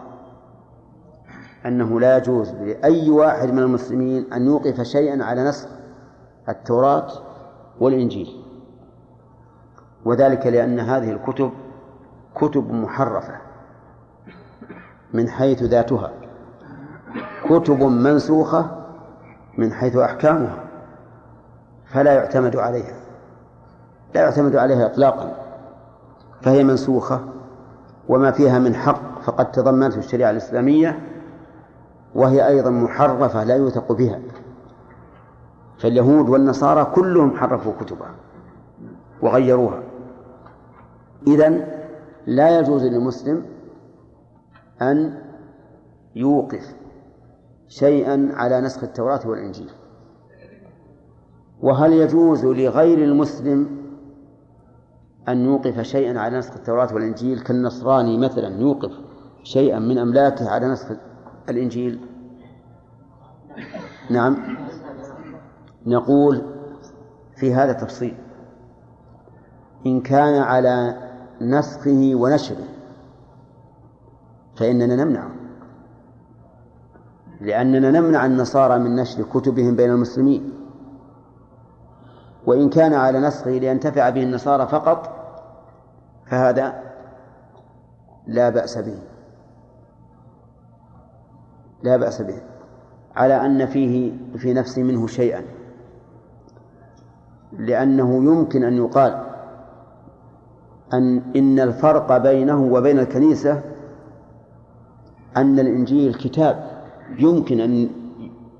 أنه 1.66 2.00
لا 2.00 2.16
يجوز 2.16 2.50
لأي 2.50 3.10
واحد 3.10 3.48
من 3.52 3.58
المسلمين 3.58 4.32
أن 4.32 4.46
يوقف 4.46 4.80
شيئا 4.80 5.24
على 5.24 5.44
نسخ 5.44 5.68
التوراة 6.48 7.08
والإنجيل. 7.80 8.44
وذلك 10.04 10.46
لأن 10.46 10.80
هذه 10.80 11.10
الكتب 11.12 11.50
كتب 12.40 12.72
محرفة 12.72 13.34
من 15.14 15.28
حيث 15.28 15.62
ذاتها 15.62 16.10
كتب 17.44 17.82
منسوخة 17.82 18.70
من 19.58 19.72
حيث 19.72 19.96
أحكامها 19.96 20.64
فلا 21.86 22.14
يعتمد 22.14 22.56
عليها 22.56 22.94
لا 24.14 24.20
يعتمد 24.20 24.56
عليها 24.56 24.86
إطلاقا 24.86 25.32
فهي 26.42 26.64
منسوخة 26.64 27.20
وما 28.08 28.30
فيها 28.30 28.58
من 28.58 28.74
حق 28.74 29.20
فقد 29.22 29.52
تضمنته 29.52 29.98
الشريعة 29.98 30.30
الإسلامية 30.30 31.00
وهي 32.14 32.46
أيضا 32.48 32.70
محرفة 32.70 33.44
لا 33.44 33.56
يوثق 33.56 33.92
بها. 33.92 34.18
فاليهود 35.78 36.28
والنصارى 36.28 36.84
كلهم 36.84 37.36
حرفوا 37.36 37.72
كتبها 37.80 38.10
وغيروها. 39.22 39.82
إذن 41.26 41.66
لا 42.26 42.58
يجوز 42.58 42.84
للمسلم 42.84 43.46
أن 44.82 45.22
يوقف 46.16 46.74
شيئا 47.68 48.30
على 48.32 48.60
نسخ 48.60 48.84
التوراة 48.84 49.28
والإنجيل. 49.28 49.70
وهل 51.62 51.92
يجوز 51.92 52.44
لغير 52.44 52.98
المسلم 53.04 53.80
أن 55.28 55.44
يوقف 55.44 55.80
شيئا 55.80 56.18
على 56.18 56.38
نسخ 56.38 56.56
التوراة 56.56 56.94
والإنجيل؟ 56.94 57.40
كالنصراني 57.40 58.18
مثلا 58.18 58.60
يوقف 58.60 58.92
شيئا 59.42 59.78
من 59.78 59.98
أملاكه 59.98 60.50
على 60.50 60.68
نسخ 60.68 60.92
الإنجيل؟ 61.48 62.00
نعم. 64.10 64.36
نقول 65.86 66.42
في 67.36 67.54
هذا 67.54 67.72
تفصيل. 67.72 68.16
إن 69.86 70.00
كان 70.00 70.42
على 70.42 71.09
نسخه 71.40 72.10
ونشره. 72.14 72.64
فإننا 74.56 75.04
نمنعه 75.04 75.30
لأننا 77.40 77.90
نمنع 77.90 78.26
النصارى 78.26 78.78
من 78.78 78.96
نشر 78.96 79.22
كتبهم 79.22 79.76
بين 79.76 79.90
المسلمين. 79.90 80.52
وإن 82.46 82.70
كان 82.70 82.94
على 82.94 83.20
نسخه 83.20 83.50
لينتفع 83.50 84.10
به 84.10 84.22
النصارى 84.22 84.66
فقط 84.66 85.16
فهذا 86.26 86.82
لا 88.26 88.48
بأس 88.48 88.78
به. 88.78 88.98
لا 91.82 91.96
بأس 91.96 92.22
به. 92.22 92.42
على 93.16 93.46
أن 93.46 93.66
فيه 93.66 94.12
في 94.36 94.54
نفسي 94.54 94.82
منه 94.82 95.06
شيئا. 95.06 95.42
لأنه 97.52 98.16
يمكن 98.16 98.64
أن 98.64 98.76
يقال 98.76 99.29
أن 100.94 101.22
إن 101.36 101.60
الفرق 101.60 102.16
بينه 102.16 102.64
وبين 102.72 102.98
الكنيسة 102.98 103.62
أن 105.36 105.58
الإنجيل 105.58 106.14
كتاب 106.14 106.82
يمكن 107.18 107.60
أن 107.60 107.90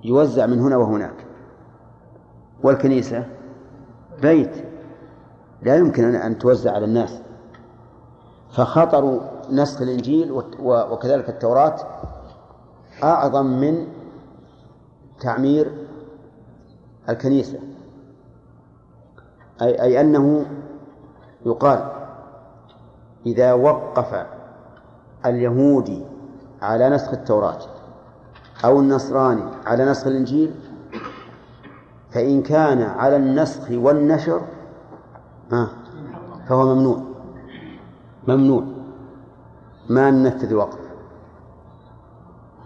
يوزع 0.05 0.47
من 0.47 0.61
هنا 0.61 0.77
وهناك. 0.77 1.27
والكنيسة 2.63 3.27
بيت 4.23 4.65
لا 5.63 5.77
يمكن 5.77 6.15
أن 6.15 6.39
توزع 6.39 6.73
على 6.73 6.85
الناس. 6.85 7.21
فخطر 8.53 9.21
نسخ 9.51 9.83
الإنجيل 9.83 10.33
وكذلك 10.63 11.29
التوراة 11.29 11.77
أعظم 13.03 13.47
من 13.47 13.87
تعمير 15.21 15.73
الكنيسة. 17.09 17.59
أي, 19.63 20.01
أنه 20.01 20.47
يقال 21.47 22.00
إذا 23.27 23.53
وقف 23.53 24.27
اليهودي 25.27 26.03
على 26.63 26.89
نسخ 26.89 27.13
التوراة 27.13 27.59
أو 28.65 28.81
النصراني 28.81 29.43
على 29.67 29.85
نسخ 29.85 30.07
الإنجيل 30.07 30.55
فإن 32.11 32.43
كان 32.43 32.83
على 32.83 33.17
النسخ 33.17 33.71
والنشر 33.71 34.41
فهو 36.49 36.75
ممنوع. 36.75 37.01
ممنوع. 38.29 38.65
ما 39.89 40.11
ننفذ 40.11 40.51
الوقف 40.51 40.79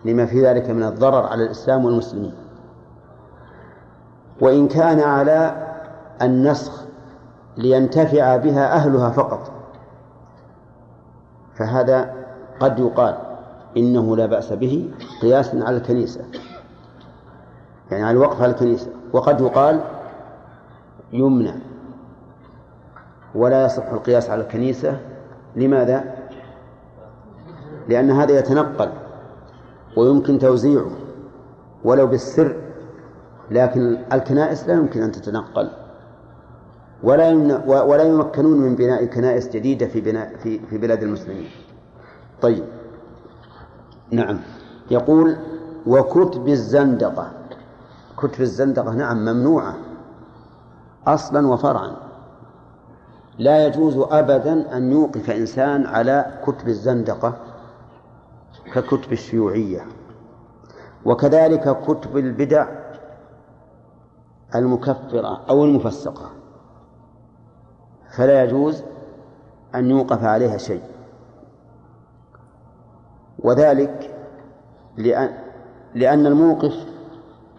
لما 0.04 0.26
في 0.26 0.46
ذلك 0.46 0.70
من 0.70 0.82
الضرر 0.82 1.26
على 1.26 1.44
الإسلام 1.44 1.84
والمسلمين. 1.84 2.34
وإن 4.40 4.68
كان 4.68 5.00
على 5.00 5.66
النسخ 6.22 6.84
لينتفع 7.56 8.36
بها 8.36 8.74
أهلها 8.74 9.10
فقط. 9.10 9.63
فهذا 11.54 12.14
قد 12.60 12.78
يقال 12.78 13.18
إنه 13.76 14.16
لا 14.16 14.26
بأس 14.26 14.52
به 14.52 14.90
قياسا 15.22 15.62
على 15.64 15.76
الكنيسة 15.76 16.20
يعني 17.90 18.04
على 18.04 18.16
الوقف 18.16 18.42
على 18.42 18.52
الكنيسة. 18.52 18.90
وقد 19.12 19.40
يقال 19.40 19.80
يمنع 21.12 21.54
ولا 23.34 23.64
يصح 23.64 23.86
القياس 23.86 24.30
على 24.30 24.42
الكنيسة. 24.42 25.00
لماذا؟ 25.56 26.14
لأن 27.88 28.10
هذا 28.10 28.38
يتنقل 28.38 28.88
ويمكن 29.96 30.38
توزيعه 30.38 30.90
ولو 31.84 32.06
بالسر 32.06 32.56
لكن 33.50 33.98
الكنائس 34.12 34.68
لا 34.68 34.74
يمكن 34.74 35.02
أن 35.02 35.12
تتنقل. 35.12 35.70
ولا 37.04 37.32
ولا 37.66 38.02
يمكنون 38.02 38.58
من 38.58 38.74
بناء 38.74 39.04
كنائس 39.04 39.48
جديدة 39.48 39.86
في 39.86 40.00
بناء 40.00 40.36
في 40.36 40.58
في 40.58 40.78
بلاد 40.78 41.02
المسلمين. 41.02 41.50
طيب. 42.42 42.64
نعم. 44.10 44.38
يقول 44.90 45.36
وكتب 45.86 46.48
الزندقة 46.48 47.32
كتب 48.16 48.40
الزندقة 48.40 48.94
نعم 48.94 49.24
ممنوعة 49.24 49.76
أصلا 51.06 51.46
وفرعا 51.48 51.96
لا 53.38 53.66
يجوز 53.66 53.96
أبدا 54.10 54.76
أن 54.76 54.92
يوقف 54.92 55.30
إنسان 55.30 55.86
على 55.86 56.40
كتب 56.46 56.68
الزندقة 56.68 57.36
ككتب 58.74 59.12
الشيوعية 59.12 59.86
وكذلك 61.04 61.80
كتب 61.86 62.16
البدع 62.18 62.66
المكفرة 64.54 65.40
أو 65.50 65.64
المفسقة 65.64 66.30
فلا 68.16 68.44
يجوز 68.44 68.82
أن 69.74 69.90
يوقف 69.90 70.24
عليها 70.24 70.56
شيء. 70.56 70.82
وذلك 73.38 74.14
لأن 74.96 75.34
لأن 75.94 76.26
الموقف 76.26 76.72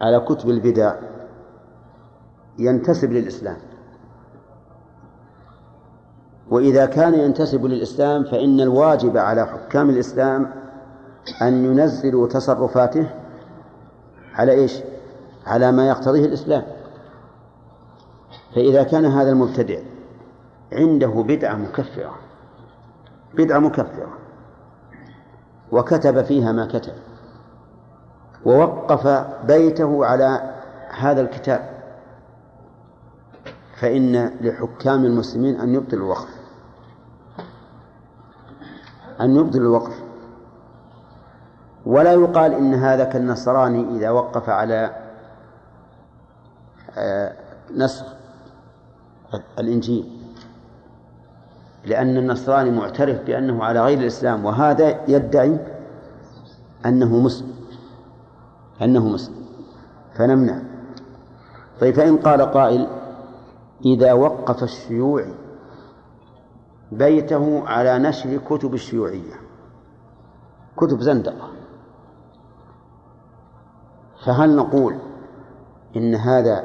على 0.00 0.20
كتب 0.20 0.50
البدع 0.50 0.94
ينتسب 2.58 3.12
للإسلام. 3.12 3.56
وإذا 6.50 6.86
كان 6.86 7.14
ينتسب 7.14 7.64
للإسلام 7.64 8.24
فإن 8.24 8.60
الواجب 8.60 9.16
على 9.16 9.46
حكام 9.46 9.90
الإسلام 9.90 10.50
أن 11.42 11.64
ينزلوا 11.64 12.28
تصرفاته 12.28 13.10
على 14.34 14.52
إيش؟ 14.52 14.80
على 15.46 15.72
ما 15.72 15.88
يقتضيه 15.88 16.24
الإسلام. 16.24 16.62
فإذا 18.54 18.82
كان 18.82 19.04
هذا 19.04 19.30
المبتدع 19.30 19.78
عنده 20.72 21.08
بدعة 21.08 21.56
مكفرة. 21.56 22.14
بدعة 23.34 23.58
مكفرة. 23.58 24.18
وكتب 25.72 26.22
فيها 26.22 26.52
ما 26.52 26.66
كتب. 26.66 26.94
ووقف 28.44 29.06
بيته 29.46 30.06
على 30.06 30.54
هذا 30.98 31.20
الكتاب. 31.20 31.76
فإن 33.76 34.26
لحكام 34.40 35.04
المسلمين 35.04 35.60
أن 35.60 35.74
يبطلوا 35.74 36.04
الوقف. 36.04 36.40
أن 39.20 39.36
يبطلوا 39.36 39.62
الوقف. 39.62 40.02
ولا 41.86 42.12
يقال 42.12 42.54
إن 42.54 42.74
هذا 42.74 43.04
كالنصراني 43.04 43.96
إذا 43.96 44.10
وقف 44.10 44.48
على 44.48 44.96
آه، 46.98 47.32
نسخ 47.74 48.04
الإنجيل. 49.58 50.15
لأن 51.86 52.16
النصراني 52.16 52.70
معترف 52.70 53.22
بأنه 53.26 53.64
على 53.64 53.80
غير 53.80 53.98
الإسلام 53.98 54.44
وهذا 54.44 55.00
يدعي 55.08 55.58
أنه 56.86 57.16
مسلم 57.18 57.54
أنه 58.82 59.08
مسلم 59.08 59.34
فنمنع. 60.14 60.62
طيب 61.80 61.94
فإن 61.94 62.16
قال 62.16 62.42
قائل 62.42 62.86
إذا 63.84 64.12
وقف 64.12 64.62
الشيوعي 64.62 65.34
بيته 66.92 67.68
على 67.68 67.98
نشر 67.98 68.36
كتب 68.36 68.74
الشيوعية 68.74 69.34
كتب 70.76 71.00
زندقة 71.00 71.48
فهل 74.24 74.56
نقول 74.56 74.96
إن 75.96 76.14
هذا 76.14 76.64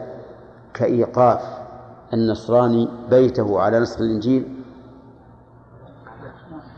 كإيقاف 0.74 1.42
النصراني 2.14 2.90
بيته 3.10 3.60
على 3.60 3.80
نسخ 3.80 4.02
الإنجيل؟ 4.02 4.61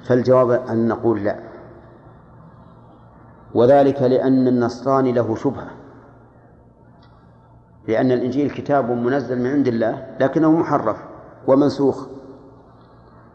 فالجواب 0.04 0.52
أن 0.52 0.88
نقول 0.88 1.24
لا. 1.24 1.40
وذلك 3.54 4.02
لأن 4.02 4.48
النصراني 4.48 5.12
له 5.12 5.36
شبهة. 5.36 5.68
لأن 7.88 8.12
الإنجيل 8.12 8.50
كتاب 8.52 8.92
منزل 8.92 9.40
من 9.40 9.52
عند 9.52 9.68
الله 9.68 10.16
لكنه 10.20 10.52
محرف 10.52 10.98
ومنسوخ 11.48 12.08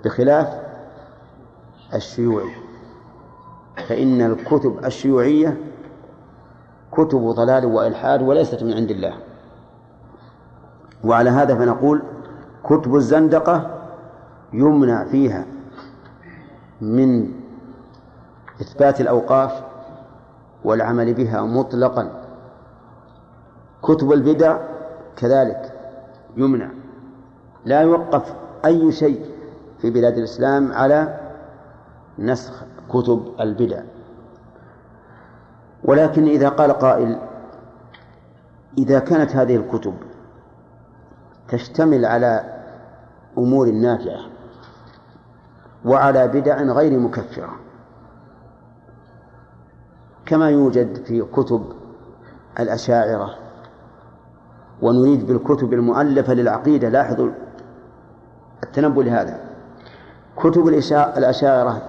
بخلاف 0.04 0.62
الشيوعي. 1.94 2.50
فإن 3.88 4.20
الكتب 4.20 4.84
الشيوعية 4.84 5.56
كتب 6.92 7.18
ضلال 7.18 7.66
وإلحاد 7.66 8.22
وليست 8.22 8.62
من 8.62 8.72
عند 8.72 8.90
الله. 8.90 9.14
وعلى 11.04 11.30
هذا 11.30 11.54
فنقول 11.54 12.02
كتب 12.64 12.94
الزندقة 12.96 13.78
يمنع 14.52 15.04
فيها 15.04 15.46
من 16.80 17.32
إثبات 18.60 19.00
الأوقاف 19.00 19.62
والعمل 20.64 21.14
بها 21.14 21.42
مطلقا. 21.42 22.24
كتب 23.82 24.12
البدع 24.12 24.58
كذلك 25.16 25.72
يمنع. 26.36 26.70
لا 27.64 27.80
يوقف 27.80 28.34
أي 28.64 28.92
شيء 28.92 29.24
في 29.78 29.90
بلاد 29.90 30.18
الإسلام 30.18 30.72
على 30.72 31.20
نسخ 32.18 32.64
كتب 32.88 33.34
البدع. 33.40 33.82
ولكن 35.84 36.26
إذا 36.26 36.48
قال 36.48 36.72
قائل 36.72 37.18
إذا 38.78 38.98
كانت 38.98 39.36
هذه 39.36 39.56
الكتب 39.56 39.94
تشتمل 41.48 42.04
على 42.04 42.62
أمور 43.38 43.70
نافعة 43.70 44.20
وعلى 45.88 46.28
بدع 46.28 46.62
غير 46.62 46.98
مكفرة. 46.98 47.50
كما 50.26 50.50
يوجد 50.50 51.04
في 51.04 51.22
كتب 51.22 51.64
الأشاعرة 52.60 53.34
ونريد 54.82 55.26
بالكتب 55.26 55.72
المؤلفة 55.72 56.34
للعقيدة 56.34 56.88
لاحظوا 56.88 57.30
التنبؤ 58.62 59.02
لهذا. 59.02 59.40
كتب 60.36 60.68
الأشاعرة 60.92 61.82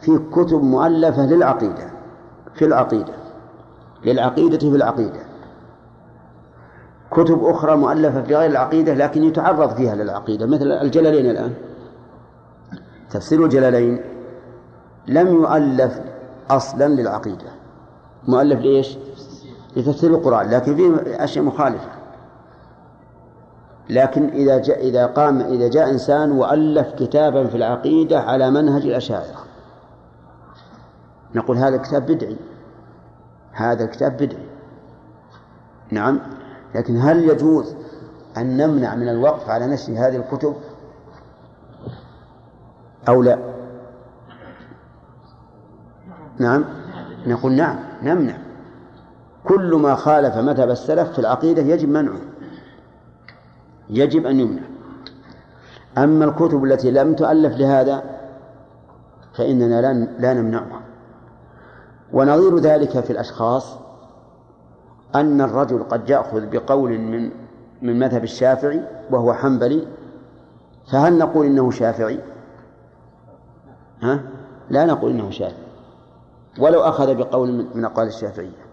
في 0.00 0.18
كتب 0.32 0.62
مؤلفة 0.62 1.26
للعقيدة 1.26 1.90
في 2.54 2.64
العقيدة 2.64 3.12
للعقيدة 4.04 4.58
في 4.58 4.76
العقيدة. 4.76 5.20
كتب 7.10 7.44
أخرى 7.44 7.76
مؤلفة 7.76 8.22
في 8.22 8.36
غير 8.36 8.50
العقيدة 8.50 8.94
لكن 8.94 9.24
يتعرض 9.24 9.74
فيها 9.76 9.94
للعقيدة 9.94 10.46
مثل 10.46 10.72
الجلالين 10.72 11.30
الآن. 11.30 11.54
تفسير 13.14 13.44
الجلالين 13.44 14.00
لم 15.06 15.28
يؤلف 15.28 16.00
أصلا 16.50 16.88
للعقيدة. 16.88 17.50
مؤلف 18.28 18.60
لإيش؟ 18.60 18.98
لتفسير 19.76 20.10
القرآن 20.10 20.50
لكن 20.50 20.76
فيه 20.76 21.24
أشياء 21.24 21.44
مخالفة. 21.44 21.88
لكن 23.90 24.28
إذا 24.28 24.58
جاء 24.58 24.88
إذا 24.88 25.06
قام 25.06 25.40
إذا 25.40 25.68
جاء 25.68 25.90
إنسان 25.90 26.32
وألف 26.32 26.94
كتابا 26.94 27.46
في 27.46 27.56
العقيدة 27.56 28.20
على 28.20 28.50
منهج 28.50 28.82
الأشاعرة. 28.82 29.44
نقول 31.34 31.56
هذا 31.56 31.76
الكتاب 31.76 32.06
بدعي. 32.06 32.36
هذا 33.52 33.84
الكتاب 33.84 34.16
بدعي. 34.16 34.46
نعم. 35.90 36.20
لكن 36.74 37.00
هل 37.00 37.28
يجوز 37.28 37.74
أن 38.36 38.56
نمنع 38.56 38.94
من 38.94 39.08
الوقف 39.08 39.48
على 39.48 39.66
نشر 39.66 39.92
هذه 39.92 40.16
الكتب؟ 40.16 40.54
أو 43.08 43.22
لا؟ 43.22 43.38
نعم. 46.38 46.64
نقول 47.26 47.52
نعم 47.52 47.76
نمنع. 48.02 48.36
كل 49.44 49.74
ما 49.74 49.94
خالف 49.94 50.36
مذهب 50.36 50.70
السلف 50.70 51.12
في 51.12 51.18
العقيدة 51.18 51.62
يجب 51.62 51.88
منعه. 51.88 52.20
يجب 53.90 54.26
أن 54.26 54.40
يمنع. 54.40 54.62
أما 55.98 56.24
الكتب 56.24 56.64
التي 56.64 56.90
لم 56.90 57.14
تؤلف 57.14 57.56
لهذا 57.56 58.02
فإننا 59.34 59.80
لا 60.18 60.34
نمنعها. 60.34 60.80
ونظير 62.12 62.58
ذلك 62.58 63.00
في 63.00 63.10
الأشخاص 63.10 63.76
أن 65.14 65.40
الرجل 65.40 65.82
قد 65.82 66.10
يأخذ 66.10 66.46
بقول 66.46 66.98
من 66.98 67.30
من 67.82 67.98
مذهب 67.98 68.24
الشافعي 68.24 68.80
وهو 69.10 69.34
حنبلي 69.34 69.86
فهل 70.92 71.18
نقول 71.18 71.46
إنه 71.46 71.70
شافعي؟ 71.70 72.20
ها؟ 74.04 74.20
لا 74.70 74.84
نقول 74.84 75.10
إنه 75.10 75.30
شافعي 75.30 75.64
ولو 76.58 76.80
أخذ 76.80 77.14
بقول 77.14 77.68
من 77.74 77.84
أقوال 77.84 78.06
الشافعية. 78.06 78.64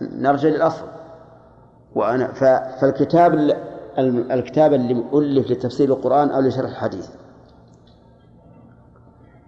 نرجع 0.00 0.48
للأصل. 0.48 0.86
وأنا 1.94 2.32
فالكتاب 2.80 3.34
الكتاب 4.30 4.74
اللي 4.74 5.04
ألف 5.14 5.50
لتفسير 5.50 5.88
القرآن 5.88 6.30
أو 6.30 6.40
لشرح 6.40 6.70
الحديث. 6.70 7.08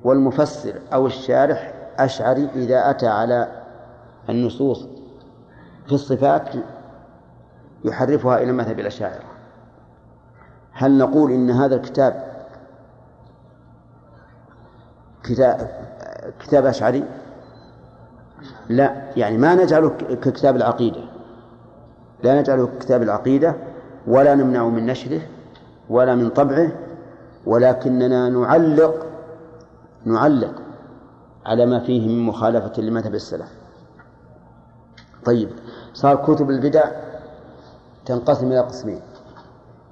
والمفسر 0.05 0.75
أو 0.93 1.07
الشارح 1.07 1.75
أشعري 1.99 2.49
إذا 2.55 2.91
أتى 2.91 3.07
على 3.07 3.63
النصوص 4.29 4.87
في 5.87 5.93
الصفات 5.93 6.49
يحرفها 7.85 8.43
إلى 8.43 8.53
مذهب 8.53 8.81
الأشاعرة. 8.81 9.25
هل 10.73 10.99
نقول 10.99 11.33
إن 11.33 11.51
هذا 11.51 11.75
الكتاب 11.75 12.32
كتاب 15.25 15.71
كتاب 16.41 16.67
أشعري؟ 16.67 17.05
لا 18.69 19.11
يعني 19.17 19.39
ما 19.39 19.55
نجعله 19.55 19.89
ككتاب 19.99 20.57
العقيدة. 20.57 21.01
لا 22.23 22.41
نجعله 22.41 22.69
كتاب 22.81 23.03
العقيدة 23.03 23.55
ولا 24.07 24.35
نمنع 24.35 24.69
من 24.69 24.87
نشره 24.87 25.21
ولا 25.89 26.15
من 26.15 26.29
طبعه 26.31 26.73
ولكننا 27.47 28.29
نعلق 28.29 29.07
نعلق 30.05 30.63
على 31.47 31.67
ما 31.67 31.81
فيه 31.81 32.09
من 32.09 32.27
مخالفة 32.27 32.83
لمذهب 32.83 33.15
السلف. 33.15 33.53
طيب 35.25 35.49
صار 35.95 36.17
كتب 36.17 36.51
البدع 36.51 36.85
تنقسم 38.07 38.47
إلى 38.47 38.61
قسمين. 38.61 39.01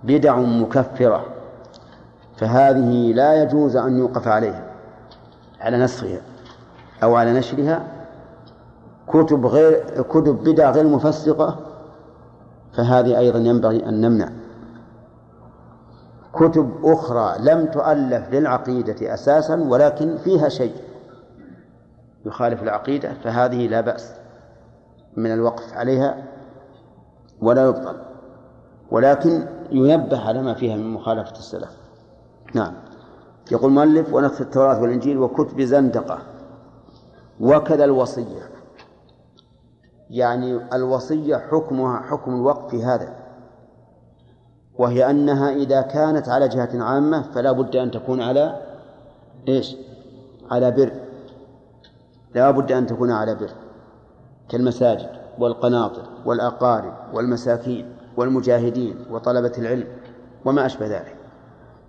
بدع 0.04 0.36
مكفرة 0.36 1.26
فهذه 2.36 3.12
لا 3.12 3.42
يجوز 3.42 3.76
أن 3.76 3.98
يوقف 3.98 4.28
عليها. 4.28 4.69
على 5.60 5.78
نسخها 5.78 6.20
أو 7.02 7.16
على 7.16 7.32
نشرها 7.32 7.82
كتب 9.08 9.46
غير 9.46 10.02
كتب 10.02 10.44
بدع 10.44 10.70
غير 10.70 10.86
مفسقة 10.86 11.58
فهذه 12.72 13.18
أيضا 13.18 13.38
ينبغي 13.38 13.88
أن 13.88 14.00
نمنع. 14.00 14.28
كتب 16.32 16.70
أخرى 16.84 17.34
لم 17.40 17.66
تؤلف 17.66 18.34
للعقيدة 18.34 19.14
أساسا 19.14 19.54
ولكن 19.54 20.16
فيها 20.16 20.48
شيء 20.48 20.74
يخالف 22.26 22.62
العقيدة 22.62 23.12
فهذه 23.24 23.66
لا 23.66 23.80
بأس. 23.80 24.12
من 25.16 25.32
الوقف 25.32 25.72
عليها 25.74 26.24
ولا 27.40 27.64
يبطل. 27.64 27.96
ولكن 28.90 29.46
ينبه 29.70 30.28
على 30.28 30.42
ما 30.42 30.54
فيها 30.54 30.76
من 30.76 30.90
مخالفة 30.90 31.32
السلف. 31.32 31.76
نعم. 32.54 32.89
يقول 33.52 33.70
المؤلف 33.70 34.14
ونسخ 34.14 34.40
التوراة 34.40 34.80
والإنجيل 34.82 35.18
وكتب 35.18 35.60
زندقة 35.60 36.18
وكذا 37.40 37.84
الوصية. 37.84 38.50
يعني 40.10 40.74
الوصية 40.74 41.36
حكمها 41.36 42.00
حكم 42.00 42.34
الوقف 42.34 42.70
في 42.70 42.84
هذا. 42.84 43.16
وهي 44.78 45.10
أنها 45.10 45.50
إذا 45.50 45.80
كانت 45.80 46.28
على 46.28 46.48
جهة 46.48 46.82
عامة 46.82 47.22
فلا 47.22 47.52
بد 47.52 47.76
أن 47.76 47.90
تكون 47.90 48.22
على 48.22 48.60
إيش؟ 49.48 49.76
على 50.50 50.70
بر. 50.70 50.92
لا 52.34 52.50
بد 52.50 52.72
أن 52.72 52.86
تكون 52.86 53.10
على 53.10 53.34
بر. 53.34 53.50
كالمساجد 54.48 55.10
والقناطر 55.38 56.02
والأقارب 56.24 56.94
والمساكين 57.14 57.96
والمجاهدين 58.16 59.04
وطلبة 59.10 59.52
العلم 59.58 59.86
وما 60.44 60.66
أشبه 60.66 60.86
ذلك. 60.86 61.19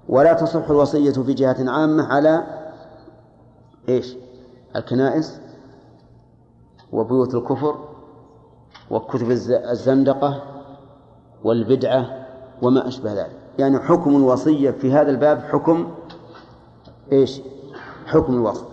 ولا 0.10 0.34
تصح 0.34 0.69
الوصية 0.69 1.11
في 1.11 1.34
جهة 1.34 1.72
عامة 1.72 2.03
على 2.03 2.44
إيش؟ 3.90 4.15
الكنائس 4.76 5.41
وبيوت 6.91 7.36
الكفر 7.36 7.90
وكتب 8.91 9.32
الزندقة 9.52 10.44
والبدعة 11.44 12.28
وما 12.61 12.88
أشبه 12.88 13.14
ذلك. 13.14 13.40
يعني 13.60 13.80
حكم 13.80 14.15
الوصية 14.15 14.72
في 14.72 14.94
هذا 14.94 15.11
الباب 15.11 15.40
حكم 15.40 15.91
إيش؟ 17.11 17.41
حكم 18.06 18.34
الوصف. 18.34 18.68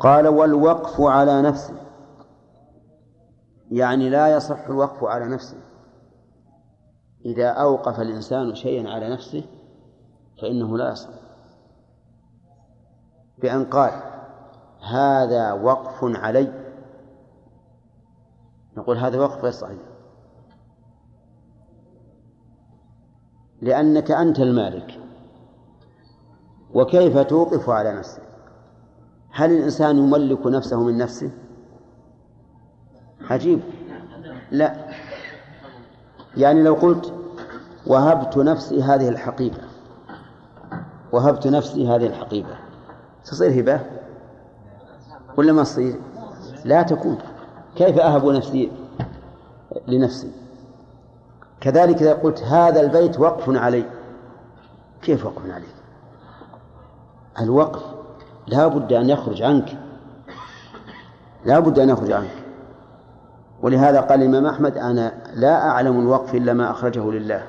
قال 0.00 0.28
والوقف 0.28 1.00
على 1.00 1.42
نفسه. 1.42 1.74
يعني 3.70 4.10
لا 4.10 4.36
يصح 4.36 4.66
الوقف 4.66 5.04
على 5.04 5.28
نفسه. 5.28 5.56
إذا 7.24 7.48
أوقف 7.48 8.00
الإنسان 8.00 8.54
شيئا 8.54 8.90
على 8.90 9.08
نفسه 9.08 9.44
فإنه 10.42 10.78
لا 10.78 10.92
يصح. 10.92 11.10
بأن 13.38 13.64
قال 13.64 13.92
هذا 14.90 15.52
وقف 15.52 16.04
علي. 16.04 16.52
نقول 18.76 18.98
هذا 18.98 19.20
وقف 19.20 19.42
غير 19.42 19.52
صحيح. 19.52 19.78
لأنك 23.60 24.10
أنت 24.10 24.40
المالك. 24.40 25.00
وكيف 26.74 27.18
توقف 27.18 27.70
على 27.70 27.92
نفسك؟ 27.92 28.22
هل 29.30 29.52
الإنسان 29.52 29.98
يملك 29.98 30.46
نفسه 30.46 30.82
من 30.82 30.98
نفسه؟ 30.98 31.30
عجيب. 33.20 33.60
لا. 34.50 34.88
يعني 36.36 36.62
لو 36.62 36.74
قلت 36.74 37.14
وهبت 37.86 38.36
نفسي 38.36 38.82
هذه 38.82 39.08
الحقيقة 39.08 39.71
وهبت 41.12 41.46
نفسي 41.46 41.88
هذه 41.88 42.06
الحقيبة. 42.06 42.56
تصير 43.24 43.60
هبة؟ 43.60 43.80
ولا 45.36 45.52
ما 45.52 45.62
تصير؟ 45.62 46.00
لا 46.64 46.82
تكون. 46.82 47.18
كيف 47.76 47.98
أهب 47.98 48.26
نفسي 48.26 48.72
لنفسي؟ 49.88 50.32
كذلك 51.60 52.02
إذا 52.02 52.12
قلت 52.12 52.42
هذا 52.42 52.80
البيت 52.80 53.20
وقف 53.20 53.48
علي. 53.48 53.84
كيف 55.02 55.26
وقف 55.26 55.50
عليك؟ 55.50 55.74
الوقف 57.40 57.82
لا 58.46 58.66
بد 58.66 58.92
أن 58.92 59.10
يخرج 59.10 59.42
عنك. 59.42 59.78
لا 61.44 61.58
بد 61.58 61.78
أن 61.78 61.88
يخرج 61.88 62.12
عنك. 62.12 62.44
ولهذا 63.62 64.00
قال 64.00 64.22
الإمام 64.22 64.46
أحمد 64.46 64.78
أنا 64.78 65.12
لا 65.34 65.68
أعلم 65.68 66.00
الوقف 66.00 66.34
إلا 66.34 66.52
ما 66.52 66.70
أخرجه 66.70 67.10
لله. 67.10 67.46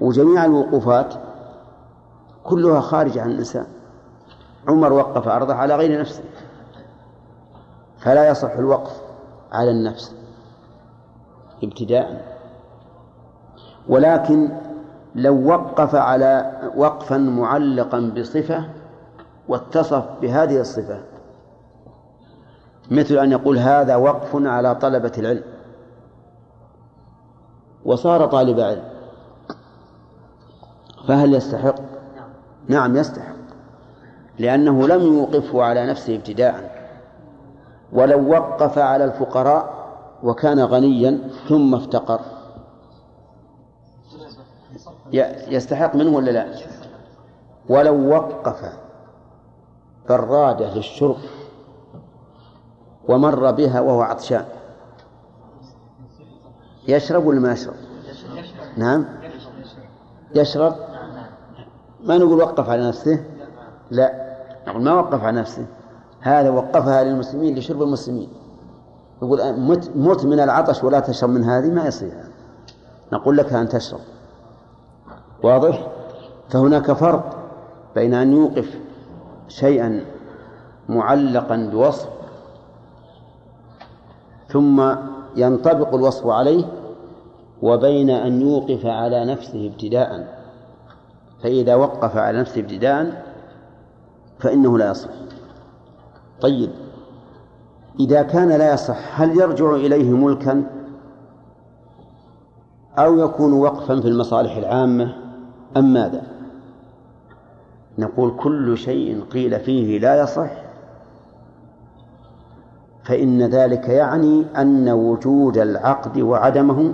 وجميع 0.00 0.44
الوقوفات 0.44 1.14
كلها 2.44 2.80
خارجة 2.80 3.22
عن 3.22 3.30
الإنسان. 3.30 3.66
عمر 4.68 4.92
وقف 4.92 5.28
أرضه 5.28 5.54
على 5.54 5.76
غير 5.76 6.00
نفسه. 6.00 6.22
فلا 7.98 8.28
يصح 8.28 8.52
الوقف 8.52 9.00
على 9.52 9.70
النفس 9.70 10.14
ابتداء. 11.62 12.38
ولكن 13.88 14.50
لو 15.14 15.48
وقف 15.48 15.94
على 15.94 16.60
وقفا 16.76 17.16
معلقا 17.16 18.00
بصفة 18.00 18.64
واتصف 19.48 20.04
بهذه 20.20 20.60
الصفة 20.60 21.02
مثل 22.90 23.14
أن 23.14 23.32
يقول 23.32 23.58
هذا 23.58 23.96
وقف 23.96 24.30
على 24.34 24.74
طلبة 24.74 25.12
العلم. 25.18 25.44
وصار 27.84 28.26
طالب 28.26 28.60
علم. 28.60 28.84
فهل 31.08 31.34
يستحق؟ 31.34 31.74
نعم 32.68 32.96
يستحق. 32.96 33.34
لأنه 34.38 34.88
لم 34.88 35.02
يوقفه 35.02 35.62
على 35.62 35.86
نفسه 35.86 36.16
ابتداء. 36.16 36.80
ولو 37.92 38.30
وقف 38.30 38.78
على 38.78 39.04
الفقراء 39.04 39.80
وكان 40.22 40.60
غنيا 40.60 41.18
ثم 41.48 41.74
افتقر. 41.74 42.20
يستحق 45.48 45.94
منه 45.94 46.16
ولا 46.16 46.30
لا؟ 46.30 46.46
ولو 47.68 48.08
وقف 48.08 48.72
برادة 50.08 50.74
للشرب 50.74 51.16
ومر 53.08 53.50
بها 53.50 53.80
وهو 53.80 54.02
عطشان. 54.02 54.44
يشرب 56.88 57.26
ولا 57.26 57.40
ما 57.40 57.52
يشرب؟ 57.52 57.74
نعم. 58.76 59.04
يشرب. 60.34 60.89
ما 62.04 62.18
نقول 62.18 62.38
وقف 62.38 62.70
على 62.70 62.88
نفسه؟ 62.88 63.24
لا. 63.90 64.36
نقول 64.68 64.82
ما 64.82 64.94
وقف 64.94 65.24
على 65.24 65.40
نفسه. 65.40 65.66
هذا 66.20 66.50
وقفها 66.50 67.04
للمسلمين 67.04 67.58
لشرب 67.58 67.82
المسلمين. 67.82 68.28
يقول 69.22 69.60
مت, 69.60 69.90
مت 69.96 70.24
من 70.24 70.40
العطش 70.40 70.84
ولا 70.84 71.00
تشرب 71.00 71.30
من 71.30 71.44
هذه 71.44 71.70
ما 71.70 71.86
يصير. 71.86 72.12
نقول 73.12 73.36
لك 73.36 73.52
أن 73.52 73.68
تشرب. 73.68 74.00
واضح؟ 75.42 75.86
فهناك 76.48 76.92
فرق 76.92 77.36
بين 77.94 78.14
أن 78.14 78.32
يوقف 78.32 78.78
شيئا 79.48 80.04
معلقا 80.88 81.70
بوصف 81.72 82.08
ثم 84.48 84.94
ينطبق 85.36 85.94
الوصف 85.94 86.26
عليه 86.26 86.64
وبين 87.62 88.10
أن 88.10 88.40
يوقف 88.40 88.86
على 88.86 89.24
نفسه 89.24 89.66
ابتداء. 89.66 90.39
فإذا 91.42 91.74
وقف 91.74 92.16
على 92.16 92.40
نفسه 92.40 92.60
ابتداء 92.60 93.24
فإنه 94.38 94.78
لا 94.78 94.90
يصح. 94.90 95.10
طيب 96.40 96.70
إذا 98.00 98.22
كان 98.22 98.48
لا 98.48 98.74
يصح 98.74 99.20
هل 99.20 99.40
يرجع 99.40 99.74
إليه 99.74 100.10
ملكا؟ 100.10 100.62
أو 102.98 103.18
يكون 103.18 103.52
وقفا 103.52 104.00
في 104.00 104.08
المصالح 104.08 104.56
العامة؟ 104.56 105.16
أم 105.76 105.92
ماذا؟ 105.92 106.22
نقول 107.98 108.36
كل 108.36 108.78
شيء 108.78 109.24
قيل 109.24 109.60
فيه 109.60 109.98
لا 109.98 110.22
يصح 110.22 110.50
فإن 113.04 113.42
ذلك 113.42 113.88
يعني 113.88 114.44
أن 114.56 114.88
وجود 114.88 115.58
العقد 115.58 116.18
وعدمه 116.18 116.92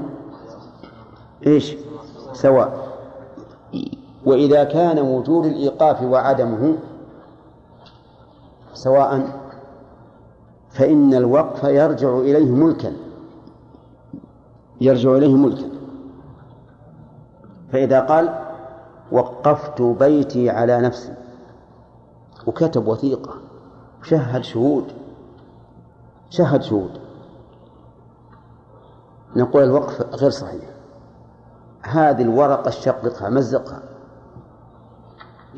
إيش؟ 1.47 1.77
سواء. 2.33 2.87
وإذا 4.27 4.65
كان 4.65 4.99
وجود 4.99 5.47
الإيقاف 5.47 6.03
وعدمه 6.03 6.77
سواء 8.75 9.41
فإن 10.71 11.15
الوقف 11.15 11.65
يرجع 11.65 12.19
إليه 12.19 12.51
ملكا 12.51 12.93
يرجع 14.81 15.13
إليه 15.17 15.37
ملكا. 15.37 15.69
فإذا 17.73 18.01
قال 18.01 18.39
وقفت 19.13 19.83
بيتي 19.83 20.51
على 20.51 20.81
نفسي 20.81 21.15
وكتب 22.47 22.87
وثيقة 22.87 23.35
وشهد 24.01 24.45
شهود 24.45 24.85
شهد 26.31 26.63
شهود. 26.63 27.01
نقول 29.37 29.63
الوقف 29.63 30.15
غير 30.15 30.31
صحيح. 30.31 30.65
هذه 31.83 32.23
الورقة 32.23 32.71
شققها 32.71 33.31
مزقها. 33.31 33.86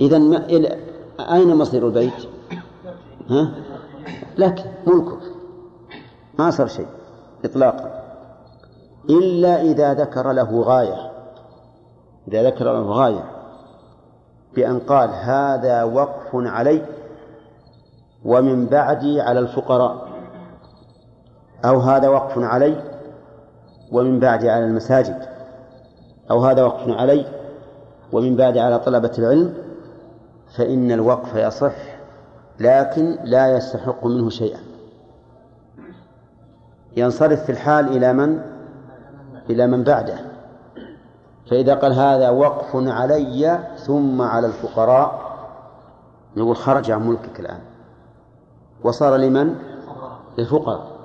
إذا 0.00 0.18
ما 0.18 0.46
أين 1.20 1.56
مصير 1.56 1.86
البيت؟ 1.86 2.28
ها؟ 3.30 3.50
لك 4.38 4.64
ملكك 4.86 5.22
ما 6.38 6.50
صار 6.50 6.66
شيء 6.66 6.86
إطلاقا 7.44 8.02
إلا 9.10 9.62
إذا 9.62 9.94
ذكر 9.94 10.32
له 10.32 10.60
غاية 10.62 11.10
إذا 12.28 12.42
ذكر 12.42 12.64
له 12.64 12.92
غاية 12.92 13.24
بأن 14.54 14.78
قال 14.78 15.10
هذا 15.10 15.82
وقف 15.82 16.28
علي 16.34 16.86
ومن 18.24 18.66
بعدي 18.66 19.20
على 19.20 19.38
الفقراء 19.38 20.08
أو 21.64 21.78
هذا 21.80 22.08
وقف 22.08 22.38
علي 22.38 22.82
ومن 23.92 24.20
بعدي 24.20 24.50
على 24.50 24.64
المساجد 24.64 25.28
أو 26.30 26.44
هذا 26.44 26.64
وقف 26.64 26.88
علي 26.88 27.26
ومن 28.12 28.36
بعدي 28.36 28.60
على 28.60 28.78
طلبة 28.78 29.12
العلم 29.18 29.67
فإن 30.56 30.92
الوقف 30.92 31.34
يصح 31.34 31.74
لكن 32.60 33.18
لا 33.24 33.56
يستحق 33.56 34.06
منه 34.06 34.30
شيئا. 34.30 34.60
ينصرف 36.96 37.44
في 37.44 37.52
الحال 37.52 37.96
إلى 37.96 38.12
من؟ 38.12 38.40
إلى 39.50 39.66
من 39.66 39.84
بعده. 39.84 40.18
فإذا 41.50 41.74
قال 41.74 41.92
هذا 41.92 42.30
وقف 42.30 42.76
علي 42.76 43.74
ثم 43.76 44.22
على 44.22 44.46
الفقراء 44.46 45.28
نقول 46.36 46.56
خرج 46.56 46.90
عن 46.90 47.08
ملكك 47.08 47.40
الآن. 47.40 47.60
وصار 48.84 49.16
لمن؟ 49.16 49.54
للفقراء. 50.38 50.98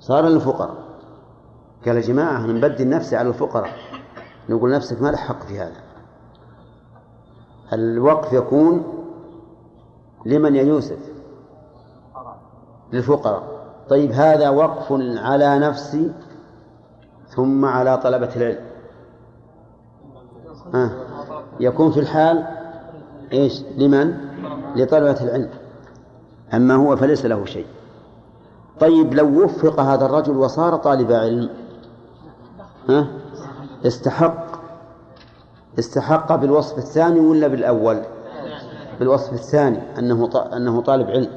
صار 0.00 0.24
للفقراء. 0.24 0.76
قال 1.86 1.96
يا 1.96 2.00
جماعة 2.00 2.46
نبدل 2.46 2.88
نفسي 2.88 3.16
على 3.16 3.28
الفقراء. 3.28 3.70
نقول 4.48 4.72
نفسك 4.72 5.02
ما 5.02 5.08
لك 5.08 5.18
حق 5.18 5.42
في 5.42 5.60
هذا. 5.60 5.91
الوقف 7.72 8.32
يكون 8.32 8.82
لمن 10.26 10.56
يا 10.56 10.62
يوسف؟ 10.62 10.98
للفقراء. 12.92 13.42
طيب 13.88 14.12
هذا 14.12 14.48
وقف 14.48 14.92
على 15.18 15.58
نفسي 15.58 16.12
ثم 17.28 17.64
على 17.64 17.96
طلبة 17.96 18.36
العلم. 18.36 18.64
آه. 20.74 20.90
يكون 21.60 21.92
في 21.92 22.00
الحال 22.00 22.46
إيش؟ 23.32 23.62
لمن؟ 23.76 24.14
لطلبة 24.76 25.20
العلم. 25.20 25.50
أما 26.54 26.74
هو 26.74 26.96
فليس 26.96 27.26
له 27.26 27.44
شيء. 27.44 27.66
طيب 28.80 29.14
لو 29.14 29.44
وفق 29.44 29.80
هذا 29.80 30.06
الرجل 30.06 30.36
وصار 30.36 30.76
طالب 30.76 31.12
علم 31.12 31.50
ها 32.88 33.08
استحق 33.86 34.51
استحق 35.78 36.34
بالوصف 36.34 36.78
الثاني 36.78 37.20
ولا 37.20 37.48
بالأول؟ 37.48 38.02
بالوصف 38.98 39.32
الثاني 39.32 39.98
أنه 39.98 40.30
أنه 40.56 40.82
طالب 40.82 41.06
علم. 41.10 41.30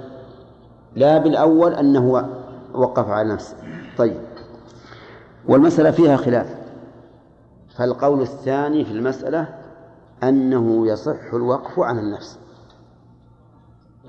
لا 0.96 1.18
بالأول 1.18 1.74
أنه 1.74 2.30
وقف 2.74 3.08
على 3.08 3.34
نفسه. 3.34 3.58
طيب. 3.98 4.22
والمسألة 5.48 5.92
فيها 5.92 6.18
خلاف. 6.18 6.56
فالقول 7.78 8.22
الثاني 8.22 8.86
في 8.86 8.92
المسألة 8.92 9.48
أنه 10.24 10.88
يصح 10.88 11.34
الوقف 11.34 11.80
على 11.80 12.00
النفس. 12.00 12.40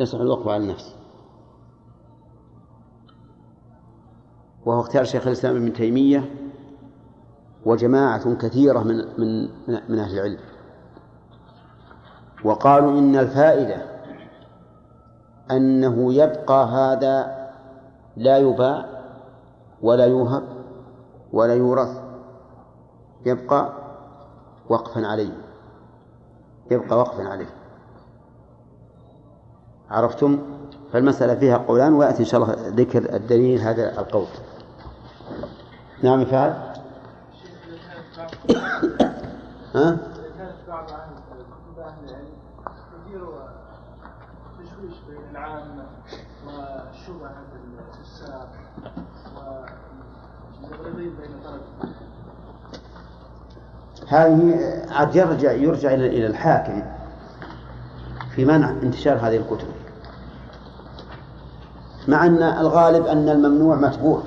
يصح 0.01 0.21
الوقف 0.21 0.49
على 0.49 0.63
النفس. 0.63 0.95
وهو 4.67 4.81
اختيار 4.81 5.05
شيخ 5.05 5.27
الإسلام 5.27 5.57
ابن 5.57 5.73
تيمية 5.73 6.31
وجماعة 7.67 8.35
كثيرة 8.35 8.79
من 8.79 8.97
من 9.19 9.49
من 9.89 9.99
أهل 9.99 10.15
العلم. 10.19 10.39
وقالوا 12.45 12.99
إن 12.99 13.17
الفائدة 13.17 13.83
أنه 15.51 16.15
يبقى 16.15 16.67
هذا 16.67 17.47
لا 18.17 18.39
يباع 18.39 18.85
ولا 19.83 20.07
يوهب 20.07 20.43
ولا 21.33 21.55
يورث. 21.55 22.01
يبقى 23.27 23.73
وقفا 24.69 25.07
عليه. 25.07 25.33
يبقى 26.71 26.99
وقفا 26.99 27.29
عليه. 27.29 27.51
عرفتم؟ 29.91 30.39
فالمسألة 30.93 31.35
فيها 31.35 31.57
قولان 31.57 31.93
ويأتي 31.93 32.21
إن 32.21 32.25
شاء 32.25 32.43
الله 32.43 32.55
ذكر 32.69 33.15
الدليل 33.17 33.61
هذا 33.61 34.01
القول. 34.01 34.27
نعم 36.03 36.25
فعل 36.25 36.76
ها؟ 39.75 39.99
تشويش 44.59 44.95
بين 45.09 45.31
العامة 45.31 45.87
بين 51.11 51.31
هذه 54.09 54.85
عاد 54.91 55.17
يرجع 55.17 55.53
يرجع 55.53 55.95
إلى 55.95 56.27
الحاكم 56.27 56.83
في 58.35 58.45
منع 58.45 58.71
انتشار 58.71 59.17
هذه 59.17 59.37
الكتب 59.37 59.69
مع 62.09 62.27
أن 62.27 62.43
الغالب 62.43 63.07
أن 63.07 63.29
الممنوع 63.29 63.77
متبوع 63.77 64.23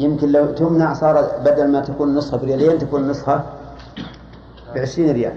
يمكن 0.00 0.32
لو 0.32 0.46
تمنع 0.46 0.92
صار 0.92 1.30
بدل 1.44 1.68
ما 1.72 1.80
تكون 1.80 2.14
نصها 2.14 2.38
بريالين 2.38 2.78
تكون 2.78 3.08
نصها 3.08 3.44
بعشرين 4.74 5.10
ريال. 5.10 5.34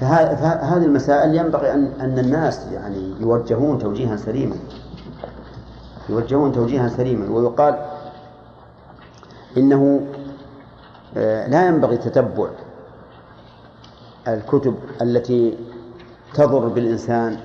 فهذه 0.00 0.84
المسائل 0.84 1.34
ينبغي 1.34 1.72
أن 1.72 1.92
أن 2.00 2.18
الناس 2.18 2.66
يعني 2.72 3.14
يوجهون 3.20 3.78
توجيها 3.78 4.16
سليما. 4.16 4.56
يوجهون 6.08 6.52
توجيها 6.52 6.88
سليما. 6.88 7.30
ويقال 7.30 7.78
إنه 9.56 10.00
آه، 11.16 11.46
لا 11.46 11.66
ينبغي 11.66 11.96
تتبع 11.96 12.48
الكتب 14.28 14.74
التي 15.02 15.58
تضر 16.34 16.68
بالإنسان 16.68 17.38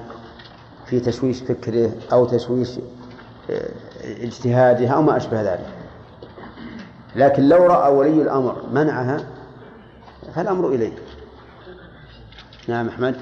في 0.85 0.99
تشويش 0.99 1.41
فكره 1.41 1.91
أو 2.13 2.25
تشويش 2.25 2.69
آه، 4.05 4.23
اجتهاده 4.23 4.87
أو 4.89 5.01
ما 5.01 5.17
أشبه 5.17 5.41
ذلك. 5.41 5.73
لكن 7.15 7.49
لو 7.49 7.65
رأى 7.65 7.93
ولي 7.93 8.21
الأمر 8.21 8.63
منعها 8.71 9.17
فالأمر 10.35 10.67
إليه. 10.67 10.97
نعم 12.67 12.87
أحمد. 12.87 13.15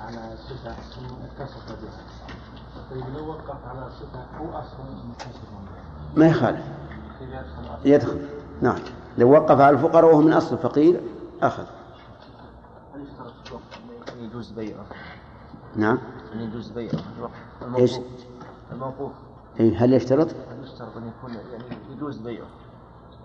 على 0.00 0.34
اتصف 1.24 1.66
بها 1.68 2.06
طيب 2.90 3.16
لو 3.16 3.28
وقف 3.28 3.56
على 3.66 3.80
هو 4.40 4.58
أصلا 4.58 4.86
متصف 5.10 5.48
ما 6.16 6.26
يخالف. 6.26 6.64
يدخل. 7.84 8.20
نعم. 8.62 8.78
لو 9.18 9.30
وقف 9.30 9.60
على 9.60 9.76
الفقراء 9.76 10.04
وهو 10.04 10.20
من 10.20 10.32
أصل 10.32 10.54
الفقير 10.54 11.00
أخذ. 11.42 11.64
هل 12.94 14.24
يجوز 14.24 14.50
بيعه؟ 14.50 14.86
نعم 15.76 15.98
أن 16.32 16.40
يجوز 16.40 16.70
بيعه 16.70 17.02
الوقف 17.18 17.76
إيش؟ 17.76 17.92
الموقوف 17.92 18.12
الموقوف 18.72 19.12
إيه 19.60 19.84
هل 19.84 19.92
يشترط؟ 19.92 20.28
هل 20.28 20.64
يشترط 20.64 20.96
أن 20.96 21.08
يكون 21.08 21.34
يعني 21.34 21.64
يجوز 21.90 22.18
بيعه؟ 22.18 22.46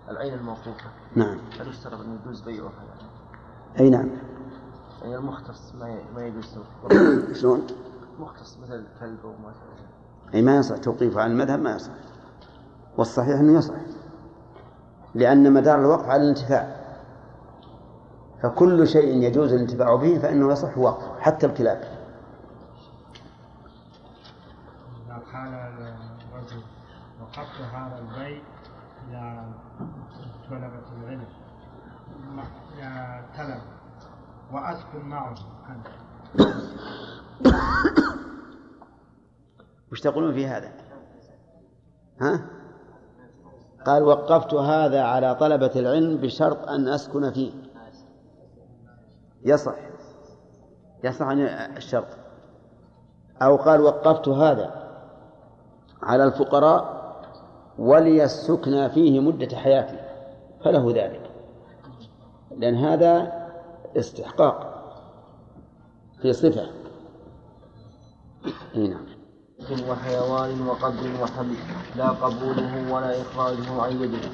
العين 0.10 0.34
الموقوفة 0.34 0.90
نعم 1.16 1.38
هل 1.60 1.68
يشترط 1.68 2.00
أن 2.00 2.20
يجوز 2.22 2.42
بيعها 2.42 2.72
يعني؟ 2.72 3.10
أي 3.80 3.90
نعم 3.90 4.10
يعني 5.02 5.16
المختص 5.16 5.76
ما 5.80 5.98
ما 6.16 6.26
يجوز 6.26 6.58
توقيفه. 6.82 7.34
شلون؟ 7.42 7.68
مختص 8.20 8.58
مثل 8.64 8.74
الكلب 8.74 9.20
أو 9.24 9.30
ما 9.30 9.54
شابه 9.54 10.34
أي 10.34 10.42
ما 10.42 10.58
يصح 10.58 10.78
توقيفه 10.78 11.22
عن 11.22 11.32
المذهب 11.32 11.60
ما 11.60 11.76
يصح 11.76 11.92
والصحيح 12.98 13.40
أنه 13.40 13.58
يصح 13.58 13.76
لأن 15.16 15.54
مدار 15.54 15.80
الوقف 15.80 16.10
على 16.10 16.24
الانتفاع 16.24 16.82
فكل 18.42 18.88
شيء 18.88 19.24
يجوز 19.24 19.54
الانتفاع 19.54 19.96
به 19.96 20.20
فإنه 20.20 20.52
يصح 20.52 20.78
وقفه 20.78 21.20
حتى 21.20 21.46
الكلاب 21.46 21.78
إذا 25.06 25.22
قال 25.34 25.54
الرجل 25.54 26.64
وقفت 27.32 27.62
هذا 27.62 28.00
البيت 28.00 28.44
إلى 29.10 29.44
طلبة 30.50 30.84
العلم. 30.98 31.28
يا 32.80 33.26
طلب 33.38 33.62
وأسكن 34.52 35.06
معه 35.06 35.36
أنت. 35.70 35.88
وش 39.92 40.02
تقولون 40.02 40.34
في 40.34 40.48
هذا؟ 40.48 40.72
ها؟ 42.22 42.46
قال 43.86 44.04
وقفت 44.04 44.54
هذا 44.54 45.04
على 45.04 45.36
طلبة 45.36 45.72
العلم 45.76 46.18
بشرط 46.18 46.68
أن 46.68 46.88
أسكن 46.88 47.32
فيه. 47.32 47.52
يصح. 49.44 49.76
يصح 51.04 51.26
عن 51.26 51.40
الشرط. 51.78 52.08
أو 53.42 53.56
قال 53.56 53.82
وقفت 53.82 54.28
هذا 54.28 54.82
على 56.04 56.24
الفقراء 56.24 57.01
ولي 57.80 58.24
السكنى 58.24 58.90
فيه 58.90 59.20
مدة 59.20 59.58
حياتي 59.58 60.00
فله 60.64 60.92
ذلك. 60.96 61.30
لأن 62.58 62.76
هذا 62.76 63.34
استحقاق 63.98 64.84
في 66.22 66.34
صفة. 66.34 66.66
نعم. 68.76 69.06
وحيوان 69.90 70.68
وقبر 70.68 71.24
وحمل 71.24 71.56
لا 71.96 72.10
قبوله 72.10 72.94
ولا 72.94 73.22
إخراجه 73.22 73.82
عن 73.82 73.92
يده. 73.92 74.30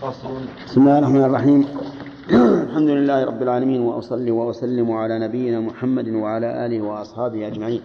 فصل. 0.00 0.40
بسم 0.66 0.80
الله 0.80 0.98
الرحمن 0.98 1.24
الرحيم. 1.24 1.68
الحمد 2.30 2.88
لله 2.88 3.24
رب 3.24 3.42
العالمين 3.42 3.80
وأصلي 3.80 4.30
وأسلم 4.30 4.92
على 4.92 5.18
نبينا 5.18 5.60
محمد 5.60 6.08
وعلى 6.08 6.66
آله 6.66 6.82
وأصحابه 6.82 7.46
أجمعين. 7.46 7.82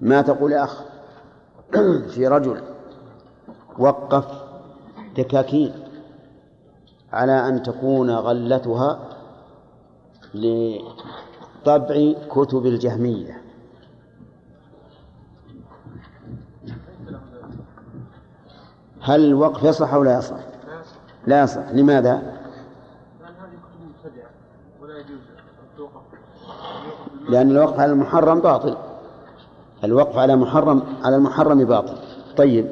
ما 0.00 0.22
تقول 0.22 0.52
يا 0.52 0.64
أخ؟ 0.64 0.91
في 2.08 2.26
رجل 2.28 2.60
وقف 3.78 4.24
دكاكين 5.16 5.72
على 7.12 7.48
أن 7.48 7.62
تكون 7.62 8.10
غلتها 8.10 9.08
لطبع 10.34 12.12
كتب 12.30 12.66
الجهمية 12.66 13.42
هل 19.00 19.24
الوقف 19.24 19.62
يصح 19.64 19.94
أو 19.94 20.02
لا 20.02 20.18
يصح؟ 20.18 20.36
لا 21.26 21.42
يصح 21.42 21.70
لماذا؟ 21.70 22.12
لأن 22.12 23.34
هذه 23.34 23.48
كتب 23.48 23.88
مبتدعة 23.88 24.30
ولا 24.82 24.98
يجوز 24.98 25.18
أن 25.18 25.76
توقف 25.76 26.02
لأن 27.28 27.50
الوقف 27.50 27.80
على 27.80 27.92
المحرم 27.92 28.40
باطل 28.40 28.91
الوقف 29.84 30.18
على 30.18 30.36
محرم 30.36 30.82
على 31.02 31.16
المحرم 31.16 31.64
باطل. 31.64 31.98
طيب 32.36 32.66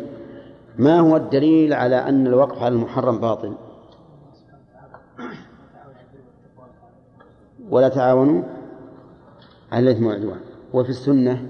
ما 0.79 1.01
هو 1.01 1.17
الدليل 1.17 1.73
على 1.73 1.97
أن 1.97 2.27
الوقف 2.27 2.63
على 2.63 2.75
المحرم 2.75 3.19
باطل؟ 3.19 3.55
ولا 7.71 7.89
تعاونوا 7.89 8.43
على 9.73 9.91
الإثم 9.91 10.07
والعدوان. 10.07 10.41
وفي 10.73 10.91
السنة؟ 10.91 11.47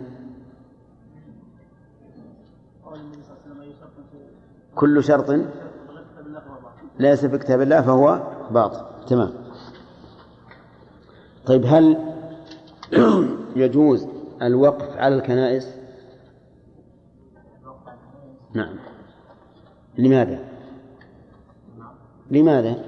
كل 4.75 5.05
شرط 5.05 5.41
ليس 6.99 7.27
في 7.27 7.39
كتاب 7.39 7.61
الله 7.61 7.81
فهو 7.81 8.23
باطل. 8.51 9.07
تمام. 9.07 9.33
طيب 11.47 11.65
هل 11.67 11.99
يجوز 13.57 14.07
الوقف 14.43 14.97
على 14.97 15.15
الكنائس؟ 15.15 15.77
نعم. 18.55 18.77
لماذا؟ 19.99 20.39
لماذا. 22.31 22.85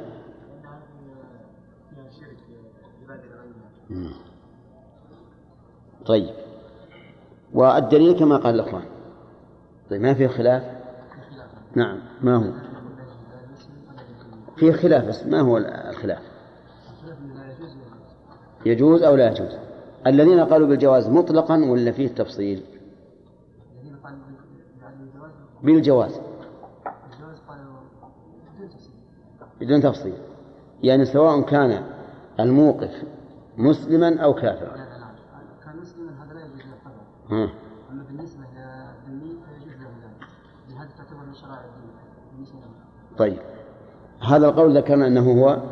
طيب. 6.06 6.34
والدليل 7.54 8.18
كما 8.18 8.36
قال 8.36 8.54
الأخوان. 8.54 8.84
طيب 9.90 10.00
ما 10.00 10.14
في 10.14 10.28
خلاف؟ 10.28 10.62
نعم. 11.74 12.00
ما 12.22 12.36
هو؟ 12.36 12.52
في 14.56 14.72
خلاف 14.72 15.04
بس 15.04 15.26
ما 15.26 15.40
هو 15.40 15.58
الخلاف؟ 15.58 16.22
يجوز 18.66 19.02
أو 19.02 19.14
لا 19.14 19.30
يجوز؟ 19.30 19.71
الذين 20.06 20.40
قالوا 20.40 20.68
بالجواز 20.68 21.08
مطلقا 21.08 21.64
ولا 21.64 21.92
فيه 21.92 22.08
تفصيل؟ 22.08 22.62
بالجواز. 25.62 26.20
بدون 29.60 29.82
تفصيل. 29.82 30.14
يعني 30.82 31.04
سواء 31.04 31.40
كان 31.40 31.82
الموقف 32.40 33.04
مسلما 33.58 34.20
أو 34.20 34.34
كافرا. 34.34 34.76
كان 35.64 35.76
مسلما 35.82 36.24
هذا 36.24 36.34
لا 36.34 36.40
يجوز 36.40 36.60
له 37.30 37.50
بالنسبة 38.08 38.44
للذمي 38.56 39.30
فيجوز 39.30 39.76
له 39.80 39.88
ذلك. 40.68 40.90
تعتبر 40.98 41.26
من 41.26 41.34
شرائع 41.34 41.64
الدين 42.40 42.62
طيب. 43.18 43.38
هذا 44.20 44.48
القول 44.48 44.76
ذكرنا 44.76 45.06
أنه 45.06 45.42
هو 45.42 45.62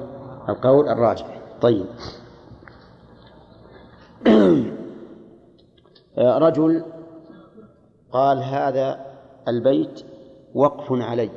القول 0.49 0.89
الراجح. 0.89 1.41
طيب. 1.61 1.87
رجل 6.19 6.85
قال 8.13 8.43
هذا 8.43 9.07
البيت 9.49 10.01
وقف 10.55 10.93
علي. 10.93 11.31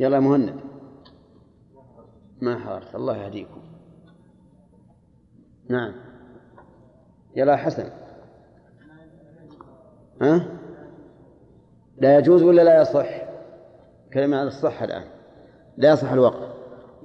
يلا 0.00 0.20
مهند. 0.20 0.60
ما 2.40 2.58
حارث 2.58 2.94
الله 2.94 3.16
يهديكم. 3.16 3.60
نعم. 5.68 5.92
يلا 7.36 7.56
حسن. 7.56 7.90
ها؟ 10.22 10.46
لا 11.98 12.18
يجوز 12.18 12.42
ولا 12.42 12.62
لا 12.62 12.82
يصح؟ 12.82 13.22
كلمة 14.12 14.36
على 14.36 14.48
الصحة 14.48 14.84
الآن. 14.84 15.04
لا 15.76 15.92
يصح 15.92 16.12
الوقف. 16.12 16.54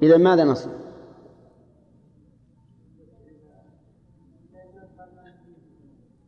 إذا 0.03 0.17
ماذا 0.17 0.43
نصنع؟ 0.43 0.84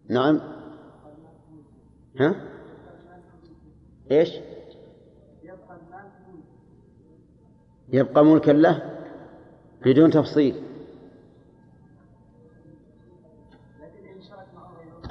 نعم. 0.10 0.40
ها؟ 2.20 2.36
إيش؟ 4.12 4.30
يبقى 7.90 8.26
ملكا 8.26 8.52
له 8.52 9.00
بدون 9.86 10.12
تفصيل. 10.12 10.64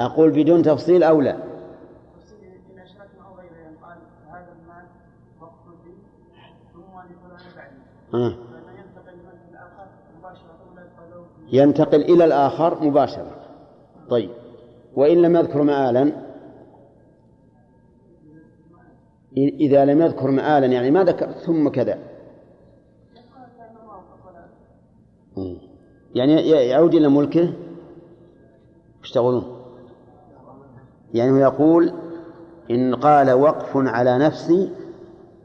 أقول 0.00 0.30
بدون 0.30 0.62
تفصيل 0.62 1.02
أو 1.02 1.20
لا. 1.20 1.36
آه. 8.14 8.36
ينتقل 11.52 12.02
إلى 12.02 12.24
الآخر 12.24 12.84
مباشرة. 12.84 13.36
طيب. 14.10 14.45
وإن 14.96 15.22
لم 15.22 15.36
يذكر 15.36 15.62
مآلا 15.62 16.12
إذا 19.36 19.84
لم 19.84 20.02
يذكر 20.02 20.30
مآلا 20.30 20.66
يعني 20.66 20.90
ما 20.90 21.04
ذكر 21.04 21.32
ثم 21.32 21.68
كذا 21.68 21.98
يعني 26.14 26.50
يعود 26.50 26.94
إلى 26.94 27.08
ملكه 27.08 27.52
إيش 29.02 29.12
تقولون؟ 29.12 29.56
يعني 31.14 31.30
هو 31.30 31.36
يقول 31.36 31.92
إن 32.70 32.94
قال 32.94 33.32
وقف 33.32 33.70
على 33.76 34.18
نفسي 34.18 34.70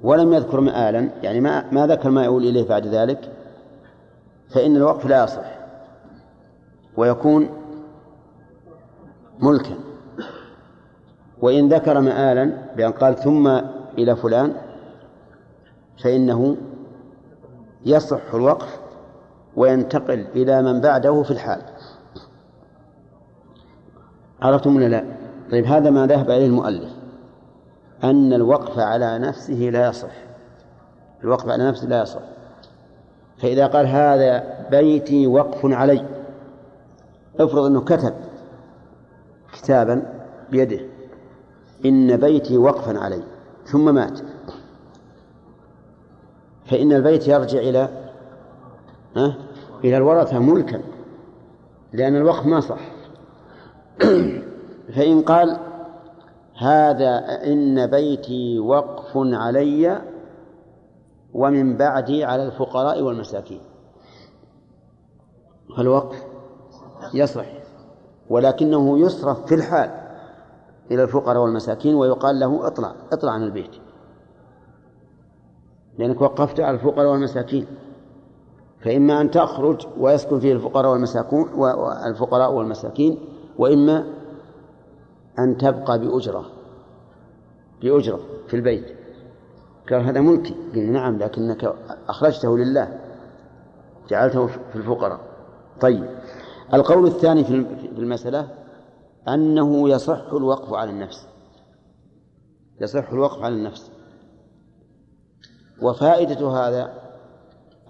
ولم 0.03 0.33
يذكر 0.33 0.61
مآلا 0.61 1.09
يعني 1.23 1.39
ما 1.39 1.71
ما 1.71 1.87
ذكر 1.87 2.09
ما 2.09 2.23
يقول 2.23 2.43
إليه 2.43 2.67
بعد 2.67 2.87
ذلك 2.87 3.31
فإن 4.49 4.75
الوقف 4.75 5.05
لا 5.05 5.23
يصح 5.23 5.59
ويكون 6.97 7.60
ملكا. 9.41 9.75
وإن 11.41 11.69
ذكر 11.69 11.99
مآلا 11.99 12.51
بأن 12.75 12.91
قال 12.91 13.15
ثم 13.15 13.47
إلى 13.97 14.15
فلان 14.15 14.53
فإنه 16.03 16.57
يصح 17.85 18.33
الوقف 18.33 18.79
وينتقل 19.55 20.25
إلى 20.35 20.61
من 20.61 20.81
بعده 20.81 21.23
في 21.23 21.31
الحال. 21.31 21.61
عرفتم 24.41 24.75
ولا 24.75 24.89
لا؟ 24.89 25.05
طيب 25.51 25.65
هذا 25.65 25.89
ما 25.89 26.07
ذهب 26.07 26.29
إليه 26.29 26.45
المؤلف 26.45 26.89
أن 28.03 28.33
الوقف 28.33 28.79
على 28.79 29.19
نفسه 29.19 29.53
لا 29.53 29.89
يصح. 29.89 30.11
الوقف 31.23 31.49
على 31.49 31.67
نفسه 31.67 31.87
لا 31.87 32.01
يصح. 32.01 32.21
فإذا 33.37 33.67
قال 33.67 33.87
هذا 33.87 34.43
بيتي 34.71 35.27
وقف 35.27 35.65
علي 35.65 36.05
افرض 37.39 37.65
أنه 37.65 37.81
كتب 37.81 38.13
كتابا 39.53 40.25
بيده. 40.51 40.79
إن 41.85 42.17
بيتي 42.17 42.57
وقفا 42.57 42.99
علي. 42.99 43.23
ثم 43.65 43.95
مات. 43.95 44.19
فإن 46.65 46.93
البيت 46.93 47.27
يرجع 47.27 47.59
إلى 47.59 47.89
ها؟ 49.15 49.35
إلى 49.83 49.97
الورثة 49.97 50.39
ملكا. 50.39 50.81
لأن 51.93 52.15
الوقف 52.15 52.45
ما 52.45 52.59
صح. 52.59 52.79
فإن 54.95 55.21
قال 55.21 55.57
هذا 56.57 57.41
إن 57.43 57.87
بيتي 57.87 58.59
وقف 58.59 59.11
علي 59.15 60.01
ومن 61.33 61.77
بعدي 61.77 62.23
على 62.23 62.43
الفقراء 62.43 63.01
والمساكين. 63.01 63.61
فالوقف 65.77 66.23
يصح 67.13 67.60
ولكنه 68.31 68.99
يصرف 68.99 69.45
في 69.45 69.55
الحال 69.55 69.89
إلى 70.91 71.03
الفقراء 71.03 71.43
والمساكين 71.43 71.95
ويقال 71.95 72.39
له 72.39 72.67
اطلع 72.67 72.95
اطلع 73.11 73.31
عن 73.31 73.43
البيت. 73.43 73.75
لأنك 75.99 76.21
وقفت 76.21 76.59
على 76.59 76.75
الفقراء 76.77 77.11
والمساكين. 77.11 77.65
فإما 78.79 79.21
أن 79.21 79.31
تخرج 79.31 79.87
ويسكن 79.99 80.39
فيه 80.39 80.53
الفقراء 80.53 80.91
والمساكين 80.91 81.39
والفقراء 81.55 82.53
والمساكين 82.53 83.19
وإما 83.57 84.07
أن 85.39 85.57
تبقى 85.57 85.99
بأجرة 85.99 86.45
بأجرة 87.81 88.19
في 88.47 88.55
البيت. 88.55 88.85
قال 89.89 90.05
هذا 90.05 90.21
ملكي 90.21 90.55
قلنا 90.73 90.91
نعم 90.91 91.17
لكنك 91.17 91.73
أخرجته 92.09 92.57
لله 92.57 92.99
جعلته 94.09 94.47
في 94.47 94.75
الفقراء. 94.75 95.19
طيب. 95.81 96.05
القول 96.73 97.07
الثاني 97.07 97.43
في 97.43 97.53
المسألة 97.97 98.47
أنه 99.27 99.89
يصح 99.89 100.33
الوقف 100.33 100.73
على 100.73 100.89
النفس. 100.89 101.27
يصح 102.81 103.09
الوقف 103.09 103.43
على 103.43 103.55
النفس. 103.55 103.91
وفائدة 105.81 106.47
هذا 106.47 106.93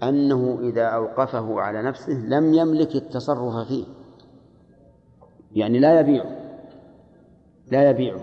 أنه 0.02 0.58
إذا 0.62 0.84
أوقفه 0.84 1.60
على 1.60 1.82
نفسه 1.82 2.12
لم 2.12 2.54
يملك 2.54 2.96
التصرف 2.96 3.68
فيه. 3.68 3.84
يعني 5.52 5.78
لا 5.78 6.00
يبيعه. 6.00 6.36
لا 7.72 7.90
يبيعه. 7.90 8.20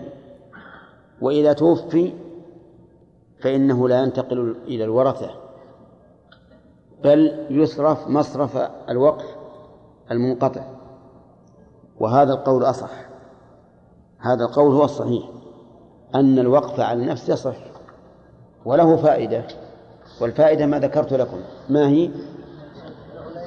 وإذا 1.20 1.52
توفي 1.52 2.12
فإنه 3.40 3.88
لا 3.88 4.02
ينتقل 4.02 4.56
إلى 4.64 4.84
الورثة. 4.84 5.30
بل 7.04 7.46
يصرف 7.50 8.08
مصرف 8.08 8.56
الوقف 8.88 9.39
المنقطع. 10.10 10.62
وهذا 12.00 12.32
القول 12.32 12.64
أصح. 12.64 12.90
هذا 14.18 14.44
القول 14.44 14.74
هو 14.74 14.84
الصحيح. 14.84 15.24
أن 16.14 16.38
الوقف 16.38 16.80
على 16.80 17.02
النفس 17.02 17.28
يصح. 17.28 17.56
وله 18.64 18.96
فائدة. 18.96 19.44
والفائدة 20.20 20.66
ما 20.66 20.78
ذكرت 20.78 21.12
لكم. 21.12 21.38
ما 21.68 21.88
هي؟ 21.88 22.10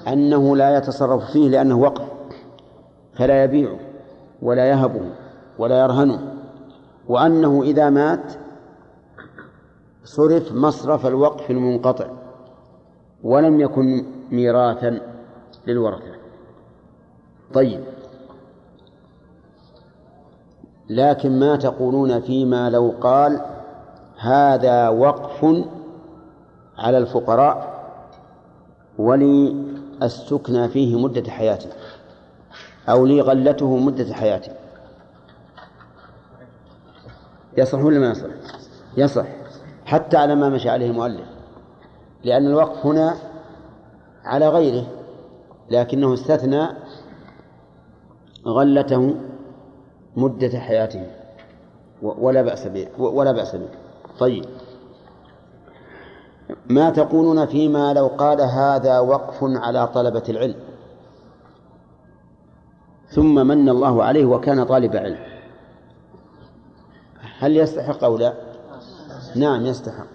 أنه 0.08 0.56
لا 0.56 0.78
يتصرف 0.78 1.32
فيه 1.32 1.50
لأنه 1.50 1.80
وقف. 1.80 2.08
فلا 3.14 3.44
يبيعه 3.44 3.80
ولا 4.42 4.70
يهبه 4.70 5.10
ولا 5.60 5.80
يرهنه 5.80 6.34
وأنه 7.08 7.64
إذا 7.64 7.90
مات 7.90 8.34
صرف 10.04 10.52
مصرف 10.52 11.06
الوقف 11.06 11.52
المنقطع. 11.52 12.08
ولم 13.24 13.60
يكن 13.60 14.06
ميراثا 14.32 15.00
للورثة. 15.68 16.13
طيب. 17.54 17.84
لكن 20.90 21.40
ما 21.40 21.56
تقولون 21.56 22.22
فيما 22.22 22.70
لو 22.70 22.94
قال 23.02 23.42
هذا 24.18 24.90
وقف 24.90 25.66
على 26.78 26.98
الفقراء 26.98 27.74
ولي 28.98 29.56
السكنى 30.04 30.68
فيه 30.68 31.00
مدة 31.00 31.32
حياته 31.32 31.70
أو 32.90 33.06
لي 33.06 33.22
غلته 33.22 33.78
مدة 33.78 34.14
حياته. 34.14 34.52
يصح 37.58 37.80
ولا 37.84 38.00
ما 38.00 38.12
يصح؟ 38.12 38.28
يصح. 38.98 39.26
حتى 39.86 40.18
على 40.18 40.36
ما 40.36 40.50
مشى 40.50 40.70
عليه 40.70 40.88
المؤلف. 40.88 41.28
لأن 42.24 42.46
الوقف 42.46 42.86
هنا 42.86 43.16
على 44.24 44.50
غيره 44.50 44.88
لكنه 45.72 46.14
استثنى 46.14 46.68
غلته 48.46 49.16
مدة 50.16 50.60
حياته 50.60 51.08
ولا 52.02 52.42
بأس 52.42 52.68
به. 52.68 52.88
ولا 52.98 53.32
بأس 53.32 53.56
به. 53.56 53.70
طيب. 54.20 54.46
ما 56.70 56.90
تقولون 56.90 57.46
فيما 57.46 57.94
لو 57.94 58.08
قال 58.08 58.42
هذا 58.42 59.00
وقف 59.00 59.38
على 59.42 59.88
طلبة 59.88 60.24
العلم؟ 60.30 60.56
ثم 63.08 63.48
من 63.48 63.70
الله 63.70 64.04
عليه 64.04 64.26
وكان 64.26 64.64
طالب 64.64 64.96
علم. 64.96 65.20
هل 67.40 67.58
يستحق 67.58 68.04
أو 68.04 68.18
لا؟ 68.18 68.34
نعم 69.36 69.66
يستحق. 69.66 70.08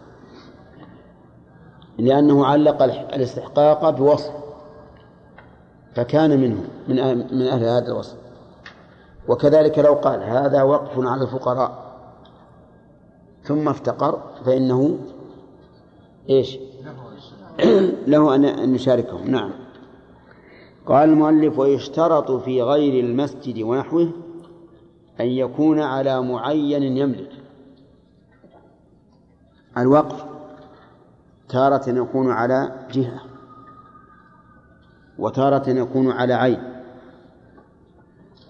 لأنه 1.99 2.47
علق 2.47 2.83
الاستحقاق 2.83 3.91
بوصف. 3.91 4.48
فكان 5.99 6.41
منه 6.41 6.65
من 6.89 6.97
من 7.37 7.43
أهل 7.43 7.65
هذا 7.65 7.87
الوصف. 7.87 8.17
وكذلك 9.29 9.79
لو 9.79 9.95
قال 9.95 10.23
هذا 10.23 10.63
وقف 10.63 10.99
على 10.99 11.23
الفقراء 11.23 11.99
ثم 13.43 13.69
افتقر 13.69 14.21
فإنه 14.45 14.99
إيش؟ 16.31 16.59
له 18.13 18.35
أن 18.35 18.75
يشاركهم. 18.75 19.31
نعم. 19.31 19.51
قال 20.87 21.09
المؤلف 21.09 21.59
ويشترط 21.59 22.31
في 22.31 22.63
غير 22.63 23.05
المسجد 23.05 23.63
ونحوه 23.63 24.11
أن 25.21 25.27
يكون 25.27 25.81
على 25.81 26.23
معين 26.23 26.83
يملك. 26.83 27.33
الوقف 29.79 30.25
تارة 31.49 31.89
يكون 31.89 32.31
على 32.31 32.87
جهة. 32.93 33.28
وتارة 35.19 35.71
يكون 35.71 36.11
على 36.11 36.35
عين. 36.35 36.63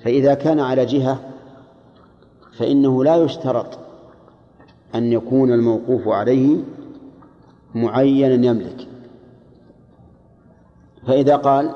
فإذا 0.05 0.35
كان 0.35 0.61
على 0.61 0.87
جهة 0.87 1.21
فإنه 2.59 3.05
لا 3.05 3.17
يشترط 3.17 3.79
أن 4.95 5.13
يكون 5.13 5.53
الموقوف 5.53 6.09
عليه 6.09 6.57
معينا 7.75 8.47
يملك. 8.47 8.89
فإذا 11.07 11.37
قال 11.37 11.75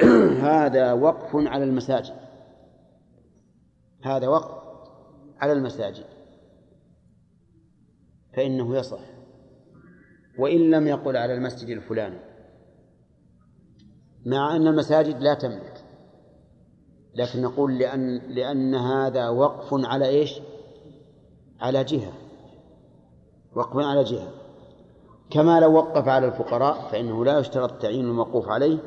هذا 0.50 0.92
وقف 0.92 1.30
على 1.34 1.64
المساجد. 1.64 2.14
هذا 4.04 4.28
وقف 4.28 4.64
على 5.40 5.52
المساجد. 5.52 6.04
فإنه 8.36 8.76
يصح. 8.76 9.00
وإن 10.38 10.70
لم 10.70 10.86
يقل 10.86 11.16
على 11.16 11.34
المسجد 11.34 11.68
الفلاني. 11.68 12.18
مع 14.26 14.56
أن 14.56 14.66
المساجد 14.66 15.22
لا 15.22 15.34
تملك. 15.34 15.84
لكن 17.14 17.42
نقول 17.42 17.78
لأن 17.78 18.18
لأن 18.28 18.74
هذا 18.74 19.28
وقف 19.28 19.68
على 19.72 20.08
إيش؟ 20.08 20.40
على 21.60 21.84
جهة. 21.84 22.12
وقف 23.56 23.76
على 23.76 24.04
جهة. 24.04 24.28
كما 25.30 25.60
لو 25.60 25.72
وقف 25.74 26.08
على 26.08 26.26
الفقراء 26.26 26.88
فإنه 26.92 27.24
لا 27.24 27.38
يشترط 27.38 27.82
تعيين 27.82 28.04
الموقوف 28.04 28.48
عليه 28.48 28.78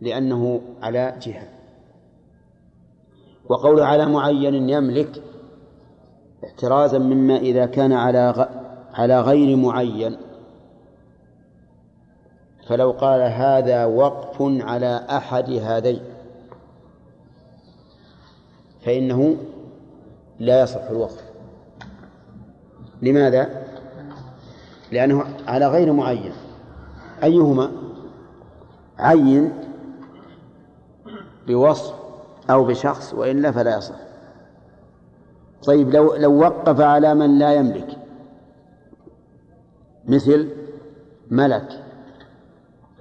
لأنه 0.00 0.60
على 0.82 1.18
جهة. 1.22 1.48
وقوله 3.48 3.84
على 3.84 4.06
معين 4.06 4.68
يملك 4.68 5.22
احترازا 6.44 6.98
مما 6.98 7.36
إذا 7.36 7.66
كان 7.66 7.92
على 7.92 8.48
على 8.92 9.20
غير 9.20 9.56
معين 9.56 10.16
فلو 12.66 12.90
قال 12.90 13.20
هذا 13.20 13.84
وقف 13.84 14.36
على 14.40 15.06
أحد 15.10 15.50
هذين 15.50 16.00
فإنه 18.84 19.36
لا 20.38 20.62
يصح 20.62 20.82
الوقف. 20.90 21.24
لماذا؟ 23.02 23.64
لأنه 24.92 25.24
على 25.46 25.68
غير 25.68 25.92
معين. 25.92 26.32
أيهما؟ 27.22 27.70
عين 28.98 29.52
بوصف 31.46 31.94
أو 32.50 32.64
بشخص 32.64 33.14
وإلا 33.14 33.52
فلا 33.52 33.76
يصح. 33.76 33.94
طيب 35.66 35.90
لو 35.90 36.14
لو 36.14 36.38
وقف 36.40 36.80
على 36.80 37.14
من 37.14 37.38
لا 37.38 37.54
يملك 37.54 37.96
مثل 40.08 40.48
ملك 41.30 41.83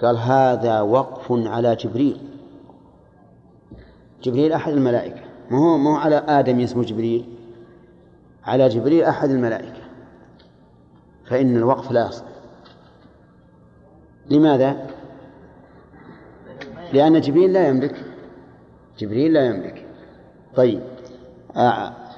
قال 0.04 0.18
هذا 0.18 0.82
وقف 0.82 1.32
على 1.32 1.76
جبريل. 1.76 2.18
جبريل 4.24 4.52
أحد 4.54 4.74
الملائكة. 4.74 5.22
ما 5.52 5.58
هو 5.58 5.78
ما 5.78 5.92
هو 5.92 5.96
على 5.96 6.16
آدم 6.16 6.60
اسمه 6.60 6.84
جبريل؟ 6.84 7.26
على 8.44 8.70
جبريل 8.70 9.04
أحد 9.04 9.30
الملائكة. 9.30 9.84
فإن 11.26 11.58
الوقف 11.58 11.92
لا 11.92 12.08
يصح. 12.08 12.26
لماذا؟ 14.30 14.88
لأن 16.94 17.22
جبريل 17.22 17.54
لا 17.54 17.68
يملك. 17.68 18.06
جبريل 19.00 19.34
لا 19.34 19.46
يملك. 19.46 19.88
طيب. 20.56 20.82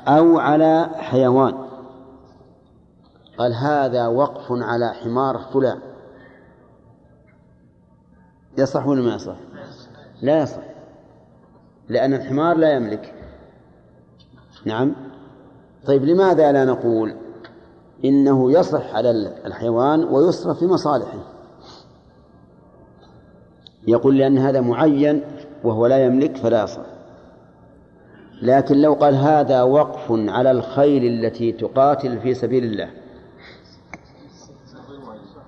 أو 0.08 0.40
على 0.40 0.90
حيوان. 0.98 1.66
قال 3.38 3.54
هذا 3.54 4.08
وقف 4.08 4.46
على 4.52 4.94
حمار 4.94 5.38
فلان 5.38 5.95
يصح 8.58 8.88
ولا 8.88 9.02
ما 9.02 9.16
يصح؟ 9.16 9.36
لا 10.22 10.42
يصح. 10.42 10.62
لأن 11.90 12.14
الحمار 12.14 12.58
لا 12.58 12.74
يملك. 12.74 13.14
نعم. 14.66 14.96
طيب 15.86 16.06
لماذا 16.06 16.52
لا 16.52 16.66
نقول 16.66 17.16
إنه 18.06 18.52
يصح 18.52 18.96
على 18.96 19.12
الحيوان 19.46 20.04
ويصرف 20.04 20.60
في 20.60 20.66
مصالحه؟ 20.66 21.20
يقول 23.88 24.18
لأن 24.18 24.38
هذا 24.38 24.62
معين 24.62 25.24
وهو 25.64 25.88
لا 25.88 26.06
يملك 26.06 26.38
فلا 26.38 26.64
يصح. 26.64 26.86
لكن 28.42 28.82
لو 28.82 28.94
قال 28.94 29.16
هذا 29.16 29.64
وقف 29.64 30.12
على 30.12 30.52
الخيل 30.52 31.06
التي 31.06 31.52
تقاتل 31.52 32.20
في 32.20 32.34
سبيل 32.34 32.64
الله 32.64 32.90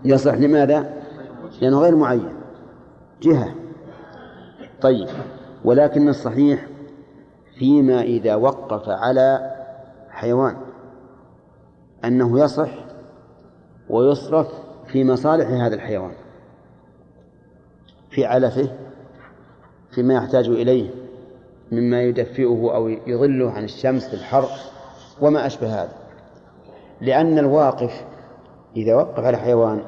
يصح 0.06 0.34
لماذا؟ 0.34 0.94
لأنه 1.62 1.80
غير 1.80 1.96
معين. 1.96 2.37
جهة. 3.22 3.56
طيب 4.82 5.08
ولكن 5.66 6.10
الصحيح 6.10 6.68
فيما 7.60 8.02
إذا 8.02 8.36
وقف 8.36 8.90
على 8.90 9.56
حيوان 10.10 10.58
أنه 12.06 12.40
يصح 12.40 12.70
ويصرف 13.90 14.48
في 14.88 15.04
مصالح 15.04 15.48
هذا 15.48 15.76
الحيوان 15.76 16.12
في 18.10 18.26
علفه 18.26 18.70
فيما 19.92 20.14
يحتاج 20.14 20.48
إليه 20.48 20.90
مما 21.72 22.02
يدفئه 22.02 22.76
أو 22.76 22.88
يظله 22.88 23.52
عن 23.52 23.64
الشمس 23.64 24.08
في 24.08 24.14
الحر 24.14 24.48
وما 25.22 25.46
أشبه 25.46 25.84
هذا. 25.84 25.94
لأن 27.02 27.40
الواقف 27.40 28.06
إذا 28.76 28.96
وقف 28.96 29.20
على 29.20 29.38
حيوان 29.38 29.84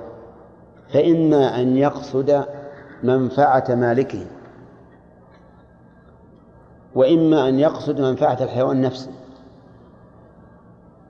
فإما 0.93 1.61
أن 1.61 1.77
يقصد 1.77 2.45
منفعة 3.03 3.65
مالكه 3.69 4.25
وإما 6.95 7.49
أن 7.49 7.59
يقصد 7.59 8.01
منفعة 8.01 8.43
الحيوان 8.43 8.81
نفسه. 8.81 9.11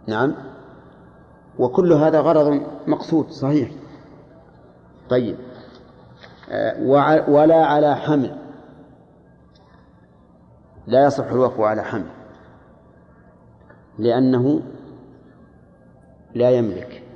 نعم. 0.07 0.35
وكل 1.59 1.93
هذا 1.93 2.19
غرض 2.19 2.61
مقصود 2.87 3.29
صحيح. 3.29 3.71
طيب. 5.09 5.37
آه، 6.49 6.81
ولا 7.29 7.65
على 7.65 7.95
حمل. 7.95 8.37
لا 10.87 11.05
يصح 11.05 11.25
الوقف 11.25 11.59
على 11.59 11.83
حمل. 11.83 12.09
لأنه 13.99 14.61
لا 16.35 16.49
يملك. 16.51 17.08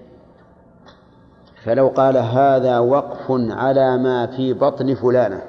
فلو 1.64 1.88
قال 1.88 2.18
هذا 2.18 2.80
وقف 2.80 3.26
على 3.30 3.98
ما 3.98 4.26
في 4.26 4.53
بطن 4.53 4.94
فلانة 4.94 5.41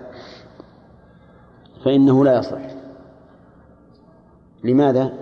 فإنه 1.85 2.25
لا 2.25 2.39
يصح. 2.39 2.61
لماذا؟ 4.65 5.13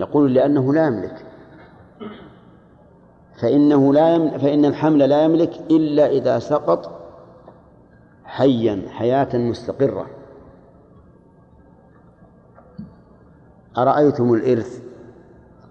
يقول 0.00 0.34
لأنه 0.34 0.74
لا 0.74 0.86
يملك. 0.86 1.24
فإنه 3.40 3.94
لا 3.94 4.14
يم... 4.14 4.38
فإن 4.38 4.64
الحمل 4.64 4.98
لا 4.98 5.24
يملك 5.24 5.60
إلا 5.70 6.06
إذا 6.06 6.38
سقط 6.38 6.90
حيا 8.24 8.82
حياة 8.88 9.36
مستقرة. 9.36 10.06
أرأيتم 13.78 14.34
الإرث؟ 14.34 14.82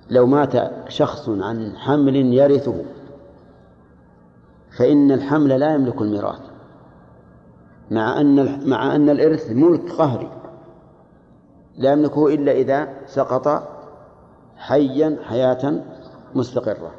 لو 0.10 0.28
مات 0.28 0.72
شخص 0.90 1.30
عن 1.30 1.78
حمل 1.78 2.16
يرثه 2.16 2.84
فإن 4.78 5.12
الحمل 5.12 5.60
لا 5.60 5.74
يملك 5.74 6.02
الميراث. 6.02 6.42
مع 7.92 8.22
أن 8.22 8.60
مع 8.70 8.96
أن 8.96 9.10
الإرث 9.10 9.52
ملك 9.52 9.92
قهري. 9.92 10.32
لا 11.78 11.92
يملكه 11.92 12.28
إلا 12.28 12.52
إذا 12.52 12.88
سقط 13.06 13.70
حيا 14.58 15.18
حياة 15.24 15.84
مستقرة. 16.36 16.92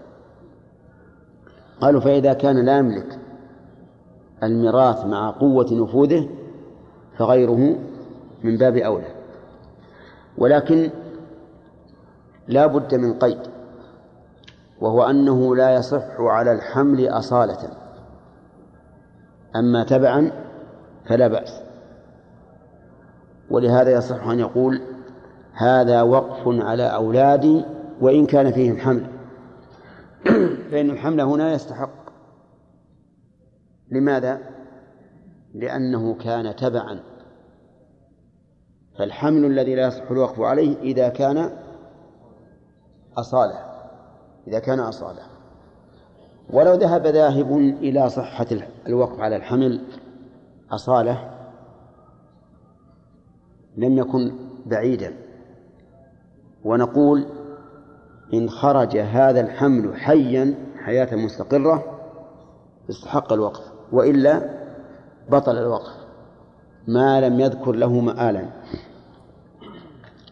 قالوا 1.81 2.01
فإذا 2.01 2.33
كان 2.33 2.65
لا 2.65 2.79
يملك 2.79 3.19
الميراث 4.43 5.05
مع 5.05 5.31
قوة 5.31 5.67
نفوذه 5.73 6.29
فغيره 7.19 7.79
من 8.45 8.57
باب 8.57 8.77
أولى. 8.77 9.15
ولكن 10.39 10.91
لا 12.49 12.67
بد 12.67 12.95
من 12.95 13.19
قيد. 13.19 13.56
وهو 14.81 15.03
أنه 15.03 15.57
لا 15.57 15.75
يصح 15.75 16.21
على 16.21 16.53
الحمل 16.53 17.09
أصالة. 17.09 17.71
أما 19.57 19.85
تبعا 19.85 20.31
فلا 21.07 21.29
بأس. 21.29 21.63
ولهذا 23.51 23.91
يصح 23.91 24.27
أن 24.27 24.41
يقول 24.41 24.83
هذا 25.53 26.03
وقف 26.03 26.43
على 26.47 26.83
أولادي 26.83 27.65
وإن 28.01 28.27
كان 28.27 28.53
فيهم 28.53 28.77
حمل 28.77 29.07
فإن 30.71 30.91
الحمل 30.91 31.21
هنا 31.21 31.53
يستحق. 31.53 32.07
لماذا؟ 33.91 34.39
لأنه 35.55 36.15
كان 36.15 36.57
تبعا. 36.57 37.01
فالحمل 38.99 39.45
الذي 39.45 39.75
لا 39.75 39.87
يصح 39.87 40.11
الوقف 40.11 40.41
عليه 40.41 40.77
إذا 40.81 41.09
كان 41.09 41.51
أصالة. 43.17 43.76
إذا 44.47 44.59
كان 44.59 44.81
أصالة 44.81 45.23
ولو 46.51 46.75
ذهب 46.75 47.07
ذاهب 47.07 47.53
إلى 47.59 48.11
صحة 48.11 48.47
الوقف 48.87 49.21
على 49.21 49.37
الحمل 49.37 49.81
أصالة 50.71 51.31
لم 53.77 53.99
يكن 53.99 54.33
بعيدا. 54.67 55.13
ونقول 56.65 57.27
إن 58.35 58.51
خرج 58.51 58.97
هذا 58.97 59.41
الحمل 59.41 59.97
حيا 59.97 60.55
حياة 60.85 61.17
مستقرة 61.17 61.85
استحق 62.91 63.33
الوقف. 63.33 63.73
وإلا 63.93 64.51
بطل 65.31 65.59
الوقف. 65.59 65.93
ما 66.89 67.21
لم 67.21 67.41
يذكر 67.41 67.73
له 67.73 68.01
مآلا. 68.01 68.47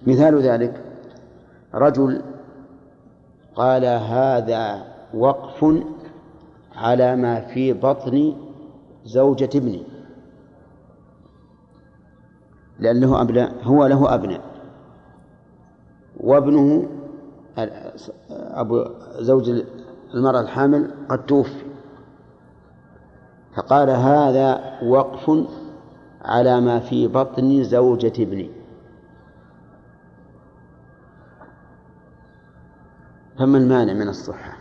مثال 0.07 0.43
ذلك 0.43 0.83
رجل 1.75 2.23
قال 3.55 3.85
هذا 3.85 4.85
وقف 5.15 5.85
على 6.77 7.17
ما 7.17 7.41
في 7.41 7.73
بطن 7.73 8.37
زوجة 9.05 9.51
ابني 9.55 9.83
لأن 12.79 13.01
له 13.01 13.21
أبناء 13.23 13.55
هو 13.63 13.87
له 13.87 14.15
أبناء. 14.15 14.41
وابنه 16.21 16.89
أبو 18.31 18.85
زوج 19.19 19.63
المرأة 20.15 20.41
الحامل 20.41 20.91
قد 21.09 21.27
توفي. 21.27 21.65
فقال 23.57 23.91
هذا 23.91 24.81
وقف 24.83 25.31
على 26.23 26.61
ما 26.61 26.81
في 26.81 27.09
بطن 27.09 27.63
زوجة 27.63 28.13
ابني 28.23 28.51
فما 33.39 33.59
المانع 33.59 33.93
من 33.93 34.09
الصحة؟ 34.09 34.57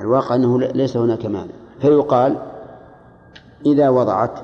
الواقع 0.00 0.34
أنه 0.34 0.58
ليس 0.58 0.96
هناك 0.96 1.26
مانع. 1.26 1.52
فيقال 1.80 2.36
إذا 3.66 3.88
وضعت 3.88 4.40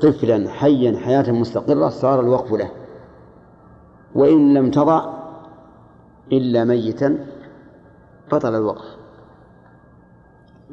طفلا 0.00 0.50
حيا 0.50 0.98
حياة 0.98 1.30
مستقرة 1.30 1.88
صار 1.88 2.20
الوقف 2.20 2.52
له. 2.52 2.70
وإن 4.14 4.54
لم 4.54 4.70
تضع 4.70 5.14
إلا 6.32 6.64
ميتا 6.64 7.26
بطل 8.32 8.54
الوقف. 8.54 8.96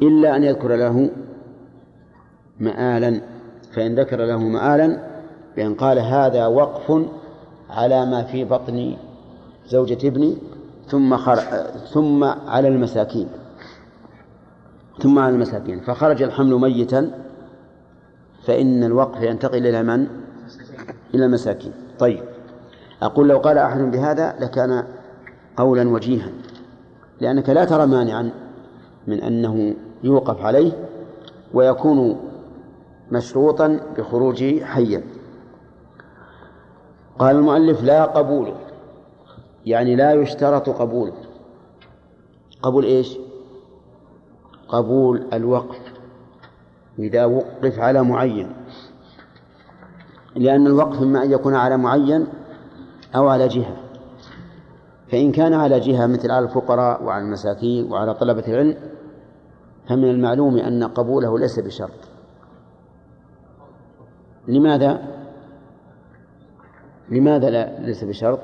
إلا 0.01 0.35
أن 0.35 0.43
يذكر 0.43 0.75
له 0.75 1.09
مآلا 2.59 3.21
فإن 3.71 3.99
ذكر 3.99 4.25
له 4.25 4.37
مآلا 4.37 5.15
بأن 5.55 5.75
قال 5.75 5.99
هذا 5.99 6.47
وقف 6.47 7.05
على 7.69 8.05
ما 8.05 8.23
في 8.23 8.43
بطن 8.43 8.97
زوجة 9.67 10.07
ابني 10.07 10.37
ثم 10.87 11.17
خر... 11.17 11.35
ثم 11.93 12.23
على 12.23 12.67
المساكين. 12.67 13.27
ثم 15.01 15.19
على 15.19 15.35
المساكين. 15.35 15.79
فخرج 15.79 16.23
الحمل 16.23 16.53
ميتا 16.53 17.11
فإن 18.43 18.83
الوقف 18.83 19.21
ينتقل 19.21 19.67
إلى 19.67 19.83
من؟ 19.83 20.07
إلى 21.13 21.25
المساكين. 21.25 21.71
طيب. 21.99 22.23
أقول 23.01 23.29
لو 23.29 23.37
قال 23.37 23.57
أحد 23.57 23.79
بهذا 23.79 24.35
لكان 24.39 24.83
قولا 25.57 25.89
وجيها 25.89 26.29
لأنك 27.21 27.49
لا 27.49 27.65
ترى 27.65 27.85
مانعا 27.85 28.31
من 29.07 29.21
أنه 29.21 29.75
يوقف 30.03 30.41
عليه 30.41 30.71
ويكون 31.53 32.19
مشروطا 33.11 33.79
بخروجه 33.97 34.63
حيا. 34.65 35.03
قال 37.19 37.35
المؤلف 37.35 37.83
لا 37.83 38.05
قبوله 38.05 38.64
يعني 39.65 39.95
لا 39.95 40.13
يشترط 40.13 40.69
قبوله 40.69 41.13
قبول 42.61 42.83
إيش؟ 42.83 43.17
قبول 44.67 45.27
الوقف 45.33 45.79
إذا 46.99 47.25
وقف 47.25 47.79
على 47.79 48.03
معين 48.03 48.51
لأن 50.35 50.67
الوقف 50.67 51.01
إما 51.01 51.23
أن 51.23 51.31
يكون 51.31 51.55
على 51.55 51.77
معين 51.77 52.27
أو 53.15 53.27
على 53.27 53.47
جهة 53.47 53.77
فإن 55.11 55.31
كان 55.31 55.53
على 55.53 55.79
جهة 55.79 56.07
مثل 56.07 56.31
على 56.31 56.45
الفقراء 56.45 57.03
وعلى 57.03 57.25
المساكين 57.25 57.91
وعلى 57.91 58.13
طلبة 58.13 58.43
العلم 58.47 58.77
فمن 59.87 60.09
المعلوم 60.09 60.57
أن 60.57 60.83
قبوله 60.83 61.39
ليس 61.39 61.59
بشرط 61.59 62.09
لماذا؟ 64.47 65.01
لماذا 67.09 67.49
لا 67.49 67.79
ليس 67.79 68.03
بشرط؟ 68.03 68.39